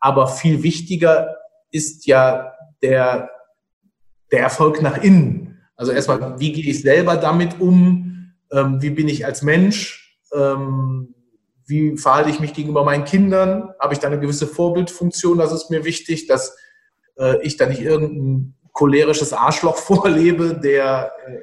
aber 0.02 0.26
viel 0.26 0.64
wichtiger 0.64 1.36
ist 1.70 2.06
ja 2.06 2.52
der, 2.82 3.30
der 4.32 4.40
Erfolg 4.40 4.82
nach 4.82 5.00
innen. 5.00 5.60
Also 5.76 5.92
erstmal, 5.92 6.40
wie 6.40 6.52
gehe 6.52 6.68
ich 6.70 6.82
selber 6.82 7.16
damit 7.16 7.60
um? 7.60 8.34
Ähm, 8.50 8.82
wie 8.82 8.90
bin 8.90 9.08
ich 9.08 9.24
als 9.24 9.42
Mensch? 9.42 10.18
Ähm, 10.34 11.14
wie 11.66 11.96
verhalte 11.96 12.30
ich 12.30 12.40
mich 12.40 12.52
gegenüber 12.52 12.84
meinen 12.84 13.04
Kindern? 13.04 13.72
Habe 13.78 13.94
ich 13.94 14.00
da 14.00 14.08
eine 14.08 14.18
gewisse 14.18 14.48
Vorbildfunktion? 14.48 15.38
Das 15.38 15.52
ist 15.52 15.70
mir 15.70 15.84
wichtig, 15.84 16.26
dass 16.26 16.56
äh, 17.16 17.40
ich 17.42 17.56
da 17.56 17.66
nicht 17.66 17.80
irgendein 17.80 18.54
cholerisches 18.72 19.32
Arschloch 19.32 19.76
vorlebe, 19.78 20.58
der 20.60 21.12
äh, 21.28 21.38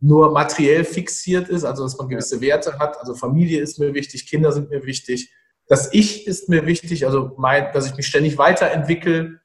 nur 0.00 0.32
materiell 0.32 0.84
fixiert 0.84 1.50
ist, 1.50 1.64
also 1.64 1.82
dass 1.82 1.98
man 1.98 2.08
gewisse 2.08 2.40
Werte 2.40 2.78
hat. 2.78 2.98
Also 2.98 3.14
Familie 3.14 3.60
ist 3.60 3.78
mir 3.78 3.92
wichtig, 3.92 4.26
Kinder 4.26 4.52
sind 4.52 4.70
mir 4.70 4.86
wichtig. 4.86 5.30
Das 5.70 5.88
Ich 5.92 6.26
ist 6.26 6.48
mir 6.48 6.66
wichtig, 6.66 7.06
also 7.06 7.30
mein, 7.38 7.72
dass 7.72 7.86
ich 7.86 7.96
mich 7.96 8.08
ständig 8.08 8.36
weiterentwickle. 8.38 9.38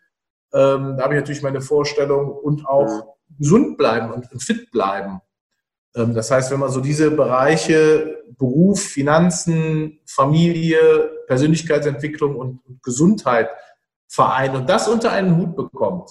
Ähm, 0.51 0.97
da 0.97 1.03
habe 1.03 1.13
ich 1.13 1.19
natürlich 1.19 1.43
meine 1.43 1.61
Vorstellung 1.61 2.31
und 2.31 2.67
auch 2.67 3.15
gesund 3.37 3.77
bleiben 3.77 4.11
und, 4.11 4.31
und 4.31 4.41
fit 4.41 4.71
bleiben. 4.71 5.21
Ähm, 5.95 6.15
das 6.15 6.31
heißt, 6.31 6.49
wenn 6.49 6.59
man 6.59 6.71
so 6.71 6.81
diese 6.81 7.11
Bereiche 7.11 8.23
Beruf, 8.39 8.81
Finanzen, 8.81 9.99
Familie, 10.07 11.11
Persönlichkeitsentwicklung 11.27 12.35
und, 12.35 12.59
Gesundheit 12.81 13.51
vereint 14.07 14.55
und 14.55 14.67
das 14.67 14.87
unter 14.87 15.11
einen 15.11 15.37
Hut 15.37 15.55
bekommt, 15.55 16.09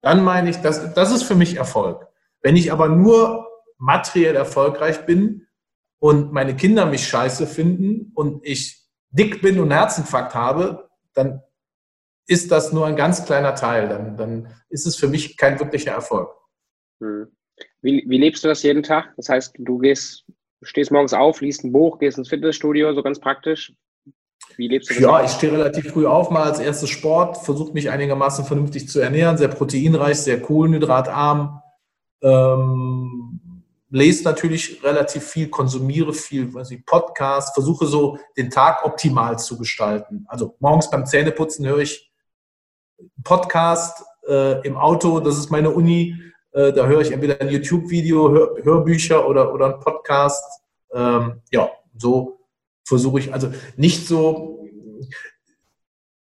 dann 0.00 0.24
meine 0.24 0.48
ich, 0.48 0.56
das, 0.56 0.94
das 0.94 1.12
ist 1.12 1.24
für 1.24 1.34
mich 1.34 1.56
Erfolg. 1.56 2.06
Wenn 2.40 2.56
ich 2.56 2.72
aber 2.72 2.88
nur 2.88 3.46
materiell 3.76 4.36
erfolgreich 4.36 5.04
bin 5.04 5.46
und 5.98 6.32
meine 6.32 6.56
Kinder 6.56 6.86
mich 6.86 7.06
scheiße 7.06 7.46
finden 7.46 8.10
und 8.14 8.40
ich 8.42 8.79
dick 9.10 9.42
bin 9.42 9.56
und 9.56 9.70
einen 9.70 9.78
Herzinfarkt 9.78 10.34
habe, 10.34 10.88
dann 11.14 11.42
ist 12.26 12.50
das 12.50 12.72
nur 12.72 12.86
ein 12.86 12.96
ganz 12.96 13.24
kleiner 13.24 13.54
Teil. 13.54 13.88
Dann, 13.88 14.16
dann 14.16 14.54
ist 14.68 14.86
es 14.86 14.96
für 14.96 15.08
mich 15.08 15.36
kein 15.36 15.58
wirklicher 15.58 15.92
Erfolg. 15.92 16.30
Hm. 17.00 17.28
Wie, 17.82 18.04
wie 18.06 18.18
lebst 18.18 18.44
du 18.44 18.48
das 18.48 18.62
jeden 18.62 18.82
Tag? 18.82 19.12
Das 19.16 19.28
heißt, 19.28 19.54
du 19.58 19.78
gehst, 19.78 20.24
stehst 20.62 20.92
morgens 20.92 21.12
auf, 21.12 21.40
liest 21.40 21.64
ein 21.64 21.72
Buch, 21.72 21.98
gehst 21.98 22.18
ins 22.18 22.28
Fitnessstudio, 22.28 22.94
so 22.94 23.02
ganz 23.02 23.18
praktisch. 23.18 23.72
Wie 24.56 24.68
lebst 24.68 24.90
du 24.90 24.94
das? 24.94 25.02
Ja, 25.02 25.24
ich 25.24 25.30
stehe 25.30 25.52
relativ 25.52 25.92
früh 25.92 26.06
auf, 26.06 26.30
mal 26.30 26.44
als 26.44 26.60
erstes 26.60 26.90
Sport, 26.90 27.38
versuche 27.38 27.72
mich 27.72 27.90
einigermaßen 27.90 28.44
vernünftig 28.44 28.88
zu 28.88 29.00
ernähren, 29.00 29.36
sehr 29.36 29.48
proteinreich, 29.48 30.18
sehr 30.18 30.40
kohlenhydratarm. 30.40 31.62
Ähm, 32.22 33.29
lese 33.90 34.24
natürlich 34.24 34.82
relativ 34.82 35.24
viel, 35.24 35.48
konsumiere 35.48 36.12
viel, 36.12 36.54
weiß 36.54 36.70
ich, 36.70 36.86
Podcast, 36.86 37.54
versuche 37.54 37.86
so 37.86 38.18
den 38.36 38.48
Tag 38.48 38.84
optimal 38.84 39.38
zu 39.38 39.58
gestalten. 39.58 40.24
Also 40.28 40.56
morgens 40.60 40.88
beim 40.88 41.04
Zähneputzen 41.04 41.66
höre 41.66 41.78
ich 41.80 42.12
Podcast 43.24 44.04
äh, 44.28 44.66
im 44.66 44.76
Auto, 44.76 45.20
das 45.20 45.38
ist 45.38 45.50
meine 45.50 45.70
Uni. 45.70 46.16
Äh, 46.52 46.72
da 46.72 46.86
höre 46.86 47.00
ich 47.00 47.12
entweder 47.12 47.40
ein 47.40 47.48
YouTube-Video, 47.48 48.30
Hör, 48.30 48.56
Hörbücher 48.62 49.26
oder, 49.26 49.52
oder 49.52 49.74
ein 49.74 49.80
Podcast. 49.80 50.44
Ähm, 50.92 51.42
ja, 51.50 51.70
so 51.96 52.40
versuche 52.84 53.20
ich, 53.20 53.32
also 53.32 53.52
nicht 53.76 54.06
so, 54.06 54.66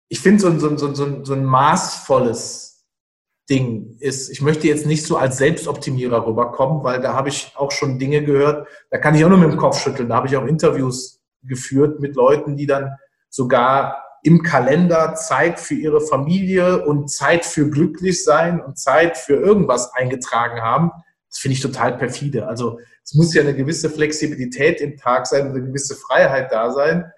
ich 0.09 0.21
finde 0.21 0.41
so, 0.41 0.59
so, 0.59 0.77
so, 0.77 0.95
so, 0.95 1.25
so 1.25 1.33
ein 1.33 1.45
maßvolles 1.45 2.72
Ding 3.51 3.97
ist, 3.99 4.31
ich 4.31 4.41
möchte 4.41 4.69
jetzt 4.69 4.87
nicht 4.87 5.05
so 5.05 5.17
als 5.17 5.37
Selbstoptimierer 5.39 6.27
rüberkommen, 6.27 6.85
weil 6.85 7.01
da 7.01 7.15
habe 7.15 7.29
ich 7.29 7.53
auch 7.57 7.73
schon 7.73 7.99
Dinge 7.99 8.23
gehört, 8.23 8.69
da 8.91 8.99
kann 8.99 9.15
ich 9.15 9.25
auch 9.25 9.29
nur 9.29 9.39
mit 9.39 9.51
dem 9.51 9.59
Kopf 9.59 9.81
schütteln. 9.81 10.09
Da 10.09 10.17
habe 10.17 10.29
ich 10.29 10.37
auch 10.37 10.47
Interviews 10.47 11.21
geführt 11.43 12.01
mit 12.01 12.15
Leuten, 12.15 12.57
die 12.57 12.67
dann 12.67 12.93
sogar 13.29 14.03
im 14.23 14.43
Kalender 14.43 15.15
Zeit 15.15 15.59
für 15.59 15.75
ihre 15.75 16.01
Familie 16.01 16.85
und 16.87 17.11
Zeit 17.11 17.45
für 17.45 17.69
glücklich 17.69 18.23
sein 18.23 18.61
und 18.61 18.79
Zeit 18.79 19.17
für 19.17 19.35
irgendwas 19.35 19.93
eingetragen 19.95 20.61
haben. 20.61 20.93
Das 21.29 21.39
finde 21.39 21.57
ich 21.57 21.63
total 21.63 21.99
perfide. 21.99 22.47
Also 22.47 22.79
es 23.03 23.15
muss 23.15 23.35
ja 23.35 23.43
eine 23.43 23.55
gewisse 23.55 23.91
Flexibilität 23.91 24.81
im 24.81 24.97
Tag 24.97 25.27
sein, 25.27 25.49
eine 25.49 25.63
gewisse 25.63 25.97
Freiheit 25.97 26.53
da 26.53 26.71
sein. 26.71 27.11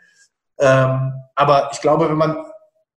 Ähm, 0.59 1.13
aber 1.35 1.71
ich 1.73 1.81
glaube, 1.81 2.09
wenn 2.09 2.17
man 2.17 2.44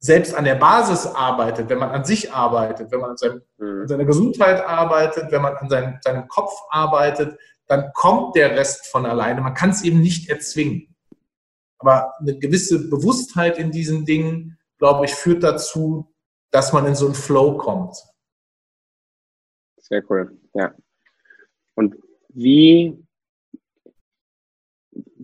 selbst 0.06 0.36
an 0.36 0.46
der 0.46 0.56
Basis 0.56 1.08
arbeitet, 1.08 1.68
wenn 1.70 1.80
man 1.80 1.90
an 1.90 2.06
sich 2.06 2.32
arbeitet, 2.32 2.92
wenn 2.92 3.00
man 3.00 3.12
an, 3.12 3.18
seinem, 3.18 3.42
mhm. 3.58 3.82
an 3.82 3.88
seiner 3.88 4.06
Gesundheit 4.06 4.64
arbeitet, 4.64 5.32
wenn 5.32 5.42
man 5.42 5.56
an 5.56 5.68
seinem, 5.68 5.98
seinem 6.02 6.28
Kopf 6.28 6.54
arbeitet, 6.70 7.40
dann 7.68 7.92
kommt 7.94 8.36
der 8.36 8.52
Rest 8.52 8.86
von 8.88 9.08
alleine. 9.08 9.42
Man 9.42 9.56
kann 9.56 9.72
es 9.72 9.84
eben 9.84 10.02
nicht 10.02 10.30
erzwingen. 10.30 10.96
Aber 11.80 12.14
eine 12.20 12.38
gewisse 12.38 12.88
Bewusstheit 12.88 13.58
in 13.58 13.72
diesen 13.72 14.06
Dingen, 14.06 14.60
glaube 14.78 15.06
ich, 15.06 15.16
führt 15.16 15.44
dazu, 15.44 16.14
dass 16.52 16.72
man 16.72 16.86
in 16.86 16.96
so 16.96 17.08
einen 17.08 17.16
Flow 17.16 17.58
kommt. 17.58 17.98
Sehr 19.82 20.04
cool, 20.10 20.38
ja. 20.54 20.74
Und 21.74 21.96
wie, 22.30 23.05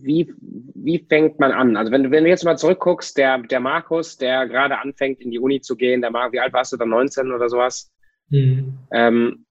wie, 0.03 0.33
wie 0.39 1.05
fängt 1.07 1.39
man 1.39 1.51
an? 1.51 1.77
Also 1.77 1.91
wenn 1.91 2.03
du, 2.03 2.11
wenn 2.11 2.23
du 2.23 2.29
jetzt 2.29 2.43
mal 2.43 2.57
zurückguckst, 2.57 3.17
der, 3.17 3.39
der 3.39 3.59
Markus, 3.59 4.17
der 4.17 4.47
gerade 4.47 4.79
anfängt, 4.79 5.21
in 5.21 5.31
die 5.31 5.39
Uni 5.39 5.61
zu 5.61 5.75
gehen, 5.75 6.01
der 6.01 6.11
Markus, 6.11 6.33
wie 6.33 6.39
alt 6.39 6.53
warst 6.53 6.73
du 6.73 6.77
da, 6.77 6.85
19 6.85 7.31
oder 7.31 7.49
sowas? 7.49 7.91
Mhm. 8.29 8.77
Ähm, 8.91 9.45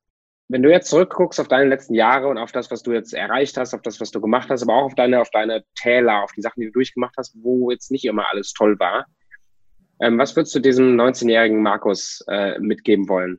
wenn 0.48 0.62
du 0.62 0.70
jetzt 0.70 0.90
zurückguckst 0.90 1.38
auf 1.38 1.48
deine 1.48 1.68
letzten 1.68 1.94
Jahre 1.94 2.26
und 2.26 2.36
auf 2.36 2.50
das, 2.50 2.70
was 2.70 2.82
du 2.82 2.92
jetzt 2.92 3.14
erreicht 3.14 3.56
hast, 3.56 3.72
auf 3.72 3.82
das, 3.82 4.00
was 4.00 4.10
du 4.10 4.20
gemacht 4.20 4.48
hast, 4.50 4.62
aber 4.62 4.74
auch 4.74 4.86
auf 4.86 4.94
deine, 4.94 5.20
auf 5.20 5.30
deine 5.30 5.64
Täler, 5.76 6.24
auf 6.24 6.32
die 6.32 6.42
Sachen, 6.42 6.60
die 6.60 6.66
du 6.66 6.72
durchgemacht 6.72 7.14
hast, 7.16 7.36
wo 7.40 7.70
jetzt 7.70 7.90
nicht 7.92 8.04
immer 8.04 8.28
alles 8.30 8.52
toll 8.52 8.78
war, 8.80 9.06
ähm, 10.00 10.18
was 10.18 10.34
würdest 10.34 10.54
du 10.54 10.60
diesem 10.60 10.98
19-jährigen 10.98 11.62
Markus 11.62 12.24
äh, 12.26 12.58
mitgeben 12.58 13.08
wollen? 13.08 13.38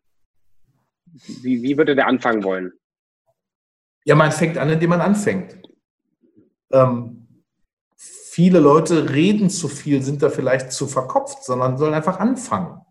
Wie, 1.41 1.61
wie 1.61 1.77
würde 1.77 1.95
der 1.95 2.07
anfangen 2.07 2.43
wollen? 2.43 2.71
Ja, 4.05 4.15
man 4.15 4.31
fängt 4.31 4.57
an, 4.57 4.69
indem 4.69 4.91
man 4.91 5.01
anfängt. 5.01 5.57
Ähm, 6.71 7.27
viele 7.95 8.59
Leute 8.59 9.09
reden 9.11 9.49
zu 9.49 9.67
viel, 9.67 10.01
sind 10.01 10.23
da 10.23 10.29
vielleicht 10.29 10.71
zu 10.71 10.87
verkopft, 10.87 11.43
sondern 11.43 11.77
sollen 11.77 11.93
einfach 11.93 12.19
anfangen. 12.19 12.81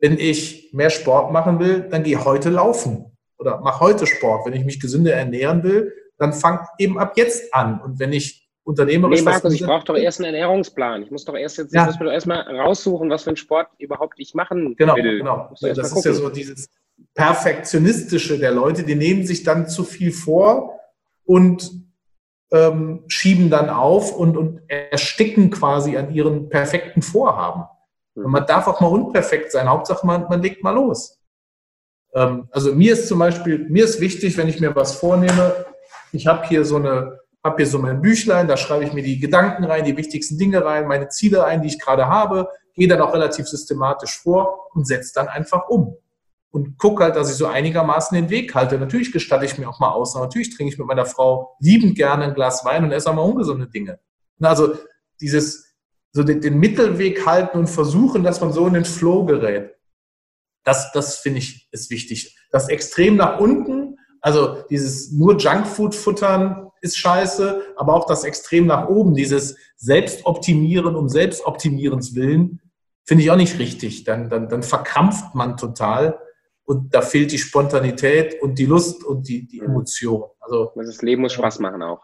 Wenn 0.00 0.18
ich 0.18 0.70
mehr 0.72 0.90
Sport 0.90 1.32
machen 1.32 1.58
will, 1.58 1.88
dann 1.90 2.02
gehe 2.02 2.24
heute 2.24 2.50
laufen 2.50 3.16
oder 3.38 3.60
mach 3.60 3.80
heute 3.80 4.06
Sport. 4.06 4.46
Wenn 4.46 4.54
ich 4.54 4.64
mich 4.64 4.80
gesünder 4.80 5.12
ernähren 5.14 5.62
will, 5.62 5.92
dann 6.18 6.32
fang 6.32 6.60
eben 6.78 6.98
ab 6.98 7.12
jetzt 7.16 7.54
an. 7.54 7.80
Und 7.80 7.98
wenn 7.98 8.12
ich 8.12 8.48
unternehmerisch. 8.68 9.20
Nee, 9.20 9.24
Markus, 9.24 9.54
ich 9.54 9.64
brauche 9.64 9.84
doch 9.84 9.96
erst 9.96 10.20
einen 10.20 10.34
Ernährungsplan. 10.34 11.02
Ich 11.02 11.10
muss 11.10 11.24
doch 11.24 11.34
erst 11.34 11.58
jetzt, 11.58 11.74
ja. 11.74 11.82
ich 11.82 11.86
muss 11.86 11.98
mir 11.98 12.06
doch 12.06 12.12
erstmal 12.12 12.42
raussuchen, 12.42 13.08
was 13.08 13.22
für 13.22 13.30
einen 13.30 13.36
Sport 13.38 13.68
überhaupt 13.78 14.14
ich 14.18 14.34
machen 14.34 14.76
genau, 14.76 14.94
will. 14.94 15.18
Genau, 15.18 15.48
genau. 15.48 15.72
Das 15.74 15.92
ist 15.92 16.04
ja 16.04 16.12
so 16.12 16.28
dieses 16.28 16.68
Perfektionistische 17.14 18.38
der 18.38 18.52
Leute, 18.52 18.82
die 18.82 18.94
nehmen 18.94 19.26
sich 19.26 19.42
dann 19.42 19.68
zu 19.68 19.84
viel 19.84 20.12
vor 20.12 20.78
und 21.24 21.87
ähm, 22.50 23.04
schieben 23.08 23.50
dann 23.50 23.68
auf 23.68 24.14
und, 24.14 24.36
und 24.36 24.60
ersticken 24.68 25.50
quasi 25.50 25.96
an 25.96 26.12
ihren 26.12 26.48
perfekten 26.48 27.02
Vorhaben. 27.02 27.64
Und 28.14 28.30
man 28.30 28.46
darf 28.46 28.66
auch 28.66 28.80
mal 28.80 28.88
unperfekt 28.88 29.52
sein. 29.52 29.68
Hauptsache, 29.68 30.06
man, 30.06 30.26
man 30.28 30.42
legt 30.42 30.62
mal 30.62 30.74
los. 30.74 31.18
Ähm, 32.14 32.48
also 32.50 32.74
mir 32.74 32.94
ist 32.94 33.08
zum 33.08 33.18
Beispiel, 33.18 33.66
mir 33.68 33.84
ist 33.84 34.00
wichtig, 34.00 34.36
wenn 34.36 34.48
ich 34.48 34.60
mir 34.60 34.74
was 34.74 34.94
vornehme, 34.96 35.66
ich 36.12 36.26
habe 36.26 36.46
hier 36.46 36.64
so 36.64 36.76
eine, 36.76 37.20
habe 37.44 37.56
hier 37.56 37.66
so 37.66 37.78
mein 37.78 38.00
Büchlein, 38.00 38.48
da 38.48 38.56
schreibe 38.56 38.84
ich 38.84 38.92
mir 38.92 39.02
die 39.02 39.20
Gedanken 39.20 39.64
rein, 39.64 39.84
die 39.84 39.96
wichtigsten 39.96 40.38
Dinge 40.38 40.64
rein, 40.64 40.88
meine 40.88 41.08
Ziele 41.08 41.44
ein, 41.44 41.62
die 41.62 41.68
ich 41.68 41.78
gerade 41.78 42.08
habe, 42.08 42.48
gehe 42.74 42.88
dann 42.88 43.00
auch 43.00 43.12
relativ 43.12 43.46
systematisch 43.46 44.18
vor 44.18 44.70
und 44.72 44.86
setze 44.86 45.12
dann 45.14 45.28
einfach 45.28 45.68
um. 45.68 45.96
Und 46.50 46.78
gucke 46.78 47.04
halt, 47.04 47.16
dass 47.16 47.30
ich 47.30 47.36
so 47.36 47.46
einigermaßen 47.46 48.14
den 48.14 48.30
Weg 48.30 48.54
halte. 48.54 48.78
Natürlich 48.78 49.12
gestatte 49.12 49.44
ich 49.44 49.58
mir 49.58 49.68
auch 49.68 49.80
mal 49.80 49.90
aus. 49.90 50.14
Natürlich 50.14 50.56
trinke 50.56 50.72
ich 50.72 50.78
mit 50.78 50.86
meiner 50.86 51.04
Frau 51.04 51.56
liebend 51.60 51.94
gerne 51.94 52.24
ein 52.24 52.34
Glas 52.34 52.64
Wein 52.64 52.84
und 52.84 52.92
esse 52.92 53.10
auch 53.10 53.14
mal 53.14 53.22
ungesunde 53.22 53.68
Dinge. 53.68 53.98
Also 54.40 54.74
dieses, 55.20 55.76
so 56.12 56.22
den, 56.22 56.58
Mittelweg 56.58 57.26
halten 57.26 57.58
und 57.58 57.66
versuchen, 57.68 58.22
dass 58.22 58.40
man 58.40 58.52
so 58.52 58.66
in 58.66 58.74
den 58.74 58.84
Flow 58.84 59.24
gerät. 59.24 59.74
Das, 60.64 60.90
das 60.92 61.18
finde 61.18 61.38
ich 61.38 61.68
ist 61.70 61.90
wichtig. 61.90 62.38
Das 62.50 62.68
Extrem 62.68 63.16
nach 63.16 63.38
unten, 63.40 63.96
also 64.20 64.62
dieses 64.70 65.12
nur 65.12 65.36
Junkfood 65.36 65.94
futtern 65.94 66.70
ist 66.80 66.98
scheiße, 66.98 67.62
aber 67.76 67.94
auch 67.94 68.06
das 68.06 68.24
Extrem 68.24 68.66
nach 68.66 68.88
oben, 68.88 69.14
dieses 69.14 69.56
Selbstoptimieren 69.76 70.94
um 70.94 71.08
Selbstoptimierens 71.08 72.14
willen, 72.14 72.60
finde 73.04 73.24
ich 73.24 73.30
auch 73.30 73.36
nicht 73.36 73.58
richtig. 73.58 74.04
Dann, 74.04 74.28
dann, 74.28 74.48
dann 74.48 74.62
verkrampft 74.62 75.34
man 75.34 75.56
total 75.56 76.18
und 76.68 76.94
da 76.94 77.00
fehlt 77.00 77.32
die 77.32 77.38
Spontanität 77.38 78.42
und 78.42 78.58
die 78.58 78.66
Lust 78.66 79.02
und 79.02 79.26
die, 79.26 79.46
die 79.46 79.62
mhm. 79.62 79.68
Emotion. 79.68 80.24
Also, 80.38 80.70
das 80.76 81.00
Leben 81.00 81.22
muss 81.22 81.32
Spaß 81.32 81.60
machen 81.60 81.82
auch. 81.82 82.02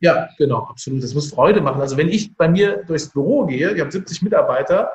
Ja, 0.00 0.28
genau, 0.36 0.64
absolut. 0.64 1.02
Das 1.04 1.14
muss 1.14 1.30
Freude 1.30 1.60
machen. 1.60 1.80
Also 1.80 1.96
wenn 1.96 2.08
ich 2.08 2.34
bei 2.34 2.48
mir 2.48 2.82
durchs 2.86 3.10
Büro 3.10 3.44
gehe, 3.44 3.72
ich 3.72 3.80
habe 3.80 3.92
70 3.92 4.22
Mitarbeiter, 4.22 4.90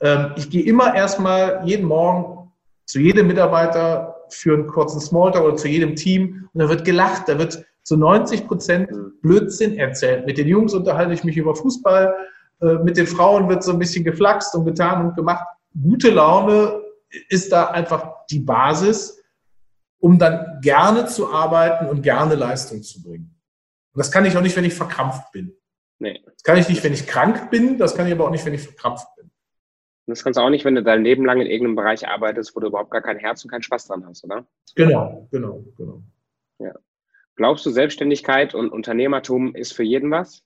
ähm, 0.00 0.32
ich 0.36 0.50
gehe 0.50 0.62
immer 0.64 0.94
erstmal 0.94 1.62
jeden 1.64 1.86
Morgen 1.86 2.52
zu 2.84 3.00
jedem 3.00 3.26
Mitarbeiter 3.26 4.16
für 4.28 4.54
einen 4.54 4.66
kurzen 4.66 5.00
Smalltalk 5.00 5.44
oder 5.44 5.56
zu 5.56 5.66
jedem 5.66 5.96
Team 5.96 6.48
und 6.52 6.60
da 6.60 6.68
wird 6.68 6.84
gelacht, 6.84 7.28
da 7.28 7.38
wird 7.38 7.64
zu 7.82 7.96
90 7.96 8.46
Prozent 8.46 8.90
mhm. 8.90 9.14
Blödsinn 9.22 9.78
erzählt. 9.78 10.26
Mit 10.26 10.36
den 10.36 10.46
Jungs 10.46 10.74
unterhalte 10.74 11.14
ich 11.14 11.24
mich 11.24 11.38
über 11.38 11.56
Fußball, 11.56 12.14
äh, 12.60 12.74
mit 12.84 12.98
den 12.98 13.06
Frauen 13.06 13.48
wird 13.48 13.64
so 13.64 13.72
ein 13.72 13.78
bisschen 13.78 14.04
geflaxt 14.04 14.54
und 14.54 14.66
getan 14.66 15.06
und 15.06 15.16
gemacht. 15.16 15.46
Gute 15.82 16.10
Laune 16.10 16.82
ist 17.28 17.52
da 17.52 17.70
einfach 17.70 18.26
die 18.30 18.40
Basis, 18.40 19.22
um 19.98 20.18
dann 20.18 20.60
gerne 20.62 21.06
zu 21.06 21.32
arbeiten 21.32 21.86
und 21.86 22.02
gerne 22.02 22.34
Leistung 22.34 22.82
zu 22.82 23.02
bringen. 23.02 23.36
Und 23.92 23.98
das 23.98 24.10
kann 24.10 24.24
ich 24.24 24.36
auch 24.36 24.42
nicht, 24.42 24.56
wenn 24.56 24.64
ich 24.64 24.74
verkrampft 24.74 25.32
bin. 25.32 25.56
Nee. 25.98 26.22
Das 26.24 26.42
kann 26.42 26.56
ich 26.56 26.68
nicht, 26.68 26.82
wenn 26.82 26.94
ich 26.94 27.06
krank 27.06 27.50
bin, 27.50 27.76
das 27.76 27.94
kann 27.94 28.06
ich 28.06 28.12
aber 28.12 28.26
auch 28.26 28.30
nicht, 28.30 28.44
wenn 28.46 28.54
ich 28.54 28.62
verkrampft 28.62 29.06
bin. 29.16 29.26
Und 29.26 30.16
das 30.16 30.24
kannst 30.24 30.38
du 30.38 30.42
auch 30.42 30.50
nicht, 30.50 30.64
wenn 30.64 30.74
du 30.74 30.82
dein 30.82 31.04
Leben 31.04 31.24
lang 31.24 31.40
in 31.40 31.46
irgendeinem 31.46 31.76
Bereich 31.76 32.08
arbeitest, 32.08 32.56
wo 32.56 32.60
du 32.60 32.68
überhaupt 32.68 32.90
gar 32.90 33.02
kein 33.02 33.18
Herz 33.18 33.44
und 33.44 33.50
keinen 33.50 33.62
Spaß 33.62 33.86
dran 33.88 34.06
hast, 34.06 34.24
oder? 34.24 34.46
Genau, 34.74 35.28
genau, 35.30 35.64
genau. 35.76 36.02
Ja. 36.58 36.74
Glaubst 37.36 37.64
du, 37.66 37.70
Selbstständigkeit 37.70 38.54
und 38.54 38.70
Unternehmertum 38.70 39.54
ist 39.54 39.72
für 39.72 39.82
jeden 39.82 40.10
was? 40.10 40.42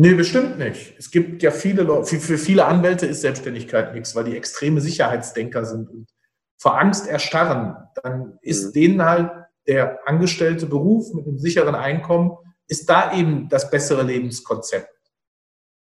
Nee, 0.00 0.14
bestimmt 0.14 0.60
nicht. 0.60 0.94
Es 0.96 1.10
gibt 1.10 1.42
ja 1.42 1.50
viele 1.50 1.82
Leute, 1.82 2.04
für, 2.04 2.20
für 2.20 2.38
viele 2.38 2.66
Anwälte 2.66 3.04
ist 3.04 3.20
Selbstständigkeit 3.20 3.92
nichts, 3.94 4.14
weil 4.14 4.22
die 4.22 4.36
extreme 4.36 4.80
Sicherheitsdenker 4.80 5.64
sind 5.64 5.90
und 5.90 6.08
vor 6.56 6.78
Angst 6.78 7.08
erstarren. 7.08 7.74
Dann 8.04 8.38
ist 8.40 8.66
mhm. 8.66 8.72
denen 8.74 9.04
halt 9.04 9.32
der 9.66 9.98
angestellte 10.06 10.66
Beruf 10.66 11.12
mit 11.14 11.26
einem 11.26 11.38
sicheren 11.38 11.74
Einkommen, 11.74 12.36
ist 12.68 12.88
da 12.88 13.12
eben 13.12 13.48
das 13.48 13.72
bessere 13.72 14.04
Lebenskonzept. 14.04 14.88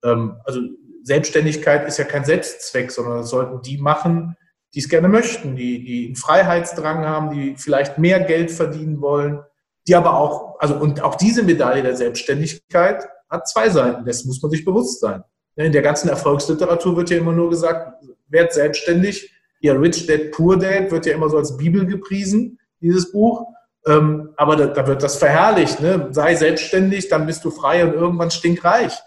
Ähm, 0.03 0.39
also 0.45 0.61
Selbstständigkeit 1.01 1.88
ist 1.88 1.97
ja 1.97 2.03
kein 2.05 2.24
Selbstzweck, 2.24 2.91
sondern 2.91 3.18
das 3.18 3.32
sollten 3.32 3.64
die 3.64 3.80
machen, 3.80 4.38
die 4.76 4.80
es 4.80 4.89
gerne 4.89 5.07
möchten, 5.07 5.55
die, 5.55 5.84
die 5.84 6.05
einen 6.05 6.16
Freiheitsdrang 6.18 7.03
haben, 7.03 7.32
die 7.32 7.55
vielleicht 7.57 7.97
mehr 7.97 8.20
Geld 8.20 8.51
verdienen 8.51 9.01
wollen, 9.01 9.39
die 9.88 9.95
aber 9.95 10.14
auch, 10.20 10.59
also 10.59 10.76
und 10.76 11.01
auch 11.01 11.16
diese 11.16 11.41
Medaille 11.41 11.82
der 11.82 11.95
Selbstständigkeit 11.95 13.07
hat 13.34 13.47
zwei 13.47 13.69
Seiten, 13.69 14.05
das 14.05 14.23
muss 14.25 14.41
man 14.41 14.51
sich 14.51 14.63
bewusst 14.63 15.01
sein. 15.01 15.23
In 15.55 15.71
der 15.71 15.81
ganzen 15.81 16.09
Erfolgsliteratur 16.09 16.95
wird 16.95 17.09
ja 17.09 17.17
immer 17.17 17.34
nur 17.34 17.49
gesagt, 17.49 18.03
werd 18.27 18.53
selbstständig. 18.53 19.34
Ja, 19.59 19.73
Rich 19.73 20.07
Dad, 20.07 20.31
Poor 20.31 20.57
Dad 20.57 20.91
wird 20.91 21.05
ja 21.05 21.13
immer 21.13 21.29
so 21.29 21.38
als 21.38 21.57
Bibel 21.57 21.86
gepriesen, 21.86 22.59
dieses 22.79 23.11
Buch. 23.11 23.45
Ähm, 23.86 24.29
aber 24.38 24.55
da, 24.55 24.67
da, 24.67 24.88
wird 24.88 25.03
das 25.03 25.17
verherrlicht. 25.17 25.79
Ne? 25.81 26.07
Sei 26.11 26.36
selbstständig, 26.36 27.09
dann 27.09 27.25
bist 27.25 27.43
du 27.43 27.51
frei 27.51 27.84
und 27.84 27.93
irgendwann 27.93 28.31
stinkreich. 28.31 28.97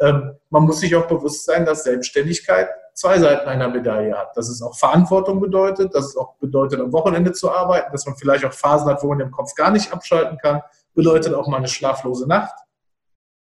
Ähm, 0.00 0.32
man 0.50 0.64
muss 0.64 0.80
sich 0.80 0.94
auch 0.96 1.06
bewusst 1.06 1.44
sein, 1.44 1.66
dass 1.66 1.84
Selbstständigkeit 1.84 2.68
zwei 2.94 3.18
Seiten 3.18 3.48
einer 3.48 3.68
Medaille 3.68 4.16
hat. 4.16 4.36
Dass 4.36 4.48
es 4.48 4.62
auch 4.62 4.76
Verantwortung 4.76 5.40
bedeutet, 5.40 5.94
dass 5.94 6.06
es 6.06 6.16
auch 6.16 6.34
bedeutet, 6.36 6.80
am 6.80 6.92
Wochenende 6.92 7.32
zu 7.32 7.50
arbeiten, 7.50 7.92
dass 7.92 8.06
man 8.06 8.16
vielleicht 8.16 8.44
auch 8.44 8.52
Phasen 8.52 8.88
hat, 8.88 9.02
wo 9.02 9.08
man 9.08 9.18
den 9.18 9.30
Kopf 9.30 9.54
gar 9.54 9.70
nicht 9.70 9.92
abschalten 9.92 10.38
kann, 10.38 10.62
bedeutet 10.94 11.34
auch 11.34 11.46
mal 11.46 11.58
eine 11.58 11.68
schlaflose 11.68 12.26
Nacht 12.26 12.54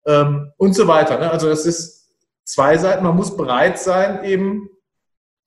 ähm, 0.05 0.51
und 0.57 0.73
so 0.73 0.87
weiter. 0.87 1.19
Ne? 1.19 1.31
Also 1.31 1.49
das 1.49 1.65
ist 1.65 2.11
zwei 2.43 2.77
Seiten. 2.77 3.03
Man 3.03 3.15
muss 3.15 3.35
bereit 3.35 3.79
sein, 3.79 4.23
eben 4.23 4.69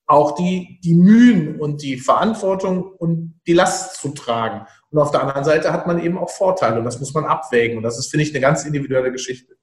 auch 0.06 0.34
die, 0.34 0.80
die 0.84 0.94
Mühen 0.94 1.60
und 1.60 1.82
die 1.82 1.96
Verantwortung 1.96 2.92
und 2.92 3.40
die 3.46 3.54
Last 3.54 4.00
zu 4.00 4.10
tragen. 4.10 4.66
Und 4.90 4.98
auf 4.98 5.10
der 5.10 5.22
anderen 5.22 5.44
Seite 5.44 5.72
hat 5.72 5.86
man 5.86 5.98
eben 5.98 6.18
auch 6.18 6.30
Vorteile 6.30 6.78
und 6.78 6.84
das 6.84 7.00
muss 7.00 7.14
man 7.14 7.24
abwägen. 7.24 7.76
Und 7.76 7.82
das 7.82 7.98
ist, 7.98 8.10
finde 8.10 8.24
ich, 8.24 8.30
eine 8.30 8.40
ganz 8.40 8.64
individuelle 8.64 9.10
Geschichte. 9.10 9.56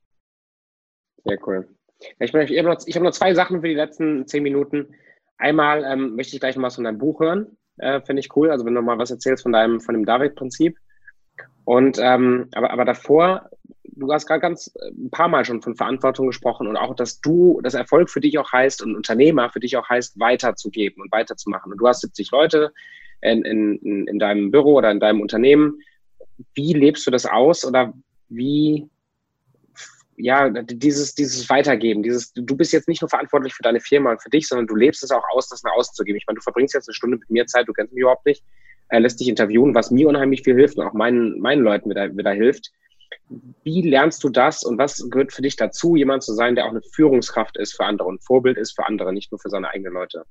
Sehr 1.23 1.37
cool. 1.47 1.67
Ich, 2.19 2.33
ich 2.33 2.57
habe 2.57 2.69
noch, 2.69 2.79
hab 2.79 3.03
noch, 3.03 3.11
zwei 3.11 3.33
Sachen 3.33 3.61
für 3.61 3.67
die 3.67 3.75
letzten 3.75 4.27
zehn 4.27 4.41
Minuten. 4.41 4.95
Einmal 5.37 5.83
ähm, 5.83 6.15
möchte 6.15 6.35
ich 6.35 6.39
gleich 6.39 6.55
noch 6.55 6.63
was 6.63 6.75
von 6.75 6.83
deinem 6.83 6.97
Buch 6.97 7.19
hören. 7.19 7.57
Äh, 7.77 8.01
finde 8.01 8.21
ich 8.21 8.35
cool. 8.35 8.49
Also 8.49 8.65
wenn 8.65 8.73
du 8.73 8.81
mal 8.81 8.97
was 8.97 9.11
erzählst 9.11 9.43
von 9.43 9.51
deinem, 9.51 9.79
von 9.79 9.93
dem 9.93 10.05
David-Prinzip. 10.05 10.77
Und 11.63 11.99
ähm, 11.99 12.49
aber, 12.53 12.71
aber 12.71 12.85
davor, 12.85 13.49
du 14.01 14.11
hast 14.11 14.25
gerade 14.25 14.41
ganz 14.41 14.71
äh, 14.75 14.89
ein 14.89 15.09
paar 15.11 15.27
Mal 15.27 15.45
schon 15.45 15.61
von 15.61 15.75
Verantwortung 15.75 16.27
gesprochen 16.27 16.67
und 16.67 16.77
auch, 16.77 16.95
dass 16.95 17.21
du, 17.21 17.59
das 17.63 17.73
Erfolg 17.73 18.09
für 18.09 18.21
dich 18.21 18.37
auch 18.37 18.51
heißt 18.51 18.81
und 18.81 18.95
Unternehmer 18.95 19.49
für 19.49 19.59
dich 19.59 19.77
auch 19.77 19.87
heißt, 19.87 20.19
weiterzugeben 20.19 21.01
und 21.01 21.11
weiterzumachen. 21.11 21.71
Und 21.71 21.77
du 21.77 21.87
hast 21.87 22.01
70 22.01 22.31
Leute 22.31 22.73
in, 23.21 23.43
in, 23.43 24.07
in 24.07 24.19
deinem 24.19 24.51
Büro 24.51 24.75
oder 24.75 24.91
in 24.91 24.99
deinem 24.99 25.21
Unternehmen. 25.21 25.79
Wie 26.55 26.73
lebst 26.73 27.05
du 27.05 27.11
das 27.11 27.25
aus 27.25 27.63
oder 27.65 27.93
wie 28.29 28.89
ja, 30.17 30.49
dieses, 30.49 31.15
dieses 31.15 31.49
Weitergeben, 31.49 32.03
dieses, 32.03 32.31
du 32.33 32.55
bist 32.55 32.73
jetzt 32.73 32.87
nicht 32.87 33.01
nur 33.01 33.09
verantwortlich 33.09 33.53
für 33.53 33.63
deine 33.63 33.79
Firma 33.79 34.11
und 34.11 34.21
für 34.21 34.29
dich, 34.29 34.47
sondern 34.47 34.67
du 34.67 34.75
lebst 34.75 35.03
es 35.03 35.11
auch 35.11 35.23
aus, 35.33 35.49
das 35.49 35.63
nach 35.63 35.71
außen 35.73 35.95
zu 35.95 36.03
geben. 36.03 36.17
Ich 36.17 36.27
meine, 36.27 36.35
du 36.35 36.43
verbringst 36.43 36.75
jetzt 36.75 36.87
eine 36.87 36.93
Stunde 36.93 37.17
mit 37.17 37.29
mir 37.29 37.47
Zeit, 37.47 37.67
du 37.67 37.73
kennst 37.73 37.93
mich 37.93 38.01
überhaupt 38.01 38.25
nicht, 38.25 38.43
äh, 38.89 38.99
lässt 38.99 39.19
dich 39.19 39.29
interviewen, 39.29 39.73
was 39.73 39.89
mir 39.89 40.07
unheimlich 40.07 40.43
viel 40.43 40.55
hilft 40.55 40.77
und 40.77 40.85
auch 40.85 40.93
meinen, 40.93 41.39
meinen 41.39 41.63
Leuten 41.63 41.89
wieder, 41.89 42.15
wieder 42.15 42.31
hilft. 42.33 42.71
Wie 43.64 43.82
lernst 43.82 44.24
du 44.24 44.30
das 44.30 44.64
und 44.64 44.78
was 44.78 45.07
gehört 45.09 45.32
für 45.32 45.41
dich 45.41 45.55
dazu, 45.55 45.95
jemand 45.95 46.24
zu 46.24 46.34
sein, 46.34 46.55
der 46.55 46.66
auch 46.66 46.72
eine 46.72 46.82
Führungskraft 46.82 47.57
ist 47.57 47.76
für 47.76 47.86
andere 47.86 48.07
und 48.07 48.24
Vorbild 48.24 48.57
ist 48.57 48.74
für 48.76 48.86
andere, 48.86 49.14
nicht 49.14 49.32
nur 49.32 49.39
für 49.39 49.49
seine 49.49 49.70
eigenen 49.70 49.93
Leute? 49.93 50.26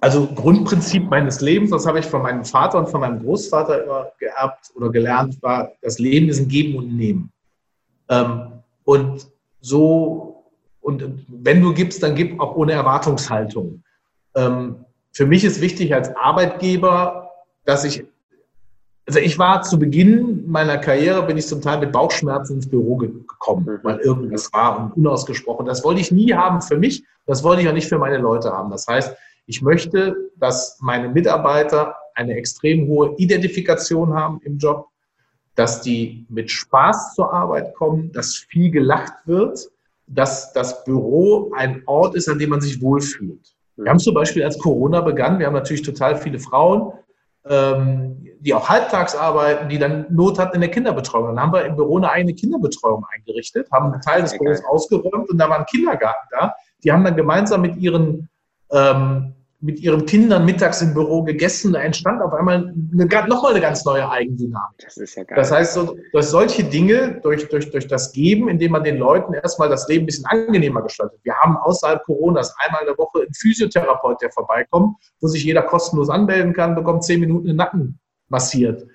Also 0.00 0.26
Grundprinzip 0.28 1.08
meines 1.10 1.40
Lebens, 1.40 1.70
das 1.70 1.86
habe 1.86 1.98
ich 1.98 2.06
von 2.06 2.22
meinem 2.22 2.44
Vater 2.44 2.78
und 2.78 2.88
von 2.88 3.00
meinem 3.00 3.20
Großvater 3.20 3.84
immer 3.84 4.12
geerbt 4.18 4.70
oder 4.76 4.90
gelernt, 4.90 5.42
war, 5.42 5.72
das 5.82 5.98
Leben 5.98 6.28
ist 6.28 6.38
ein 6.38 6.48
Geben 6.48 6.78
und 6.78 6.96
Nehmen. 6.96 7.32
Ähm, 8.08 8.52
und 8.84 9.26
so, 9.60 10.44
und 10.80 11.26
wenn 11.28 11.60
du 11.60 11.74
gibst, 11.74 12.02
dann 12.02 12.14
gib 12.14 12.40
auch 12.40 12.54
ohne 12.54 12.72
Erwartungshaltung. 12.72 13.82
Ähm, 14.36 14.84
für 15.12 15.26
mich 15.26 15.44
ist 15.44 15.60
wichtig 15.60 15.92
als 15.92 16.14
Arbeitgeber, 16.14 17.30
dass 17.64 17.84
ich, 17.84 18.04
also 19.08 19.20
ich 19.20 19.38
war 19.38 19.62
zu 19.62 19.78
Beginn 19.78 20.44
meiner 20.46 20.76
Karriere, 20.76 21.22
bin 21.22 21.38
ich 21.38 21.46
zum 21.46 21.62
Teil 21.62 21.78
mit 21.80 21.92
Bauchschmerzen 21.92 22.56
ins 22.56 22.68
Büro 22.68 22.96
gekommen, 22.96 23.64
mhm. 23.64 23.78
weil 23.82 23.98
irgendwas 24.00 24.52
war 24.52 24.78
und 24.78 24.92
unausgesprochen. 24.98 25.64
Das 25.64 25.82
wollte 25.82 26.02
ich 26.02 26.12
nie 26.12 26.34
haben 26.34 26.60
für 26.60 26.76
mich, 26.76 27.02
das 27.24 27.42
wollte 27.42 27.62
ich 27.62 27.68
auch 27.68 27.72
nicht 27.72 27.88
für 27.88 27.98
meine 27.98 28.18
Leute 28.18 28.52
haben. 28.52 28.70
Das 28.70 28.86
heißt, 28.86 29.16
ich 29.46 29.62
möchte, 29.62 30.14
dass 30.36 30.76
meine 30.82 31.08
Mitarbeiter 31.08 31.96
eine 32.14 32.34
extrem 32.34 32.86
hohe 32.86 33.14
Identifikation 33.16 34.12
haben 34.12 34.40
im 34.44 34.58
Job, 34.58 34.88
dass 35.54 35.80
die 35.80 36.26
mit 36.28 36.50
Spaß 36.50 37.14
zur 37.14 37.32
Arbeit 37.32 37.74
kommen, 37.74 38.12
dass 38.12 38.36
viel 38.36 38.70
gelacht 38.70 39.14
wird, 39.24 39.58
dass 40.06 40.52
das 40.52 40.84
Büro 40.84 41.50
ein 41.56 41.82
Ort 41.86 42.14
ist, 42.14 42.28
an 42.28 42.38
dem 42.38 42.50
man 42.50 42.60
sich 42.60 42.82
wohlfühlt. 42.82 43.54
Wir 43.76 43.90
haben 43.90 44.00
zum 44.00 44.14
Beispiel, 44.14 44.44
als 44.44 44.58
Corona 44.58 45.00
begann, 45.00 45.38
wir 45.38 45.46
haben 45.46 45.54
natürlich 45.54 45.82
total 45.82 46.16
viele 46.16 46.38
Frauen, 46.38 46.92
die 47.44 48.54
auch 48.54 48.68
halbtags 48.68 49.16
arbeiten, 49.16 49.68
die 49.68 49.78
dann 49.78 50.06
Not 50.10 50.38
hatten 50.38 50.56
in 50.56 50.60
der 50.60 50.70
Kinderbetreuung. 50.70 51.28
Dann 51.28 51.40
haben 51.40 51.52
wir 51.52 51.64
im 51.64 51.76
Büro 51.76 51.96
eine 51.96 52.10
eigene 52.10 52.34
Kinderbetreuung 52.34 53.06
eingerichtet, 53.14 53.70
haben 53.72 53.92
einen 53.92 54.02
Teil 54.02 54.22
des 54.22 54.36
Büros 54.36 54.62
ausgeräumt 54.64 55.30
und 55.30 55.38
da 55.38 55.48
war 55.48 55.58
ein 55.58 55.66
Kindergarten 55.66 56.28
da. 56.30 56.54
Die 56.84 56.92
haben 56.92 57.04
dann 57.04 57.16
gemeinsam 57.16 57.62
mit 57.62 57.76
ihren 57.76 58.28
ähm, 58.70 59.34
mit 59.60 59.80
ihren 59.80 60.06
Kindern 60.06 60.44
mittags 60.44 60.82
im 60.82 60.94
Büro 60.94 61.24
gegessen. 61.24 61.72
Da 61.72 61.80
entstand 61.80 62.22
auf 62.22 62.32
einmal 62.32 62.72
eine, 62.92 63.26
nochmal 63.26 63.52
eine 63.52 63.60
ganz 63.60 63.84
neue 63.84 64.08
Eigendynamik. 64.08 64.78
Das 64.84 64.96
ist 64.96 65.16
ja 65.16 65.24
geil. 65.24 65.36
Das 65.36 65.50
heißt, 65.50 65.74
so, 65.74 65.96
durch 66.12 66.26
solche 66.26 66.62
Dinge, 66.62 67.20
durch, 67.22 67.48
durch, 67.48 67.70
durch 67.70 67.88
das 67.88 68.12
Geben, 68.12 68.48
indem 68.48 68.72
man 68.72 68.84
den 68.84 68.98
Leuten 68.98 69.34
erstmal 69.34 69.68
das 69.68 69.88
Leben 69.88 70.04
ein 70.04 70.06
bisschen 70.06 70.26
angenehmer 70.26 70.82
gestaltet. 70.82 71.18
Wir 71.24 71.34
haben 71.34 71.56
außerhalb 71.56 72.04
Coronas 72.04 72.54
einmal 72.58 72.82
in 72.82 72.86
der 72.86 72.98
Woche 72.98 73.22
einen 73.22 73.34
Physiotherapeut, 73.34 74.22
der 74.22 74.30
vorbeikommt, 74.30 74.96
wo 75.20 75.26
sich 75.26 75.44
jeder 75.44 75.62
kostenlos 75.62 76.08
anmelden 76.08 76.52
kann, 76.52 76.76
bekommt 76.76 77.02
zehn 77.02 77.18
Minuten 77.18 77.48
den 77.48 77.56
Nacken 77.56 77.98
massiert. 78.28 78.86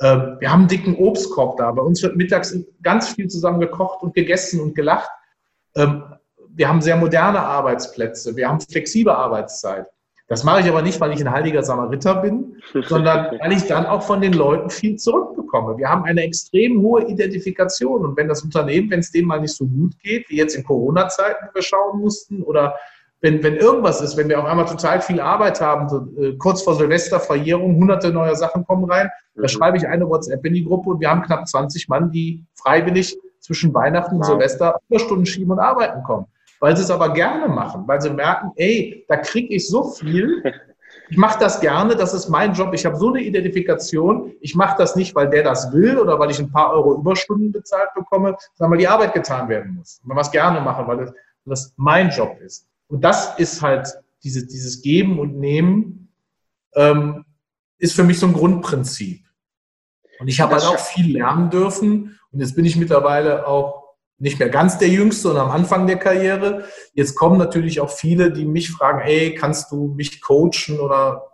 Ähm, 0.00 0.36
wir 0.38 0.52
haben 0.52 0.60
einen 0.60 0.68
dicken 0.68 0.94
Obstkorb 0.96 1.56
da. 1.56 1.72
Bei 1.72 1.82
uns 1.82 2.00
wird 2.00 2.16
mittags 2.16 2.56
ganz 2.80 3.08
viel 3.08 3.26
zusammen 3.26 3.58
gekocht 3.58 4.02
und 4.02 4.14
gegessen 4.14 4.60
und 4.60 4.76
gelacht. 4.76 5.10
Ähm, 5.74 6.04
wir 6.54 6.68
haben 6.68 6.80
sehr 6.80 6.96
moderne 6.96 7.40
Arbeitsplätze. 7.40 8.36
Wir 8.36 8.48
haben 8.48 8.60
flexible 8.60 9.12
Arbeitszeit. 9.12 9.86
Das 10.32 10.44
mache 10.44 10.62
ich 10.62 10.66
aber 10.66 10.80
nicht, 10.80 10.98
weil 10.98 11.12
ich 11.12 11.20
ein 11.20 11.30
heiliger 11.30 11.62
Samariter 11.62 12.14
bin, 12.14 12.56
sondern 12.88 13.38
weil 13.38 13.52
ich 13.52 13.66
dann 13.66 13.84
auch 13.84 14.02
von 14.02 14.22
den 14.22 14.32
Leuten 14.32 14.70
viel 14.70 14.96
zurückbekomme. 14.96 15.76
Wir 15.76 15.90
haben 15.90 16.04
eine 16.04 16.22
extrem 16.22 16.80
hohe 16.80 17.06
Identifikation. 17.06 18.02
Und 18.02 18.16
wenn 18.16 18.28
das 18.28 18.42
Unternehmen, 18.42 18.90
wenn 18.90 19.00
es 19.00 19.12
dem 19.12 19.26
mal 19.26 19.42
nicht 19.42 19.54
so 19.54 19.66
gut 19.66 19.92
geht, 20.02 20.30
wie 20.30 20.38
jetzt 20.38 20.54
in 20.54 20.64
Corona-Zeiten, 20.64 21.50
wir 21.52 21.60
schauen 21.60 22.00
mussten, 22.00 22.42
oder 22.42 22.76
wenn, 23.20 23.42
wenn 23.42 23.56
irgendwas 23.56 24.00
ist, 24.00 24.16
wenn 24.16 24.30
wir 24.30 24.40
auf 24.40 24.46
einmal 24.46 24.64
total 24.64 25.02
viel 25.02 25.20
Arbeit 25.20 25.60
haben, 25.60 25.90
so, 25.90 26.08
äh, 26.18 26.34
kurz 26.38 26.62
vor 26.62 26.76
Silvester, 26.76 27.20
Verjährung, 27.20 27.76
hunderte 27.76 28.10
neue 28.10 28.34
Sachen 28.34 28.64
kommen 28.64 28.90
rein, 28.90 29.10
mhm. 29.34 29.42
da 29.42 29.48
schreibe 29.48 29.76
ich 29.76 29.86
eine 29.86 30.08
WhatsApp 30.08 30.42
in 30.46 30.54
die 30.54 30.64
Gruppe 30.64 30.88
und 30.88 31.00
wir 31.00 31.10
haben 31.10 31.20
knapp 31.20 31.46
20 31.46 31.90
Mann, 31.90 32.10
die 32.10 32.42
freiwillig 32.54 33.18
zwischen 33.40 33.74
Weihnachten 33.74 34.16
und 34.16 34.24
Silvester 34.24 34.80
Überstunden 34.88 35.26
schieben 35.26 35.52
und 35.52 35.58
arbeiten 35.58 36.02
kommen 36.04 36.24
weil 36.62 36.76
sie 36.76 36.84
es 36.84 36.92
aber 36.92 37.12
gerne 37.12 37.48
machen, 37.48 37.88
weil 37.88 38.00
sie 38.00 38.10
merken, 38.10 38.52
ey, 38.54 39.04
da 39.08 39.16
kriege 39.16 39.52
ich 39.52 39.68
so 39.68 39.90
viel. 39.90 40.44
Ich 41.08 41.16
mache 41.16 41.40
das 41.40 41.60
gerne, 41.60 41.96
das 41.96 42.14
ist 42.14 42.28
mein 42.28 42.52
Job. 42.52 42.72
Ich 42.72 42.86
habe 42.86 42.94
so 42.94 43.08
eine 43.08 43.20
Identifikation. 43.20 44.32
Ich 44.40 44.54
mache 44.54 44.76
das 44.78 44.94
nicht, 44.94 45.12
weil 45.16 45.28
der 45.28 45.42
das 45.42 45.72
will 45.72 45.98
oder 45.98 46.20
weil 46.20 46.30
ich 46.30 46.38
ein 46.38 46.52
paar 46.52 46.72
Euro 46.72 46.94
Überstunden 46.94 47.50
bezahlt 47.50 47.92
bekomme, 47.96 48.36
sondern 48.54 48.70
weil 48.70 48.78
die 48.78 48.86
Arbeit 48.86 49.12
getan 49.12 49.48
werden 49.48 49.74
muss. 49.74 49.98
Und 50.02 50.08
man 50.10 50.16
was 50.16 50.30
gerne 50.30 50.60
mache, 50.60 50.86
weil 50.86 50.98
das, 50.98 51.12
das 51.46 51.74
mein 51.76 52.10
Job 52.10 52.38
ist. 52.40 52.68
Und 52.86 53.02
das 53.02 53.36
ist 53.40 53.60
halt 53.60 53.88
diese, 54.22 54.46
dieses 54.46 54.82
Geben 54.82 55.18
und 55.18 55.40
Nehmen, 55.40 56.12
ähm, 56.76 57.24
ist 57.78 57.96
für 57.96 58.04
mich 58.04 58.20
so 58.20 58.28
ein 58.28 58.34
Grundprinzip. 58.34 59.24
Und 60.20 60.28
ich 60.28 60.40
habe 60.40 60.52
halt 60.52 60.62
auch 60.62 60.78
viel 60.78 61.14
lernen 61.14 61.50
dürfen. 61.50 62.20
Und 62.30 62.38
jetzt 62.38 62.54
bin 62.54 62.64
ich 62.64 62.76
mittlerweile 62.76 63.48
auch 63.48 63.81
nicht 64.22 64.38
mehr 64.38 64.48
ganz 64.48 64.78
der 64.78 64.88
Jüngste 64.88 65.30
und 65.30 65.36
am 65.36 65.50
Anfang 65.50 65.88
der 65.88 65.98
Karriere. 65.98 66.64
Jetzt 66.94 67.16
kommen 67.16 67.38
natürlich 67.38 67.80
auch 67.80 67.90
viele, 67.90 68.30
die 68.30 68.44
mich 68.44 68.70
fragen, 68.70 69.00
hey, 69.00 69.34
kannst 69.34 69.72
du 69.72 69.88
mich 69.88 70.22
coachen 70.22 70.78
oder 70.78 71.24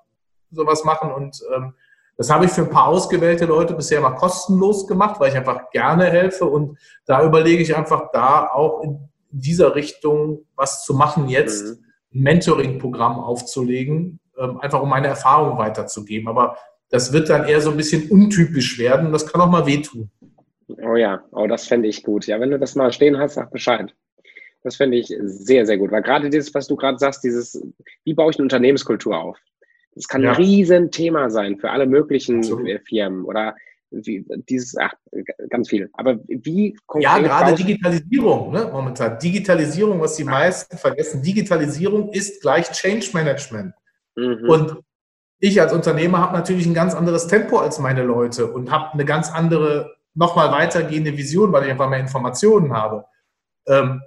sowas 0.51 0.85
machen? 0.85 1.13
Und 1.13 1.43
ähm, 1.55 1.75
das 2.17 2.31
habe 2.31 2.47
ich 2.47 2.51
für 2.51 2.63
ein 2.63 2.71
paar 2.71 2.87
ausgewählte 2.87 3.45
Leute 3.45 3.75
bisher 3.75 4.01
mal 4.01 4.13
kostenlos 4.13 4.87
gemacht, 4.87 5.21
weil 5.21 5.31
ich 5.31 5.37
einfach 5.37 5.69
gerne 5.71 6.07
helfe. 6.07 6.47
Und 6.47 6.79
da 7.05 7.23
überlege 7.23 7.63
ich 7.63 7.77
einfach, 7.77 8.11
da 8.11 8.49
auch 8.49 8.83
in 8.83 9.11
dieser 9.31 9.75
Richtung 9.75 10.47
was 10.57 10.83
zu 10.83 10.95
machen 10.95 11.29
jetzt, 11.29 11.67
mhm. 11.67 11.85
ein 12.15 12.23
Mentoring-Programm 12.23 13.21
aufzulegen, 13.21 14.19
ähm, 14.39 14.61
einfach 14.61 14.81
um 14.81 14.89
meine 14.89 15.09
Erfahrung 15.09 15.59
weiterzugeben. 15.59 16.27
Aber 16.27 16.57
das 16.89 17.13
wird 17.13 17.29
dann 17.29 17.45
eher 17.45 17.61
so 17.61 17.71
ein 17.71 17.77
bisschen 17.77 18.11
untypisch 18.11 18.79
werden. 18.79 19.13
Das 19.13 19.27
kann 19.27 19.43
auch 19.43 19.51
mal 19.51 19.67
wehtun. 19.67 20.11
Oh 20.69 20.97
ja, 20.97 21.25
oh, 21.33 21.47
das 21.47 21.67
fände 21.67 21.89
ich 21.89 22.03
gut. 22.03 22.27
Ja, 22.27 22.41
wenn 22.41 22.51
du 22.51 22.59
das 22.59 22.75
mal 22.75 22.93
stehen 22.93 23.19
hast, 23.19 23.35
sag 23.35 23.51
Bescheid. 23.51 23.95
Das 24.63 24.77
fände 24.77 24.97
ich 24.97 25.15
sehr, 25.21 25.67
sehr 25.67 25.79
gut. 25.79 25.91
Weil 25.91 26.03
gerade 26.03 26.29
dieses, 26.31 26.53
was 26.55 26.67
du 26.67 26.77
gerade 26.77 26.99
sagst, 26.99 27.25
dieses, 27.25 27.63
wie 28.05 28.15
baue 28.15 28.31
ich 28.31 28.37
eine 28.37 28.45
Unternehmenskultur 28.45 29.17
auf? 29.17 29.39
Das 29.95 30.09
kann 30.09 30.23
ja. 30.23 30.31
ein 30.31 30.37
Riesenthema 30.37 31.31
sein 31.31 31.59
für 31.59 31.71
alle 31.71 31.87
möglichen 31.87 32.43
so. 32.43 32.61
Firmen 32.85 33.25
oder 33.25 33.55
wie, 33.91 34.25
dieses, 34.49 34.77
ach, 34.77 34.93
ganz 35.49 35.71
viel. 35.71 35.89
Aber 35.95 36.19
wie 36.27 36.77
Ja, 36.99 37.19
gerade 37.19 37.55
Digitalisierung, 37.55 38.53
ne, 38.53 38.69
momentan. 38.71 39.19
Digitalisierung, 39.19 40.01
was 40.01 40.17
die 40.17 40.25
meisten 40.25 40.77
vergessen. 40.77 41.23
Digitalisierung 41.23 42.11
ist 42.13 42.43
gleich 42.43 42.71
Change 42.73 43.09
Management. 43.15 43.75
Mhm. 44.17 44.49
Und 44.49 44.77
ich 45.41 45.61
als 45.61 45.73
Unternehmer 45.73 46.19
habe 46.19 46.37
natürlich 46.37 46.67
ein 46.67 46.75
ganz 46.75 46.95
anderes 46.95 47.29
Tempo 47.29 47.59
als 47.59 47.79
meine 47.79 48.03
Leute 48.03 48.53
und 48.53 48.71
habe 48.71 48.93
eine 48.93 49.05
ganz 49.05 49.31
andere 49.33 49.98
nochmal 50.19 50.51
weitergehende 50.51 51.17
Vision, 51.17 51.53
weil 51.53 51.65
ich 51.65 51.71
einfach 51.71 51.89
mehr 51.89 52.01
Informationen 52.01 52.73
habe. 52.73 53.05
Ähm, 53.67 54.03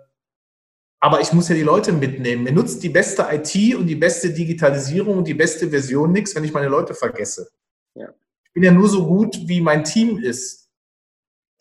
aber 0.99 1.21
ich 1.21 1.33
muss 1.33 1.49
ja 1.49 1.55
die 1.55 1.63
Leute 1.63 1.93
mitnehmen. 1.93 2.43
Mir 2.43 2.51
nutzt 2.51 2.83
die 2.83 2.89
beste 2.89 3.25
IT 3.31 3.75
und 3.75 3.87
die 3.87 3.95
beste 3.95 4.31
Digitalisierung 4.31 5.17
und 5.19 5.27
die 5.27 5.33
beste 5.33 5.69
Version 5.69 6.11
nichts, 6.11 6.35
wenn 6.35 6.43
ich 6.43 6.53
meine 6.53 6.67
Leute 6.67 6.93
vergesse. 6.93 7.49
Ja. 7.95 8.09
Ich 8.43 8.53
bin 8.53 8.63
ja 8.63 8.71
nur 8.71 8.89
so 8.89 9.07
gut, 9.07 9.37
wie 9.47 9.61
mein 9.61 9.83
Team 9.83 10.19
ist. 10.19 10.69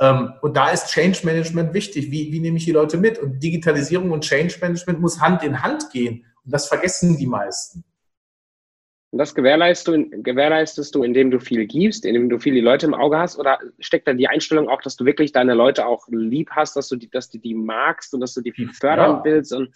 Ähm, 0.00 0.32
und 0.42 0.56
da 0.56 0.70
ist 0.70 0.88
Change 0.88 1.20
Management 1.24 1.72
wichtig. 1.72 2.10
Wie, 2.10 2.32
wie 2.32 2.40
nehme 2.40 2.58
ich 2.58 2.64
die 2.64 2.72
Leute 2.72 2.98
mit? 2.98 3.18
Und 3.18 3.40
Digitalisierung 3.40 4.10
und 4.10 4.24
Change 4.24 4.58
Management 4.60 5.00
muss 5.00 5.20
Hand 5.20 5.42
in 5.42 5.62
Hand 5.62 5.90
gehen. 5.90 6.26
Und 6.44 6.52
das 6.52 6.66
vergessen 6.66 7.16
die 7.16 7.26
meisten. 7.26 7.84
Und 9.12 9.18
das 9.18 9.34
gewährleistest 9.34 9.88
du, 9.88 10.22
gewährleistest 10.22 10.94
du, 10.94 11.02
indem 11.02 11.32
du 11.32 11.40
viel 11.40 11.66
gibst, 11.66 12.04
indem 12.04 12.28
du 12.28 12.38
viele 12.38 12.60
Leute 12.60 12.86
im 12.86 12.94
Auge 12.94 13.18
hast? 13.18 13.38
Oder 13.38 13.58
steckt 13.80 14.06
da 14.06 14.12
die 14.12 14.28
Einstellung 14.28 14.68
auch, 14.68 14.80
dass 14.82 14.94
du 14.96 15.04
wirklich 15.04 15.32
deine 15.32 15.54
Leute 15.54 15.86
auch 15.86 16.06
lieb 16.10 16.50
hast, 16.52 16.76
dass 16.76 16.88
du 16.88 16.96
die, 16.96 17.10
dass 17.10 17.28
du 17.28 17.38
die 17.38 17.54
magst 17.54 18.14
und 18.14 18.20
dass 18.20 18.34
du 18.34 18.40
die 18.40 18.52
viel 18.52 18.68
fördern 18.68 19.16
ja. 19.16 19.24
willst? 19.24 19.52
Und 19.52 19.70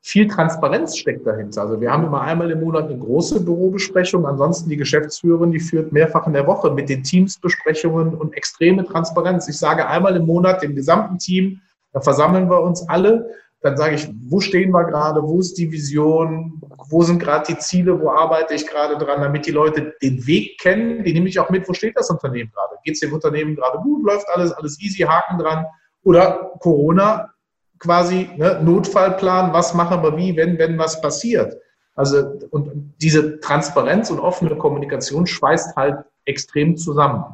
viel 0.00 0.28
Transparenz 0.28 0.96
steckt 0.96 1.26
dahinter. 1.26 1.62
Also 1.62 1.80
wir 1.80 1.90
haben 1.90 2.04
immer 2.04 2.20
einmal 2.20 2.50
im 2.50 2.60
Monat 2.60 2.84
eine 2.84 2.98
große 2.98 3.44
Bürobesprechung. 3.44 4.26
Ansonsten 4.26 4.70
die 4.70 4.76
Geschäftsführerin, 4.76 5.50
die 5.50 5.60
führt 5.60 5.92
mehrfach 5.92 6.26
in 6.28 6.32
der 6.32 6.46
Woche 6.46 6.72
mit 6.72 6.88
den 6.88 7.02
Teams 7.02 7.38
Besprechungen 7.38 8.14
und 8.14 8.34
extreme 8.34 8.84
Transparenz. 8.84 9.48
Ich 9.48 9.58
sage 9.58 9.86
einmal 9.88 10.16
im 10.16 10.26
Monat 10.26 10.62
dem 10.62 10.74
gesamten 10.74 11.18
Team, 11.18 11.60
da 11.92 12.00
versammeln 12.00 12.48
wir 12.48 12.62
uns 12.62 12.88
alle 12.88 13.28
dann 13.62 13.76
sage 13.76 13.94
ich, 13.94 14.08
wo 14.28 14.40
stehen 14.40 14.72
wir 14.72 14.84
gerade, 14.84 15.22
wo 15.22 15.38
ist 15.38 15.54
die 15.54 15.70
Vision, 15.70 16.60
wo 16.90 17.02
sind 17.02 17.20
gerade 17.20 17.54
die 17.54 17.58
Ziele, 17.58 18.00
wo 18.00 18.10
arbeite 18.10 18.54
ich 18.54 18.66
gerade 18.66 18.98
dran, 18.98 19.20
damit 19.20 19.46
die 19.46 19.52
Leute 19.52 19.94
den 20.02 20.26
Weg 20.26 20.58
kennen, 20.58 21.04
die 21.04 21.12
nehme 21.12 21.28
ich 21.28 21.38
auch 21.38 21.48
mit, 21.48 21.68
wo 21.68 21.72
steht 21.72 21.96
das 21.96 22.10
Unternehmen 22.10 22.50
gerade? 22.52 22.76
Geht 22.84 22.94
es 22.94 23.00
dem 23.00 23.12
Unternehmen 23.12 23.54
gerade 23.54 23.78
gut, 23.78 24.04
läuft 24.04 24.28
alles, 24.30 24.52
alles 24.52 24.80
easy, 24.80 25.02
Haken 25.02 25.38
dran? 25.38 25.64
Oder 26.02 26.50
Corona 26.58 27.32
quasi, 27.78 28.28
ne, 28.36 28.60
Notfallplan, 28.62 29.52
was 29.52 29.74
machen 29.74 30.02
wir 30.02 30.16
wie, 30.16 30.36
wenn, 30.36 30.58
wenn 30.58 30.76
was 30.76 31.00
passiert? 31.00 31.56
Also, 31.94 32.38
und 32.50 32.94
diese 33.00 33.38
Transparenz 33.40 34.10
und 34.10 34.18
offene 34.18 34.56
Kommunikation 34.56 35.26
schweißt 35.26 35.76
halt 35.76 36.04
extrem 36.24 36.76
zusammen. 36.76 37.24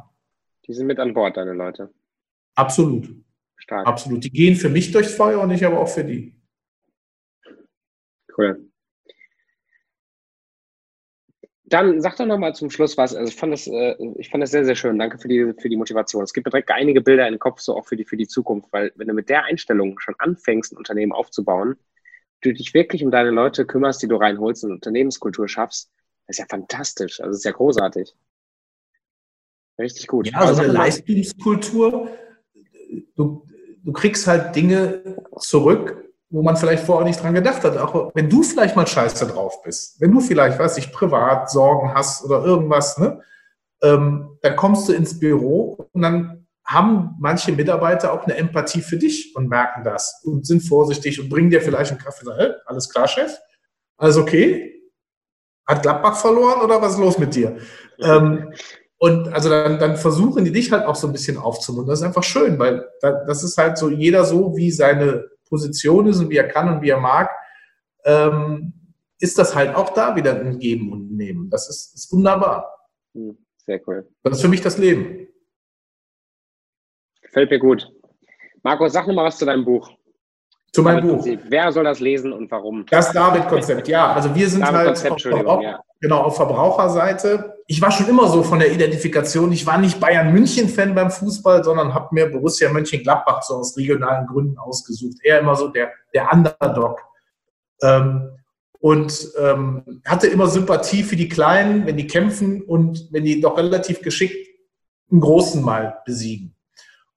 Die 0.67 0.73
sind 0.73 0.85
mit 0.85 0.99
an 0.99 1.13
Bord, 1.13 1.37
deine 1.37 1.53
Leute. 1.53 1.89
Absolut. 2.55 3.09
Stark. 3.59 3.85
Absolut. 3.85 4.23
Die 4.23 4.31
gehen 4.31 4.55
für 4.55 4.69
mich 4.69 4.91
durchs 4.91 5.13
Feuer 5.13 5.41
und 5.41 5.51
ich 5.51 5.65
aber 5.65 5.79
auch 5.79 5.87
für 5.87 6.03
die. 6.03 6.33
Cool. 8.37 8.69
Dann 11.65 12.01
sag 12.01 12.15
doch 12.17 12.25
nochmal 12.25 12.55
zum 12.55 12.71
Schluss 12.71 12.97
was. 12.97 13.13
Also 13.13 13.29
ich 13.31 13.35
fand 13.35 13.53
das, 13.53 13.67
äh, 13.67 13.95
ich 14.17 14.29
fand 14.29 14.41
das 14.41 14.49
sehr, 14.49 14.65
sehr 14.65 14.75
schön. 14.75 14.97
Danke 14.97 15.19
für 15.19 15.27
die, 15.27 15.53
für 15.59 15.69
die 15.69 15.77
Motivation. 15.77 16.23
Es 16.23 16.33
gibt 16.33 16.47
mir 16.47 16.51
direkt 16.51 16.71
einige 16.71 17.01
Bilder 17.01 17.27
in 17.27 17.33
den 17.33 17.39
Kopf, 17.39 17.59
so 17.59 17.77
auch 17.77 17.85
für 17.85 17.95
die, 17.95 18.05
für 18.05 18.17
die 18.17 18.27
Zukunft, 18.27 18.69
weil 18.71 18.91
wenn 18.95 19.07
du 19.07 19.13
mit 19.13 19.29
der 19.29 19.43
Einstellung 19.43 19.99
schon 19.99 20.15
anfängst, 20.17 20.73
ein 20.73 20.77
Unternehmen 20.77 21.11
aufzubauen, 21.11 21.75
du 22.41 22.53
dich 22.53 22.73
wirklich 22.73 23.03
um 23.03 23.11
deine 23.11 23.29
Leute 23.29 23.67
kümmerst, 23.67 24.01
die 24.01 24.07
du 24.07 24.15
reinholst 24.15 24.63
und 24.63 24.71
Unternehmenskultur 24.71 25.47
schaffst, 25.47 25.91
das 26.25 26.37
ist 26.37 26.39
ja 26.39 26.45
fantastisch. 26.49 27.19
Also 27.19 27.31
das 27.31 27.37
ist 27.39 27.45
ja 27.45 27.51
großartig. 27.51 28.15
Richtig 29.77 30.07
gut. 30.07 30.27
Ja, 30.27 30.39
also 30.39 30.61
eine 30.61 30.71
Leistungskultur. 30.71 32.09
Du, 33.19 33.45
du 33.83 33.91
kriegst 33.91 34.27
halt 34.27 34.55
Dinge 34.55 35.17
zurück, 35.39 36.05
wo 36.29 36.41
man 36.41 36.55
vielleicht 36.55 36.85
vorher 36.85 37.05
nicht 37.05 37.21
dran 37.21 37.33
gedacht 37.33 37.65
hat. 37.65 37.77
Auch 37.77 38.11
wenn 38.13 38.29
du 38.29 38.43
vielleicht 38.43 38.77
mal 38.77 38.87
scheiße 38.87 39.27
drauf 39.27 39.61
bist, 39.61 39.99
wenn 39.99 40.13
du 40.13 40.21
vielleicht, 40.21 40.57
weiß 40.57 40.77
ich, 40.77 40.93
privat 40.93 41.51
Sorgen 41.51 41.93
hast 41.93 42.23
oder 42.23 42.45
irgendwas, 42.45 42.97
ne, 42.97 43.21
ähm, 43.81 44.37
dann 44.41 44.55
kommst 44.55 44.87
du 44.87 44.93
ins 44.93 45.19
Büro 45.19 45.89
und 45.91 46.01
dann 46.01 46.47
haben 46.63 47.15
manche 47.19 47.51
Mitarbeiter 47.51 48.13
auch 48.13 48.23
eine 48.23 48.37
Empathie 48.37 48.81
für 48.81 48.95
dich 48.95 49.35
und 49.35 49.49
merken 49.49 49.83
das 49.83 50.21
und 50.23 50.45
sind 50.47 50.61
vorsichtig 50.61 51.19
und 51.19 51.27
bringen 51.27 51.49
dir 51.49 51.61
vielleicht 51.61 51.91
einen 51.91 51.99
Kaffee 51.99 52.25
hey, 52.37 52.53
alles 52.67 52.89
klar, 52.89 53.07
Chef? 53.07 53.37
Alles 53.97 54.15
okay? 54.15 54.81
Hat 55.65 55.81
Gladbach 55.81 56.15
verloren 56.15 56.61
oder 56.61 56.81
was 56.81 56.93
ist 56.93 56.99
los 56.99 57.17
mit 57.17 57.35
dir? 57.35 57.57
Ähm, 58.01 58.53
und 58.99 59.29
also 59.29 59.49
dann, 59.49 59.79
dann 59.79 59.95
versuchen 59.95 60.43
die 60.43 60.51
dich 60.51 60.71
halt 60.73 60.85
auch 60.85 60.95
so 60.95 61.07
ein 61.07 61.13
bisschen 61.13 61.37
aufzumuntern. 61.37 61.89
Das 61.89 62.01
ist 62.01 62.05
einfach 62.05 62.23
schön, 62.23 62.59
weil 62.59 62.85
das 63.01 63.43
ist 63.43 63.57
halt 63.57 63.77
so, 63.77 63.89
jeder 63.89 64.25
so, 64.25 64.57
wie 64.57 64.71
seine 64.71 65.25
Position 65.47 66.07
ist 66.07 66.19
und 66.19 66.29
wie 66.29 66.35
er 66.35 66.49
kann 66.49 66.67
und 66.67 66.81
wie 66.81 66.89
er 66.89 66.99
mag, 66.99 67.29
ähm, 68.03 68.73
ist 69.17 69.37
das 69.37 69.55
halt 69.55 69.73
auch 69.73 69.93
da 69.93 70.17
wieder 70.17 70.37
ein 70.37 70.59
Geben 70.59 70.91
und 70.91 71.15
Nehmen. 71.15 71.49
Das 71.49 71.69
ist, 71.69 71.95
ist 71.95 72.11
wunderbar. 72.11 72.87
Hm, 73.13 73.37
sehr 73.65 73.81
cool. 73.87 74.05
Das 74.23 74.37
ist 74.37 74.41
für 74.41 74.49
mich 74.49 74.61
das 74.61 74.77
Leben. 74.77 75.27
Gefällt 77.21 77.51
mir 77.51 77.59
gut. 77.59 77.89
Markus, 78.63 78.91
sag 78.91 79.07
nochmal 79.07 79.25
was 79.25 79.37
zu 79.37 79.45
deinem 79.45 79.63
Buch. 79.63 79.89
Zu 80.73 80.83
meinem 80.83 81.07
Buch. 81.07 81.25
Wer 81.25 81.71
soll 81.71 81.85
das 81.85 82.01
lesen 82.01 82.33
und 82.33 82.51
warum? 82.51 82.85
Das 82.87 83.13
David-Konzept, 83.13 83.87
ja. 83.87 84.13
Also 84.13 84.35
wir 84.35 84.47
sind 84.49 84.65
halt 84.65 84.89
auf, 84.89 85.21
auf, 85.45 85.63
ja. 85.63 85.81
Genau, 85.99 86.21
auf 86.21 86.35
Verbraucherseite. 86.35 87.55
Ich 87.67 87.81
war 87.81 87.91
schon 87.91 88.07
immer 88.07 88.27
so 88.27 88.43
von 88.43 88.59
der 88.59 88.71
Identifikation. 88.71 89.51
Ich 89.51 89.65
war 89.65 89.77
nicht 89.77 89.99
Bayern 89.99 90.33
München-Fan 90.33 90.95
beim 90.95 91.11
Fußball, 91.11 91.63
sondern 91.63 91.93
habe 91.93 92.09
mir 92.11 92.31
Borussia 92.31 92.71
Mönchengladbach 92.71 93.43
so 93.43 93.55
aus 93.55 93.77
regionalen 93.77 94.27
Gründen 94.27 94.57
ausgesucht. 94.57 95.17
Eher 95.23 95.39
immer 95.39 95.55
so 95.55 95.67
der, 95.67 95.91
der 96.13 96.31
Underdog. 96.31 97.01
Ähm, 97.81 98.31
und 98.81 99.31
ähm, 99.37 100.01
hatte 100.05 100.27
immer 100.27 100.47
Sympathie 100.47 101.03
für 101.03 101.17
die 101.17 101.27
Kleinen, 101.27 101.85
wenn 101.85 101.97
die 101.97 102.07
kämpfen 102.07 102.61
und 102.61 103.09
wenn 103.11 103.25
die 103.25 103.41
doch 103.41 103.57
relativ 103.57 104.01
geschickt 104.01 104.47
einen 105.11 105.21
Großen 105.21 105.61
mal 105.61 106.01
besiegen. 106.05 106.55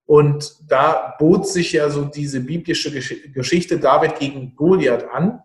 Und 0.05 0.57
da 0.68 1.14
bot 1.18 1.47
sich 1.47 1.72
ja 1.72 1.89
so 1.89 2.05
diese 2.05 2.41
biblische 2.41 2.91
Geschichte 2.91 3.78
David 3.78 4.18
gegen 4.18 4.55
Goliath 4.57 5.09
an 5.11 5.43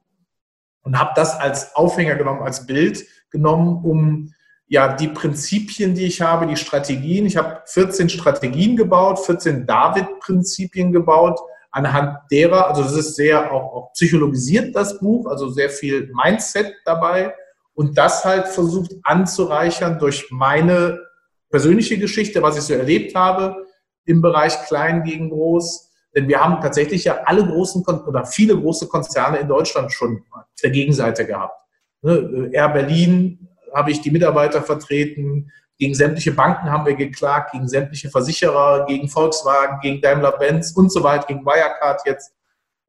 und 0.87 0.97
habe 0.97 1.11
das 1.15 1.37
als 1.37 1.75
Aufhänger 1.75 2.15
genommen, 2.15 2.41
als 2.41 2.65
Bild 2.65 3.05
genommen, 3.29 3.83
um 3.83 4.33
ja 4.67 4.95
die 4.95 5.09
Prinzipien, 5.09 5.93
die 5.95 6.05
ich 6.05 6.21
habe, 6.21 6.47
die 6.47 6.55
Strategien. 6.55 7.25
Ich 7.25 7.35
habe 7.35 7.61
14 7.65 8.07
Strategien 8.07 8.77
gebaut, 8.77 9.19
14 9.19 9.65
David-Prinzipien 9.65 10.93
gebaut, 10.93 11.41
anhand 11.71 12.19
derer, 12.31 12.69
also 12.69 12.83
das 12.83 12.93
ist 12.93 13.15
sehr 13.17 13.51
auch, 13.51 13.73
auch 13.73 13.91
psychologisiert, 13.91 14.73
das 14.77 14.97
Buch, 14.97 15.27
also 15.27 15.49
sehr 15.49 15.69
viel 15.69 16.09
Mindset 16.13 16.73
dabei 16.85 17.35
und 17.73 17.97
das 17.97 18.23
halt 18.23 18.47
versucht 18.47 18.95
anzureichern 19.03 19.99
durch 19.99 20.31
meine 20.31 21.01
persönliche 21.49 21.97
Geschichte, 21.97 22.41
was 22.41 22.57
ich 22.57 22.63
so 22.63 22.75
erlebt 22.75 23.13
habe, 23.13 23.57
im 24.05 24.21
Bereich 24.21 24.57
Klein 24.67 25.03
gegen 25.03 25.31
Groß. 25.31 25.86
Denn 26.17 26.27
wir 26.27 26.43
haben 26.43 26.59
tatsächlich 26.61 27.03
ja 27.03 27.19
alle 27.25 27.45
großen 27.45 27.85
oder 27.85 28.25
viele 28.25 28.59
große 28.59 28.87
Konzerne 28.87 29.37
in 29.37 29.47
Deutschland 29.47 29.93
schon 29.93 30.23
auf 30.31 30.45
der 30.63 30.71
Gegenseite 30.71 31.27
gehabt. 31.27 31.61
Ne, 32.01 32.49
Air 32.53 32.69
Berlin 32.69 33.47
habe 33.71 33.91
ich 33.91 34.01
die 34.01 34.09
Mitarbeiter 34.09 34.63
vertreten, 34.63 35.51
gegen 35.77 35.93
sämtliche 35.93 36.31
Banken 36.31 36.71
haben 36.71 36.87
wir 36.87 36.95
geklagt, 36.95 37.51
gegen 37.51 37.67
sämtliche 37.67 38.09
Versicherer, 38.09 38.87
gegen 38.87 39.09
Volkswagen, 39.09 39.79
gegen 39.79 40.01
Daimler-Benz 40.01 40.71
und 40.71 40.91
so 40.91 41.03
weiter, 41.03 41.27
gegen 41.27 41.45
Wirecard 41.45 42.01
jetzt. 42.07 42.33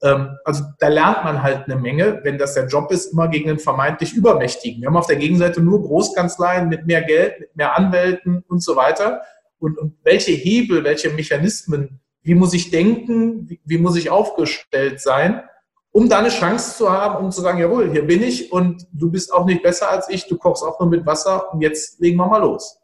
Ähm, 0.00 0.38
also 0.46 0.64
da 0.78 0.88
lernt 0.88 1.22
man 1.22 1.42
halt 1.42 1.66
eine 1.66 1.76
Menge, 1.76 2.20
wenn 2.22 2.38
das 2.38 2.54
der 2.54 2.66
Job 2.66 2.90
ist, 2.90 3.12
immer 3.12 3.28
gegen 3.28 3.48
den 3.48 3.58
vermeintlich 3.58 4.14
Übermächtigen. 4.14 4.80
Wir 4.80 4.88
haben 4.88 4.96
auf 4.96 5.06
der 5.06 5.16
Gegenseite 5.16 5.60
nur 5.60 5.82
Großkanzleien 5.82 6.70
mit 6.70 6.86
mehr 6.86 7.02
Geld, 7.02 7.40
mit 7.40 7.54
mehr 7.54 7.76
Anwälten 7.76 8.42
und 8.48 8.62
so 8.62 8.74
weiter 8.74 9.20
und, 9.58 9.76
und 9.76 9.98
welche 10.02 10.32
Hebel, 10.32 10.82
welche 10.82 11.10
Mechanismen, 11.10 12.00
wie 12.22 12.34
muss 12.34 12.54
ich 12.54 12.70
denken, 12.70 13.48
wie, 13.48 13.60
wie 13.64 13.78
muss 13.78 13.96
ich 13.96 14.10
aufgestellt 14.10 15.00
sein, 15.00 15.42
um 15.90 16.08
da 16.08 16.18
eine 16.18 16.28
Chance 16.28 16.76
zu 16.76 16.90
haben, 16.90 17.24
um 17.24 17.30
zu 17.30 17.40
sagen, 17.40 17.58
jawohl, 17.58 17.90
hier 17.90 18.06
bin 18.06 18.22
ich 18.22 18.52
und 18.52 18.86
du 18.92 19.10
bist 19.10 19.32
auch 19.32 19.46
nicht 19.46 19.62
besser 19.62 19.90
als 19.90 20.08
ich, 20.08 20.26
du 20.28 20.36
kochst 20.36 20.62
auch 20.62 20.78
nur 20.78 20.88
mit 20.88 21.06
Wasser 21.06 21.52
und 21.52 21.60
jetzt 21.60 22.00
legen 22.00 22.18
wir 22.18 22.26
mal 22.26 22.40
los. 22.40 22.78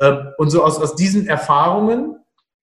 Ähm, 0.00 0.32
und 0.38 0.50
so 0.50 0.64
aus, 0.64 0.80
aus 0.80 0.94
diesen 0.94 1.26
Erfahrungen 1.26 2.16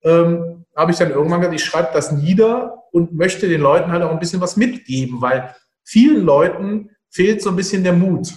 ähm, 0.04 0.66
habe 0.76 0.92
ich 0.92 0.98
dann 0.98 1.12
irgendwann 1.12 1.42
gesagt, 1.42 1.56
ich 1.56 1.64
schreibe 1.64 1.90
das 1.94 2.12
nieder 2.12 2.84
und 2.92 3.14
möchte 3.14 3.48
den 3.48 3.62
Leuten 3.62 3.92
halt 3.92 4.04
auch 4.04 4.12
ein 4.12 4.20
bisschen 4.20 4.42
was 4.42 4.58
mitgeben, 4.58 5.22
weil 5.22 5.56
vielen 5.84 6.24
Leuten 6.24 6.92
fehlt 7.10 7.42
so 7.42 7.50
ein 7.50 7.56
bisschen 7.56 7.84
der 7.84 7.94
Mut. 7.94 8.34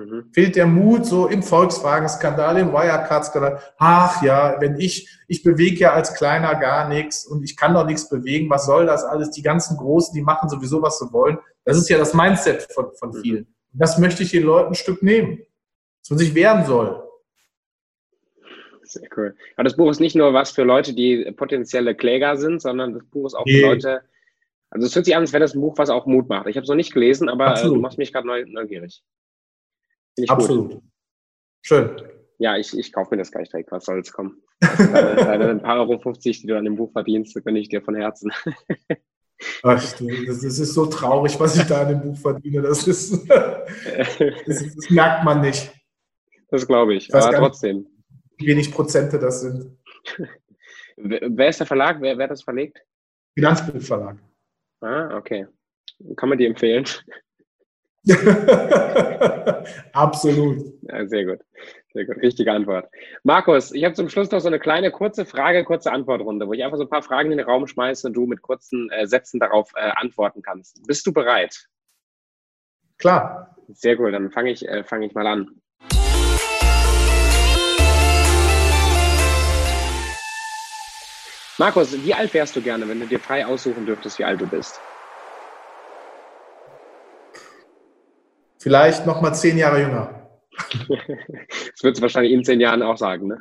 Mhm. 0.00 0.30
Fehlt 0.32 0.56
der 0.56 0.66
Mut, 0.66 1.04
so 1.04 1.26
im 1.26 1.42
Volkswagen-Skandal, 1.42 2.58
im 2.58 2.72
Wirecard-Skandal. 2.72 3.60
Ach 3.78 4.22
ja, 4.22 4.56
wenn 4.60 4.78
ich, 4.78 5.08
ich 5.28 5.42
bewege 5.42 5.80
ja 5.80 5.92
als 5.92 6.14
Kleiner 6.14 6.54
gar 6.54 6.88
nichts 6.88 7.26
und 7.26 7.42
ich 7.44 7.56
kann 7.56 7.74
doch 7.74 7.86
nichts 7.86 8.08
bewegen, 8.08 8.48
was 8.48 8.66
soll 8.66 8.86
das 8.86 9.04
alles? 9.04 9.30
Die 9.30 9.42
ganzen 9.42 9.76
Großen, 9.76 10.14
die 10.14 10.22
machen 10.22 10.48
sowieso, 10.48 10.80
was 10.82 10.98
sie 10.98 11.12
wollen. 11.12 11.38
Das 11.64 11.76
ist 11.76 11.88
ja 11.88 11.98
das 11.98 12.14
Mindset 12.14 12.66
von, 12.72 12.92
von 12.94 13.10
mhm. 13.10 13.22
vielen. 13.22 13.54
Das 13.72 13.98
möchte 13.98 14.22
ich 14.22 14.30
den 14.30 14.42
Leuten 14.42 14.70
ein 14.70 14.74
Stück 14.74 15.02
nehmen, 15.02 15.42
dass 16.02 16.10
man 16.10 16.18
sich 16.18 16.34
wehren 16.34 16.64
soll. 16.64 17.02
Sehr 18.82 19.08
cool. 19.16 19.36
Aber 19.54 19.64
das 19.64 19.76
Buch 19.76 19.90
ist 19.90 20.00
nicht 20.00 20.16
nur 20.16 20.34
was 20.34 20.50
für 20.50 20.64
Leute, 20.64 20.94
die 20.94 21.30
potenzielle 21.36 21.94
Kläger 21.94 22.36
sind, 22.36 22.60
sondern 22.60 22.94
das 22.94 23.04
Buch 23.04 23.26
ist 23.26 23.34
auch 23.34 23.44
nee. 23.44 23.60
für 23.60 23.66
Leute, 23.66 24.00
also 24.70 24.86
es 24.86 24.94
hört 24.94 25.04
sich 25.04 25.14
an, 25.14 25.22
als 25.22 25.32
wäre 25.32 25.42
das 25.42 25.54
ein 25.54 25.60
Buch, 25.60 25.78
was 25.78 25.90
auch 25.90 26.06
Mut 26.06 26.28
macht. 26.28 26.46
Ich 26.48 26.56
habe 26.56 26.62
es 26.64 26.68
noch 26.68 26.76
nicht 26.76 26.92
gelesen, 26.92 27.28
aber 27.28 27.56
äh, 27.56 27.62
du 27.62 27.76
machst 27.76 27.98
mich 27.98 28.12
gerade 28.12 28.26
neugierig. 28.26 29.02
Absolut. 30.28 30.72
Gut. 30.72 30.82
Schön. 31.62 32.02
Ja, 32.38 32.56
ich, 32.56 32.76
ich 32.76 32.92
kaufe 32.92 33.10
mir 33.10 33.18
das 33.18 33.30
gleich 33.30 33.50
direkt. 33.50 33.70
Was 33.70 33.84
soll 33.84 34.00
es 34.00 34.12
kommen? 34.12 34.42
Deine, 34.60 35.16
deine 35.16 35.58
paar 35.60 35.80
Euro 35.80 35.98
50, 35.98 36.40
die 36.40 36.46
du 36.46 36.56
an 36.56 36.64
dem 36.64 36.76
Buch 36.76 36.92
verdienst, 36.92 37.34
gönne 37.44 37.58
ich 37.58 37.68
dir 37.68 37.82
von 37.82 37.94
Herzen. 37.94 38.32
Ach, 39.62 39.80
das, 39.80 40.42
ist 40.42 40.74
so 40.74 40.86
traurig, 40.86 41.38
was 41.40 41.56
ich 41.56 41.64
da 41.64 41.82
an 41.82 41.88
dem 41.88 42.00
Buch 42.02 42.16
verdiene. 42.16 42.62
Das, 42.62 42.86
ist, 42.86 43.26
das, 43.28 44.18
ist, 44.20 44.76
das 44.76 44.90
merkt 44.90 45.24
man 45.24 45.40
nicht. 45.40 45.72
Das 46.50 46.66
glaube 46.66 46.94
ich, 46.94 47.14
aber 47.14 47.36
trotzdem. 47.36 47.86
Wie 48.36 48.46
wenig 48.46 48.72
Prozente 48.72 49.18
das 49.18 49.42
sind. 49.42 49.78
Wer 50.96 51.48
ist 51.48 51.60
der 51.60 51.66
Verlag? 51.66 52.00
Wer, 52.00 52.18
wer 52.18 52.24
hat 52.24 52.32
das 52.32 52.42
verlegt? 52.42 52.82
Finanzbuchverlag. 53.34 54.18
Ah, 54.80 55.16
okay. 55.16 55.46
Kann 56.16 56.28
man 56.28 56.38
die 56.38 56.46
empfehlen? 56.46 56.84
Absolut. 59.92 60.64
Ja, 60.82 61.06
sehr 61.06 61.26
gut. 61.26 61.40
Sehr 61.92 62.06
gut. 62.06 62.16
Richtige 62.22 62.52
Antwort. 62.52 62.88
Markus, 63.24 63.72
ich 63.72 63.84
habe 63.84 63.94
zum 63.94 64.08
Schluss 64.08 64.30
noch 64.30 64.40
so 64.40 64.48
eine 64.48 64.58
kleine 64.58 64.90
kurze 64.90 65.26
Frage, 65.26 65.64
kurze 65.64 65.92
Antwortrunde, 65.92 66.46
wo 66.46 66.52
ich 66.52 66.64
einfach 66.64 66.78
so 66.78 66.84
ein 66.84 66.88
paar 66.88 67.02
Fragen 67.02 67.32
in 67.32 67.38
den 67.38 67.46
Raum 67.46 67.66
schmeiße 67.66 68.06
und 68.06 68.14
du 68.14 68.26
mit 68.26 68.42
kurzen 68.42 68.90
äh, 68.90 69.06
Sätzen 69.06 69.40
darauf 69.40 69.72
äh, 69.74 69.90
antworten 69.96 70.40
kannst. 70.42 70.86
Bist 70.86 71.06
du 71.06 71.12
bereit? 71.12 71.66
Klar. 72.98 73.56
Sehr 73.72 73.96
gut, 73.96 74.12
dann 74.12 74.30
fange 74.30 74.50
ich, 74.50 74.66
äh, 74.66 74.82
fang 74.84 75.02
ich 75.02 75.14
mal 75.14 75.26
an. 75.26 75.60
Markus, 81.58 82.04
wie 82.04 82.14
alt 82.14 82.32
wärst 82.32 82.56
du 82.56 82.62
gerne, 82.62 82.88
wenn 82.88 83.00
du 83.00 83.06
dir 83.06 83.20
frei 83.20 83.44
aussuchen 83.44 83.84
dürftest, 83.84 84.18
wie 84.18 84.24
alt 84.24 84.40
du 84.40 84.46
bist? 84.46 84.80
Vielleicht 88.60 89.06
noch 89.06 89.20
mal 89.20 89.32
zehn 89.32 89.56
Jahre 89.56 89.80
jünger. 89.80 90.30
das 90.88 91.82
wird 91.82 91.96
es 91.96 92.02
wahrscheinlich 92.02 92.32
in 92.32 92.44
zehn 92.44 92.60
Jahren 92.60 92.82
auch 92.82 92.96
sagen, 92.96 93.28
ne? 93.28 93.40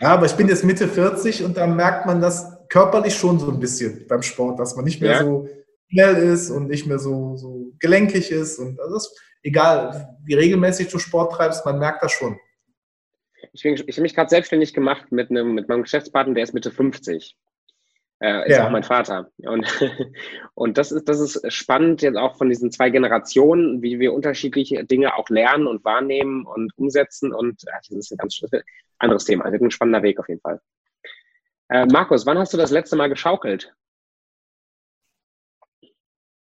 Ja, 0.00 0.14
aber 0.14 0.26
ich 0.26 0.34
bin 0.34 0.48
jetzt 0.48 0.64
Mitte 0.64 0.88
40 0.88 1.44
und 1.44 1.56
da 1.56 1.66
merkt 1.66 2.06
man 2.06 2.20
das 2.20 2.58
körperlich 2.68 3.14
schon 3.14 3.38
so 3.38 3.50
ein 3.50 3.60
bisschen 3.60 4.06
beim 4.08 4.22
Sport, 4.22 4.58
dass 4.58 4.76
man 4.76 4.84
nicht 4.84 5.00
mehr 5.00 5.12
ja. 5.12 5.24
so 5.24 5.48
schnell 5.90 6.16
ist 6.16 6.50
und 6.50 6.68
nicht 6.68 6.86
mehr 6.86 6.98
so, 6.98 7.36
so 7.36 7.72
gelenkig 7.78 8.30
ist. 8.30 8.58
Und 8.58 8.80
also 8.80 8.94
das, 8.94 9.14
egal, 9.42 10.16
wie 10.24 10.34
regelmäßig 10.34 10.88
du 10.88 10.98
Sport 10.98 11.32
treibst, 11.34 11.64
man 11.64 11.78
merkt 11.78 12.02
das 12.02 12.12
schon. 12.12 12.38
Ich, 13.52 13.64
ich 13.64 13.80
habe 13.80 14.02
mich 14.02 14.14
gerade 14.14 14.30
selbstständig 14.30 14.74
gemacht 14.74 15.10
mit, 15.10 15.30
einem, 15.30 15.54
mit 15.54 15.68
meinem 15.68 15.82
Geschäftspartner, 15.82 16.34
der 16.34 16.44
ist 16.44 16.54
Mitte 16.54 16.70
50. 16.70 17.36
Äh, 18.20 18.48
ist 18.48 18.56
ja. 18.56 18.66
auch 18.66 18.70
mein 18.70 18.82
Vater. 18.82 19.30
Und, 19.38 19.66
und 20.54 20.76
das 20.76 20.90
ist, 20.90 21.08
das 21.08 21.20
ist 21.20 21.52
spannend 21.52 22.02
jetzt 22.02 22.16
auch 22.16 22.36
von 22.36 22.48
diesen 22.48 22.72
zwei 22.72 22.90
Generationen, 22.90 23.80
wie 23.80 24.00
wir 24.00 24.12
unterschiedliche 24.12 24.84
Dinge 24.84 25.16
auch 25.16 25.28
lernen 25.28 25.66
und 25.66 25.84
wahrnehmen 25.84 26.44
und 26.44 26.72
umsetzen. 26.76 27.32
Und 27.32 27.62
ja, 27.62 27.72
das 27.76 27.90
ist 27.90 28.12
ein 28.12 28.18
ganz 28.18 28.40
anderes 28.98 29.24
Thema. 29.24 29.44
Also 29.44 29.64
ein 29.64 29.70
spannender 29.70 30.02
Weg 30.02 30.18
auf 30.18 30.28
jeden 30.28 30.40
Fall. 30.40 30.60
Äh, 31.68 31.86
Markus, 31.86 32.26
wann 32.26 32.38
hast 32.38 32.52
du 32.52 32.56
das 32.56 32.70
letzte 32.70 32.96
Mal 32.96 33.08
geschaukelt? 33.08 33.72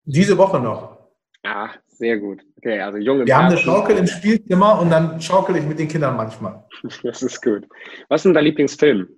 Diese 0.05 0.37
Woche 0.37 0.61
noch. 0.61 0.99
Ah, 1.45 1.71
sehr 1.87 2.19
gut. 2.19 2.43
Okay, 2.59 2.81
also 2.81 2.99
junge. 2.99 3.27
Wir 3.27 3.37
haben 3.37 3.47
eine 3.47 3.59
Schaukel 3.59 3.97
im 3.97 4.07
Spielzimmer 4.07 4.81
und 4.81 4.91
dann 4.91 5.21
schaukel 5.21 5.57
ich 5.57 5.65
mit 5.65 5.79
den 5.79 5.89
Kindern 5.89 6.17
manchmal. 6.17 6.65
Das 7.03 7.23
ist 7.23 7.41
gut. 7.43 7.67
Was 8.09 8.21
ist 8.21 8.25
denn 8.25 8.35
dein 8.35 8.45
Lieblingsfilm? 8.45 9.09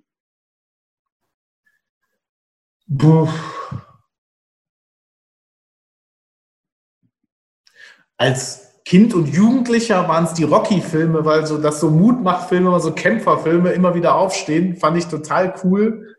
Als 8.17 8.81
Kind 8.85 9.13
und 9.13 9.27
Jugendlicher 9.27 10.07
waren 10.07 10.23
es 10.23 10.33
die 10.33 10.45
Rocky-Filme, 10.45 11.25
weil 11.25 11.45
so 11.45 11.57
das 11.57 11.81
so 11.81 11.89
Mutmachfilme, 11.89 12.79
so 12.79 12.93
Kämpferfilme 12.93 13.71
immer 13.73 13.93
wieder 13.93 14.15
aufstehen, 14.15 14.77
fand 14.77 14.97
ich 14.97 15.07
total 15.07 15.53
cool. 15.63 16.15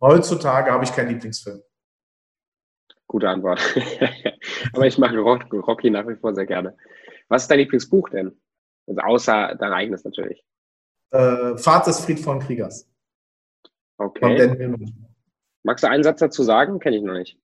Heutzutage 0.00 0.70
habe 0.70 0.84
ich 0.84 0.92
keinen 0.92 1.10
Lieblingsfilm. 1.10 1.60
Gute 3.08 3.28
Antwort. 3.28 3.60
Aber 4.72 4.86
ich 4.86 4.96
mag 4.98 5.12
Rocky 5.12 5.90
nach 5.90 6.06
wie 6.06 6.14
vor 6.14 6.32
sehr 6.32 6.46
gerne. 6.46 6.76
Was 7.28 7.42
ist 7.42 7.50
dein 7.50 7.58
Lieblingsbuch 7.58 8.08
denn? 8.08 8.40
Also 8.86 9.00
außer 9.00 9.56
dein 9.56 9.72
eigenes 9.72 10.04
natürlich. 10.04 10.44
Äh, 11.10 11.58
Fahrt 11.58 11.88
des 11.88 12.04
Friedvollen 12.04 12.40
Kriegers. 12.40 12.88
Okay. 13.98 14.20
Von 14.20 14.36
Dan 14.36 15.09
Magst 15.62 15.84
du 15.84 15.88
einen 15.88 16.02
Satz 16.02 16.20
dazu 16.20 16.42
sagen? 16.42 16.78
Kenne 16.78 16.96
ich 16.96 17.02
noch 17.02 17.14
nicht. 17.14 17.38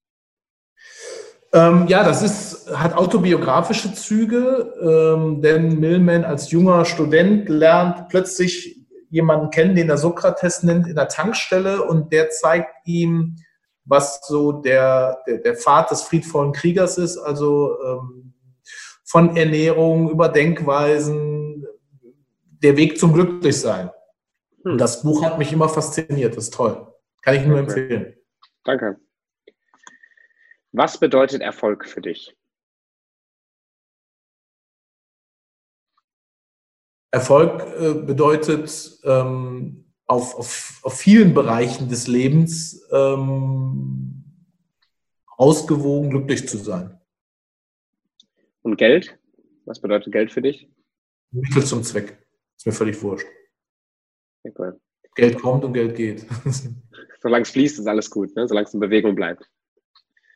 Ähm, 1.52 1.86
ja, 1.88 2.04
das 2.04 2.22
ist, 2.22 2.70
hat 2.76 2.94
autobiografische 2.94 3.94
Züge, 3.94 4.74
ähm, 4.80 5.40
denn 5.40 5.78
Millman 5.78 6.24
als 6.24 6.50
junger 6.50 6.84
Student 6.84 7.48
lernt 7.48 8.08
plötzlich 8.08 8.76
jemanden 9.08 9.50
kennen, 9.50 9.76
den 9.76 9.88
er 9.88 9.98
Sokrates 9.98 10.62
nennt, 10.62 10.86
in 10.88 10.96
der 10.96 11.08
Tankstelle 11.08 11.82
und 11.84 12.12
der 12.12 12.30
zeigt 12.30 12.74
ihm, 12.84 13.36
was 13.84 14.20
so 14.26 14.52
der, 14.52 15.18
der, 15.26 15.38
der 15.38 15.56
Pfad 15.56 15.90
des 15.90 16.02
friedvollen 16.02 16.52
Kriegers 16.52 16.98
ist, 16.98 17.16
also 17.16 17.76
ähm, 17.82 18.34
von 19.04 19.36
Ernährung 19.36 20.10
über 20.10 20.28
Denkweisen, 20.28 21.64
der 22.44 22.76
Weg 22.76 22.98
zum 22.98 23.12
Glücklichsein. 23.12 23.90
Hm. 24.64 24.76
Das 24.76 25.02
Buch 25.02 25.22
hat 25.24 25.38
mich 25.38 25.52
immer 25.52 25.68
fasziniert, 25.68 26.36
das 26.36 26.44
ist 26.44 26.54
toll. 26.54 26.86
Kann 27.26 27.34
ich 27.34 27.44
nur 27.44 27.60
okay. 27.60 27.80
empfehlen. 27.80 28.16
Danke. 28.62 29.00
Was 30.70 31.00
bedeutet 31.00 31.42
Erfolg 31.42 31.84
für 31.84 32.00
dich? 32.00 32.36
Erfolg 37.10 37.62
äh, 37.80 37.94
bedeutet 37.94 39.00
ähm, 39.02 39.92
auf, 40.06 40.36
auf, 40.36 40.80
auf 40.84 40.96
vielen 40.96 41.34
Bereichen 41.34 41.88
des 41.88 42.06
Lebens 42.06 42.86
ähm, 42.92 44.22
ausgewogen, 45.26 46.10
glücklich 46.10 46.48
zu 46.48 46.58
sein. 46.58 47.00
Und 48.62 48.76
Geld? 48.76 49.18
Was 49.64 49.80
bedeutet 49.80 50.12
Geld 50.12 50.30
für 50.30 50.42
dich? 50.42 50.70
Mittel 51.32 51.64
zum 51.64 51.82
Zweck. 51.82 52.24
Ist 52.56 52.66
mir 52.66 52.72
völlig 52.72 53.02
wurscht. 53.02 53.26
cool. 54.56 54.80
Geld 55.16 55.40
kommt 55.40 55.64
und 55.64 55.72
Geld 55.72 55.96
geht. 55.96 56.26
Solange 57.20 57.42
es 57.42 57.50
fließt, 57.50 57.80
ist 57.80 57.86
alles 57.86 58.10
gut, 58.10 58.36
ne? 58.36 58.46
solange 58.46 58.66
es 58.66 58.74
in 58.74 58.80
Bewegung 58.80 59.14
bleibt. 59.14 59.50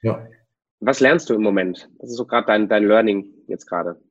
Ja. 0.02 0.26
Was 0.80 0.98
lernst 0.98 1.28
du 1.28 1.34
im 1.34 1.42
Moment? 1.42 1.88
Was 1.98 2.10
ist 2.10 2.16
so 2.16 2.26
gerade 2.26 2.46
dein, 2.46 2.68
dein 2.68 2.88
Learning 2.88 3.32
jetzt 3.46 3.66
gerade? 3.66 4.02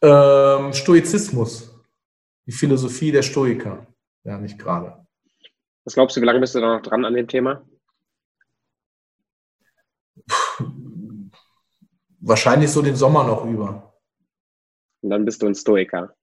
Ähm, 0.00 0.72
Stoizismus. 0.72 1.74
Die 2.46 2.52
Philosophie 2.52 3.10
der 3.10 3.22
Stoiker. 3.22 3.86
Ja, 4.22 4.38
nicht 4.38 4.58
gerade. 4.58 5.04
Was 5.84 5.94
glaubst 5.94 6.16
du, 6.16 6.20
wie 6.20 6.26
lange 6.26 6.40
bist 6.40 6.54
du 6.54 6.60
da 6.60 6.76
noch 6.76 6.82
dran 6.82 7.04
an 7.04 7.14
dem 7.14 7.26
Thema? 7.26 7.68
Wahrscheinlich 12.20 12.70
so 12.70 12.82
den 12.82 12.96
Sommer 12.96 13.24
noch 13.24 13.44
über. 13.44 14.00
Und 15.02 15.10
dann 15.10 15.24
bist 15.24 15.42
du 15.42 15.46
ein 15.46 15.54
Stoiker. 15.54 16.14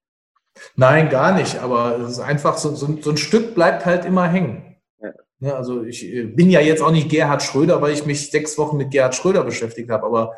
Nein, 0.75 1.09
gar 1.09 1.33
nicht. 1.33 1.59
Aber 1.59 1.99
es 1.99 2.13
ist 2.13 2.19
einfach 2.19 2.57
so, 2.57 2.75
so, 2.75 2.97
so 3.01 3.09
ein 3.09 3.17
Stück 3.17 3.55
bleibt 3.55 3.85
halt 3.85 4.05
immer 4.05 4.27
hängen. 4.27 4.75
Ja. 5.01 5.11
Ne, 5.39 5.55
also 5.55 5.83
ich 5.83 6.05
äh, 6.05 6.23
bin 6.23 6.49
ja 6.49 6.61
jetzt 6.61 6.81
auch 6.81 6.91
nicht 6.91 7.09
Gerhard 7.09 7.43
Schröder, 7.43 7.81
weil 7.81 7.93
ich 7.93 8.05
mich 8.05 8.31
sechs 8.31 8.57
Wochen 8.57 8.77
mit 8.77 8.91
Gerhard 8.91 9.15
Schröder 9.15 9.43
beschäftigt 9.43 9.89
habe. 9.89 10.05
Aber 10.05 10.33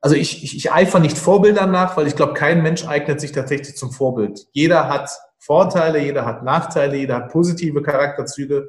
also 0.00 0.16
ich, 0.16 0.42
ich, 0.42 0.56
ich 0.56 0.72
eifere 0.72 1.00
nicht 1.00 1.16
Vorbildern 1.16 1.70
nach, 1.70 1.96
weil 1.96 2.06
ich 2.06 2.16
glaube, 2.16 2.34
kein 2.34 2.62
Mensch 2.62 2.86
eignet 2.86 3.20
sich 3.20 3.32
tatsächlich 3.32 3.76
zum 3.76 3.92
Vorbild. 3.92 4.46
Jeder 4.52 4.88
hat 4.88 5.10
Vorteile, 5.38 6.00
jeder 6.00 6.24
hat 6.24 6.42
Nachteile, 6.42 6.96
jeder 6.96 7.16
hat 7.16 7.32
positive 7.32 7.82
Charakterzüge 7.82 8.68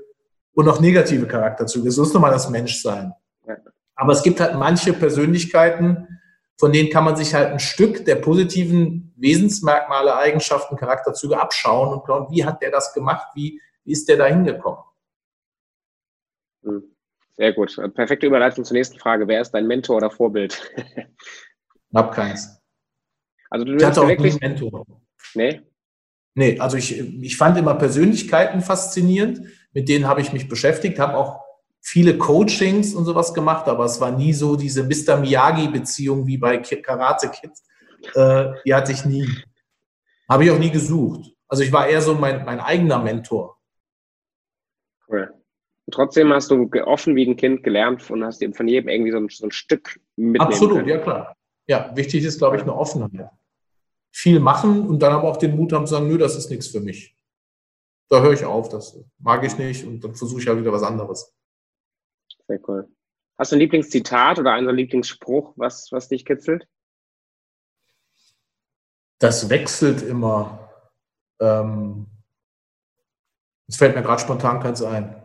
und 0.53 0.67
auch 0.67 0.79
negative 0.79 1.27
Charakterzüge. 1.27 1.91
So 1.91 2.03
ist 2.03 2.13
nun 2.13 2.21
mal 2.21 2.31
das 2.31 2.49
Menschsein. 2.49 3.13
Aber 3.95 4.13
es 4.13 4.23
gibt 4.23 4.39
halt 4.39 4.55
manche 4.55 4.93
Persönlichkeiten, 4.93 6.12
von 6.59 6.71
denen 6.71 6.89
kann 6.89 7.03
man 7.03 7.15
sich 7.15 7.33
halt 7.33 7.51
ein 7.51 7.59
Stück 7.59 8.05
der 8.05 8.15
positiven 8.15 9.13
Wesensmerkmale, 9.17 10.15
Eigenschaften, 10.15 10.75
Charakterzüge 10.75 11.39
abschauen 11.39 11.93
und 11.93 12.05
schauen, 12.05 12.27
wie 12.31 12.45
hat 12.45 12.61
der 12.61 12.71
das 12.71 12.93
gemacht, 12.93 13.27
wie, 13.35 13.61
wie 13.83 13.91
ist 13.91 14.07
der 14.07 14.17
da 14.17 14.25
hingekommen. 14.25 14.83
Hm. 16.63 16.83
Sehr 17.35 17.53
gut. 17.53 17.75
Perfekte 17.95 18.27
Überleitung 18.27 18.63
zur 18.63 18.77
nächsten 18.77 18.99
Frage. 18.99 19.27
Wer 19.27 19.41
ist 19.41 19.51
dein 19.51 19.65
Mentor 19.65 19.97
oder 19.97 20.11
Vorbild? 20.11 20.71
Hab 21.93 22.13
keins. 22.13 22.61
Also 23.49 23.65
du 23.65 23.75
ich 23.75 23.83
hatte 23.83 24.01
auch 24.01 24.07
wirklich... 24.07 24.35
nie 24.35 24.41
einen 24.43 24.53
Mentor. 24.53 24.85
Nee? 25.33 25.61
Nee, 26.35 26.59
also 26.59 26.77
ich, 26.77 26.99
ich 26.99 27.37
fand 27.37 27.57
immer 27.57 27.75
Persönlichkeiten 27.75 28.61
faszinierend. 28.61 29.41
Mit 29.73 29.89
denen 29.89 30.07
habe 30.07 30.21
ich 30.21 30.31
mich 30.33 30.47
beschäftigt, 30.47 30.99
habe 30.99 31.17
auch 31.17 31.42
viele 31.83 32.17
Coachings 32.17 32.95
und 32.95 33.03
sowas 33.03 33.33
gemacht, 33.33 33.67
aber 33.67 33.85
es 33.85 33.99
war 33.99 34.09
nie 34.09 34.33
so 34.33 34.55
diese 34.55 34.83
Mr. 34.83 35.17
Miyagi-Beziehung 35.17 36.25
wie 36.25 36.37
bei 36.37 36.57
Karate 36.57 37.29
Kid. 37.29 37.51
Äh, 38.15 38.53
die 38.65 38.73
hatte 38.73 38.93
ich 38.93 39.05
nie. 39.05 39.27
Habe 40.29 40.45
ich 40.45 40.51
auch 40.51 40.57
nie 40.57 40.71
gesucht. 40.71 41.31
Also 41.47 41.61
ich 41.61 41.71
war 41.71 41.87
eher 41.87 42.01
so 42.01 42.15
mein, 42.15 42.45
mein 42.45 42.61
eigener 42.61 42.99
Mentor. 42.99 43.57
Cool. 45.09 45.33
Und 45.85 45.93
trotzdem 45.93 46.31
hast 46.31 46.49
du 46.49 46.69
offen 46.85 47.17
wie 47.17 47.27
ein 47.27 47.35
Kind 47.35 47.63
gelernt 47.63 48.09
und 48.09 48.23
hast 48.23 48.41
eben 48.41 48.53
von 48.53 48.67
jedem 48.67 48.87
irgendwie 48.87 49.11
so 49.11 49.17
ein, 49.17 49.27
so 49.29 49.45
ein 49.45 49.51
Stück 49.51 49.99
mitnehmen 50.15 50.47
Absolut, 50.47 50.77
können. 50.77 50.87
ja 50.87 50.97
klar. 50.99 51.35
Ja, 51.67 51.91
wichtig 51.95 52.23
ist, 52.23 52.37
glaube 52.37 52.55
ich, 52.55 52.61
eine 52.61 52.73
Offenheit. 52.73 53.29
Viel 54.09 54.39
machen 54.39 54.87
und 54.87 54.99
dann 54.99 55.11
aber 55.11 55.27
auch 55.27 55.37
den 55.37 55.55
Mut 55.55 55.73
haben 55.73 55.85
zu 55.85 55.95
sagen, 55.95 56.07
nö, 56.07 56.17
das 56.17 56.37
ist 56.37 56.49
nichts 56.49 56.67
für 56.67 56.79
mich. 56.79 57.15
Da 58.09 58.21
höre 58.21 58.33
ich 58.33 58.45
auf, 58.45 58.69
das 58.69 58.97
mag 59.19 59.43
ich 59.43 59.57
nicht 59.57 59.85
und 59.85 60.01
dann 60.03 60.15
versuche 60.15 60.39
ich 60.41 60.47
halt 60.47 60.59
wieder 60.59 60.71
was 60.71 60.83
anderes. 60.83 61.33
Sehr 62.47 62.59
cool. 62.67 62.87
Hast 63.37 63.51
du 63.51 63.55
ein 63.55 63.59
Lieblingszitat 63.59 64.39
oder 64.39 64.53
einen 64.53 64.75
Lieblingsspruch, 64.75 65.53
was, 65.55 65.91
was 65.91 66.07
dich 66.07 66.25
kitzelt? 66.25 66.67
Das 69.19 69.49
wechselt 69.49 70.01
immer. 70.01 70.69
Ähm, 71.39 72.07
es 73.67 73.77
fällt 73.77 73.95
mir 73.95 74.03
gerade 74.03 74.21
spontan 74.21 74.59
keins 74.59 74.83
ein. 74.83 75.15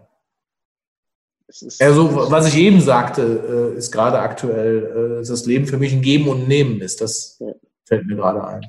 Also, 1.81 2.31
was 2.31 2.47
ich 2.47 2.57
eben 2.61 2.81
sagte, 2.81 3.73
äh, 3.75 3.79
ist 3.79 3.91
gerade 3.91 4.19
aktuell, 4.21 4.85
äh, 4.85 5.19
dass 5.19 5.29
das 5.29 5.47
Leben 5.47 5.67
für 5.67 5.79
mich 5.79 5.93
ein 5.93 6.03
Geben 6.03 6.29
und 6.29 6.47
Nehmen 6.47 6.81
ist. 6.81 7.01
Das 7.01 7.39
ja. 7.41 7.53
fällt 7.85 8.07
mir 8.07 8.17
gerade 8.17 8.47
ein. 8.47 8.67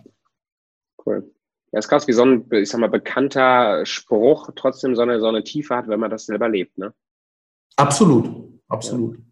Cool. 1.05 1.29
Ja, 1.71 1.79
ist 1.79 1.89
krass, 1.89 2.07
wie 2.07 2.13
so 2.13 2.23
ein, 2.23 2.47
ich 2.51 2.69
sag 2.69 2.79
mal, 2.79 2.89
bekannter 2.89 3.85
Spruch 3.85 4.49
trotzdem 4.55 4.95
so 4.95 5.01
eine, 5.01 5.19
so 5.19 5.27
eine 5.27 5.43
Tiefe 5.43 5.75
hat, 5.75 5.87
wenn 5.87 5.99
man 5.99 6.09
das 6.09 6.25
selber 6.25 6.49
lebt, 6.49 6.77
ne? 6.77 6.93
Absolut, 7.79 8.29
absolut. 8.67 9.17
Ja. 9.17 9.23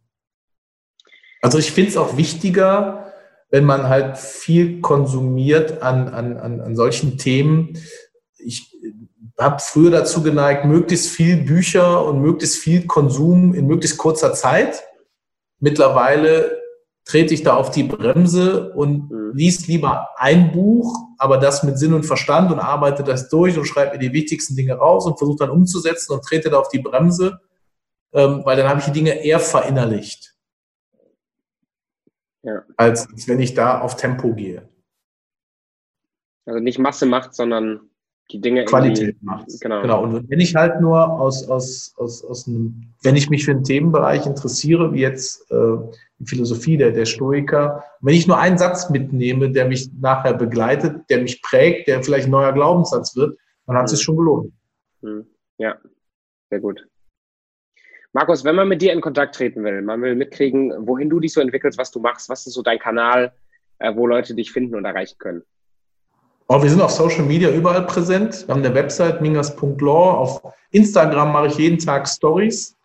Also 1.41 1.57
ich 1.57 1.71
finde 1.71 1.91
es 1.91 1.97
auch 1.97 2.15
wichtiger, 2.15 3.13
wenn 3.49 3.65
man 3.65 3.89
halt 3.89 4.17
viel 4.17 4.81
konsumiert 4.81 5.81
an, 5.81 6.07
an, 6.07 6.37
an, 6.37 6.61
an 6.61 6.75
solchen 6.75 7.17
Themen. 7.17 7.77
Ich 8.37 8.73
habe 9.37 9.59
früher 9.59 9.91
dazu 9.91 10.23
geneigt, 10.23 10.65
möglichst 10.65 11.09
viel 11.09 11.37
Bücher 11.37 12.05
und 12.05 12.21
möglichst 12.21 12.57
viel 12.57 12.87
Konsum 12.87 13.53
in 13.53 13.67
möglichst 13.67 13.97
kurzer 13.97 14.33
Zeit. 14.33 14.83
Mittlerweile 15.59 16.57
trete 17.05 17.33
ich 17.33 17.43
da 17.43 17.55
auf 17.55 17.71
die 17.71 17.83
Bremse 17.83 18.73
und 18.73 19.11
mhm. 19.11 19.31
liest 19.33 19.67
lieber 19.67 20.09
ein 20.17 20.51
Buch, 20.51 20.93
aber 21.17 21.37
das 21.37 21.63
mit 21.63 21.77
Sinn 21.77 21.93
und 21.93 22.05
Verstand 22.05 22.51
und 22.51 22.59
arbeite 22.59 23.03
das 23.03 23.29
durch 23.29 23.57
und 23.57 23.65
schreibe 23.65 23.93
mir 23.93 23.99
die 23.99 24.13
wichtigsten 24.13 24.55
Dinge 24.55 24.75
raus 24.75 25.05
und 25.05 25.17
versuche 25.17 25.39
dann 25.39 25.49
umzusetzen 25.49 26.13
und 26.13 26.23
trete 26.23 26.49
da 26.49 26.59
auf 26.59 26.69
die 26.69 26.79
Bremse, 26.79 27.39
ähm, 28.18 28.41
weil 28.43 28.57
dann 28.57 28.68
habe 28.68 28.80
ich 28.80 28.86
die 28.88 28.91
Dinge 28.91 29.24
eher 29.24 29.39
verinnerlicht. 29.39 30.36
Ja. 32.41 32.63
Als, 32.76 33.07
als 33.09 33.28
wenn 33.28 33.39
ich 33.39 33.53
da 33.53 33.80
auf 33.80 33.95
Tempo 33.95 34.34
gehe. 34.34 34.68
Also 36.45 36.59
nicht 36.59 36.80
Masse 36.80 37.05
macht, 37.05 37.36
sondern 37.36 37.89
die 38.32 38.41
Dinge 38.41 38.65
Qualität 38.65 39.22
macht. 39.22 39.47
Genau. 39.61 39.82
genau. 39.82 40.03
Und 40.03 40.30
wenn 40.30 40.39
ich 40.39 40.55
halt 40.55 40.82
nur 40.82 41.20
aus, 41.20 41.47
aus, 41.47 41.93
aus, 41.97 42.26
aus 42.26 42.47
einem, 42.47 42.93
wenn 43.03 43.15
ich 43.15 43.30
mich 43.30 43.45
für 43.45 43.51
einen 43.51 43.63
Themenbereich 43.63 44.26
interessiere, 44.26 44.93
wie 44.93 45.01
jetzt 45.01 45.49
äh, 45.51 45.78
die 46.18 46.26
Philosophie 46.26 46.78
der, 46.78 46.91
der 46.91 47.05
Stoiker, 47.05 47.84
wenn 48.01 48.15
ich 48.15 48.28
nur 48.28 48.39
einen 48.39 48.57
Satz 48.57 48.89
mitnehme, 48.89 49.51
der 49.51 49.68
mich 49.68 49.91
nachher 49.93 50.34
begleitet, 50.34 51.09
der 51.09 51.22
mich 51.22 51.41
prägt, 51.41 51.88
der 51.88 52.01
vielleicht 52.01 52.28
ein 52.28 52.32
neuer 52.32 52.53
Glaubenssatz 52.53 53.15
wird, 53.15 53.38
dann 53.65 53.78
hat 53.78 53.86
es 53.86 53.91
sich 53.91 53.99
mhm. 53.99 54.03
schon 54.03 54.18
gelohnt. 54.18 54.53
Mhm. 55.01 55.28
Ja, 55.57 55.78
sehr 56.49 56.59
gut. 56.59 56.88
Markus, 58.13 58.43
wenn 58.43 58.55
man 58.55 58.67
mit 58.67 58.81
dir 58.81 58.93
in 58.93 59.01
Kontakt 59.01 59.35
treten 59.35 59.63
will, 59.63 59.81
man 59.81 60.01
will 60.01 60.15
mitkriegen, 60.15 60.73
wohin 60.87 61.09
du 61.09 61.19
dich 61.19 61.33
so 61.33 61.41
entwickelst, 61.41 61.77
was 61.77 61.91
du 61.91 61.99
machst, 61.99 62.29
was 62.29 62.47
ist 62.47 62.53
so 62.53 62.61
dein 62.61 62.79
Kanal, 62.79 63.33
äh, 63.79 63.93
wo 63.95 64.07
Leute 64.07 64.33
dich 64.33 64.51
finden 64.51 64.75
und 64.75 64.85
erreichen 64.85 65.17
können? 65.19 65.43
Oh, 66.49 66.63
wir 66.63 66.69
sind 66.69 66.81
auf 66.81 66.91
Social 66.91 67.25
Media 67.25 67.51
überall 67.51 67.85
präsent. 67.85 68.47
Wir 68.47 68.55
haben 68.55 68.63
eine 68.63 68.73
Website 68.73 69.21
mingas.law. 69.21 70.11
Auf 70.11 70.41
Instagram 70.71 71.33
mache 71.33 71.47
ich 71.47 71.57
jeden 71.57 71.77
Tag 71.77 72.07
Stories. 72.07 72.77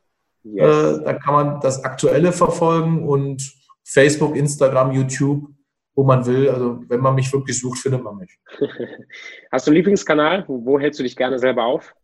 Yes. 0.42 0.98
Äh, 0.98 1.04
da 1.04 1.12
kann 1.14 1.34
man 1.34 1.60
das 1.60 1.84
Aktuelle 1.84 2.32
verfolgen 2.32 3.06
und 3.06 3.54
Facebook, 3.84 4.34
Instagram, 4.34 4.90
YouTube, 4.90 5.48
wo 5.94 6.02
man 6.02 6.26
will. 6.26 6.50
Also 6.50 6.82
wenn 6.88 6.98
man 6.98 7.14
mich 7.14 7.32
wirklich 7.32 7.60
sucht, 7.60 7.78
findet 7.78 8.02
man 8.02 8.16
mich. 8.16 8.36
Hast 9.52 9.66
du 9.66 9.70
einen 9.70 9.76
Lieblingskanal? 9.76 10.44
Wo, 10.48 10.64
wo 10.64 10.80
hältst 10.80 10.98
du 10.98 11.04
dich 11.04 11.14
gerne 11.14 11.38
selber 11.38 11.64
auf? 11.64 11.94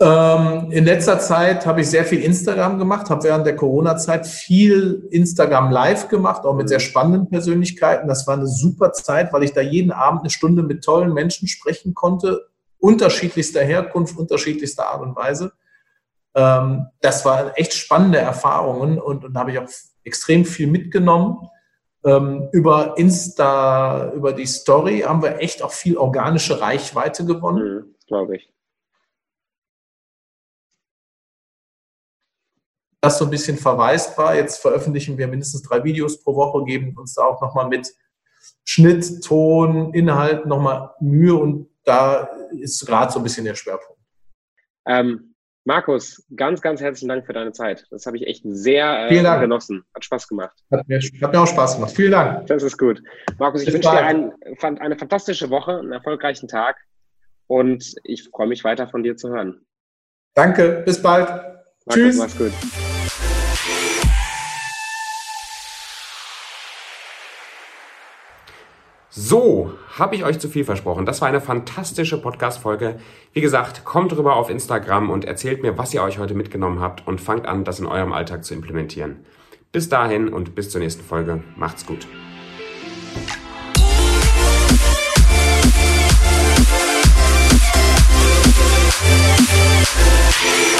Ähm, 0.00 0.70
in 0.70 0.84
letzter 0.84 1.18
Zeit 1.18 1.66
habe 1.66 1.80
ich 1.80 1.90
sehr 1.90 2.04
viel 2.04 2.22
Instagram 2.22 2.78
gemacht, 2.78 3.10
habe 3.10 3.24
während 3.24 3.46
der 3.46 3.56
Corona-Zeit 3.56 4.28
viel 4.28 5.08
Instagram 5.10 5.72
live 5.72 6.08
gemacht, 6.08 6.44
auch 6.44 6.54
mit 6.54 6.68
sehr 6.68 6.78
spannenden 6.78 7.28
Persönlichkeiten. 7.28 8.06
Das 8.06 8.26
war 8.28 8.34
eine 8.34 8.46
super 8.46 8.92
Zeit, 8.92 9.32
weil 9.32 9.42
ich 9.42 9.52
da 9.52 9.60
jeden 9.60 9.90
Abend 9.90 10.20
eine 10.20 10.30
Stunde 10.30 10.62
mit 10.62 10.84
tollen 10.84 11.12
Menschen 11.12 11.48
sprechen 11.48 11.94
konnte, 11.94 12.46
unterschiedlichster 12.78 13.64
Herkunft, 13.64 14.16
unterschiedlichster 14.16 14.86
Art 14.86 15.02
und 15.02 15.16
Weise. 15.16 15.52
Ähm, 16.36 16.86
das 17.00 17.24
waren 17.24 17.50
echt 17.56 17.74
spannende 17.74 18.18
Erfahrungen 18.18 19.00
und, 19.00 19.24
und 19.24 19.34
da 19.34 19.40
habe 19.40 19.50
ich 19.50 19.58
auch 19.58 19.68
extrem 20.04 20.44
viel 20.44 20.68
mitgenommen. 20.68 21.48
Ähm, 22.04 22.48
über 22.52 22.96
Insta, 22.96 24.12
über 24.12 24.32
die 24.32 24.46
Story 24.46 25.00
haben 25.00 25.22
wir 25.22 25.40
echt 25.40 25.60
auch 25.60 25.72
viel 25.72 25.96
organische 25.96 26.60
Reichweite 26.60 27.24
gewonnen. 27.24 27.74
Mhm, 27.74 27.94
Glaube 28.06 28.36
ich. 28.36 28.52
Das 33.00 33.18
so 33.18 33.24
ein 33.24 33.30
bisschen 33.30 33.56
verwaist 33.56 34.16
war. 34.18 34.34
Jetzt 34.34 34.60
veröffentlichen 34.60 35.16
wir 35.18 35.28
mindestens 35.28 35.62
drei 35.62 35.82
Videos 35.84 36.22
pro 36.22 36.34
Woche, 36.34 36.64
geben 36.64 36.96
uns 36.96 37.14
da 37.14 37.22
auch 37.24 37.40
nochmal 37.40 37.68
mit 37.68 37.88
Schnitt, 38.64 39.24
Ton, 39.24 39.94
Inhalt 39.94 40.46
nochmal 40.46 40.90
Mühe 41.00 41.34
und 41.34 41.68
da 41.84 42.28
ist 42.60 42.84
gerade 42.86 43.10
so 43.10 43.20
ein 43.20 43.22
bisschen 43.22 43.44
der 43.44 43.54
Schwerpunkt. 43.54 44.00
Ähm, 44.86 45.34
Markus, 45.64 46.24
ganz, 46.34 46.62
ganz 46.62 46.80
herzlichen 46.80 47.08
Dank 47.08 47.26
für 47.26 47.34
deine 47.34 47.52
Zeit. 47.52 47.86
Das 47.90 48.06
habe 48.06 48.16
ich 48.16 48.26
echt 48.26 48.42
sehr 48.44 49.10
äh, 49.10 49.40
genossen. 49.40 49.84
Hat 49.94 50.04
Spaß 50.04 50.26
gemacht. 50.26 50.56
Hat 50.70 50.88
mir, 50.88 50.98
hat 50.98 51.32
mir, 51.32 51.40
auch 51.40 51.46
Spaß 51.46 51.74
gemacht. 51.74 51.92
Vielen 51.94 52.12
Dank. 52.12 52.46
Das 52.46 52.62
ist 52.62 52.78
gut. 52.78 53.02
Markus, 53.38 53.62
ich 53.62 53.72
wünsche 53.72 53.90
dir 53.90 54.02
ein, 54.02 54.32
eine 54.60 54.96
fantastische 54.96 55.50
Woche, 55.50 55.78
einen 55.78 55.92
erfolgreichen 55.92 56.48
Tag 56.48 56.76
und 57.48 57.94
ich 58.04 58.28
freue 58.30 58.46
mich 58.46 58.64
weiter 58.64 58.88
von 58.88 59.02
dir 59.02 59.16
zu 59.16 59.28
hören. 59.28 59.66
Danke, 60.34 60.82
bis 60.86 61.02
bald. 61.02 61.57
Marco, 61.88 61.94
Tschüss. 61.94 62.18
Mach's 62.18 62.36
gut. 62.36 62.52
So, 69.10 69.72
habe 69.98 70.14
ich 70.14 70.24
euch 70.24 70.38
zu 70.38 70.48
viel 70.48 70.64
versprochen. 70.64 71.06
Das 71.06 71.20
war 71.20 71.28
eine 71.28 71.40
fantastische 71.40 72.20
Podcast-Folge. 72.20 73.00
Wie 73.32 73.40
gesagt, 73.40 73.84
kommt 73.84 74.16
rüber 74.16 74.36
auf 74.36 74.50
Instagram 74.50 75.10
und 75.10 75.24
erzählt 75.24 75.62
mir, 75.62 75.76
was 75.78 75.94
ihr 75.94 76.02
euch 76.02 76.18
heute 76.18 76.34
mitgenommen 76.34 76.80
habt 76.80 77.06
und 77.06 77.20
fangt 77.20 77.46
an, 77.46 77.64
das 77.64 77.80
in 77.80 77.86
eurem 77.86 78.12
Alltag 78.12 78.44
zu 78.44 78.54
implementieren. 78.54 79.24
Bis 79.72 79.88
dahin 79.88 80.28
und 80.28 80.54
bis 80.54 80.70
zur 80.70 80.80
nächsten 80.80 81.02
Folge. 81.02 81.42
Macht's 81.56 81.86
gut. 81.86 82.06
Yeah. 90.40 90.77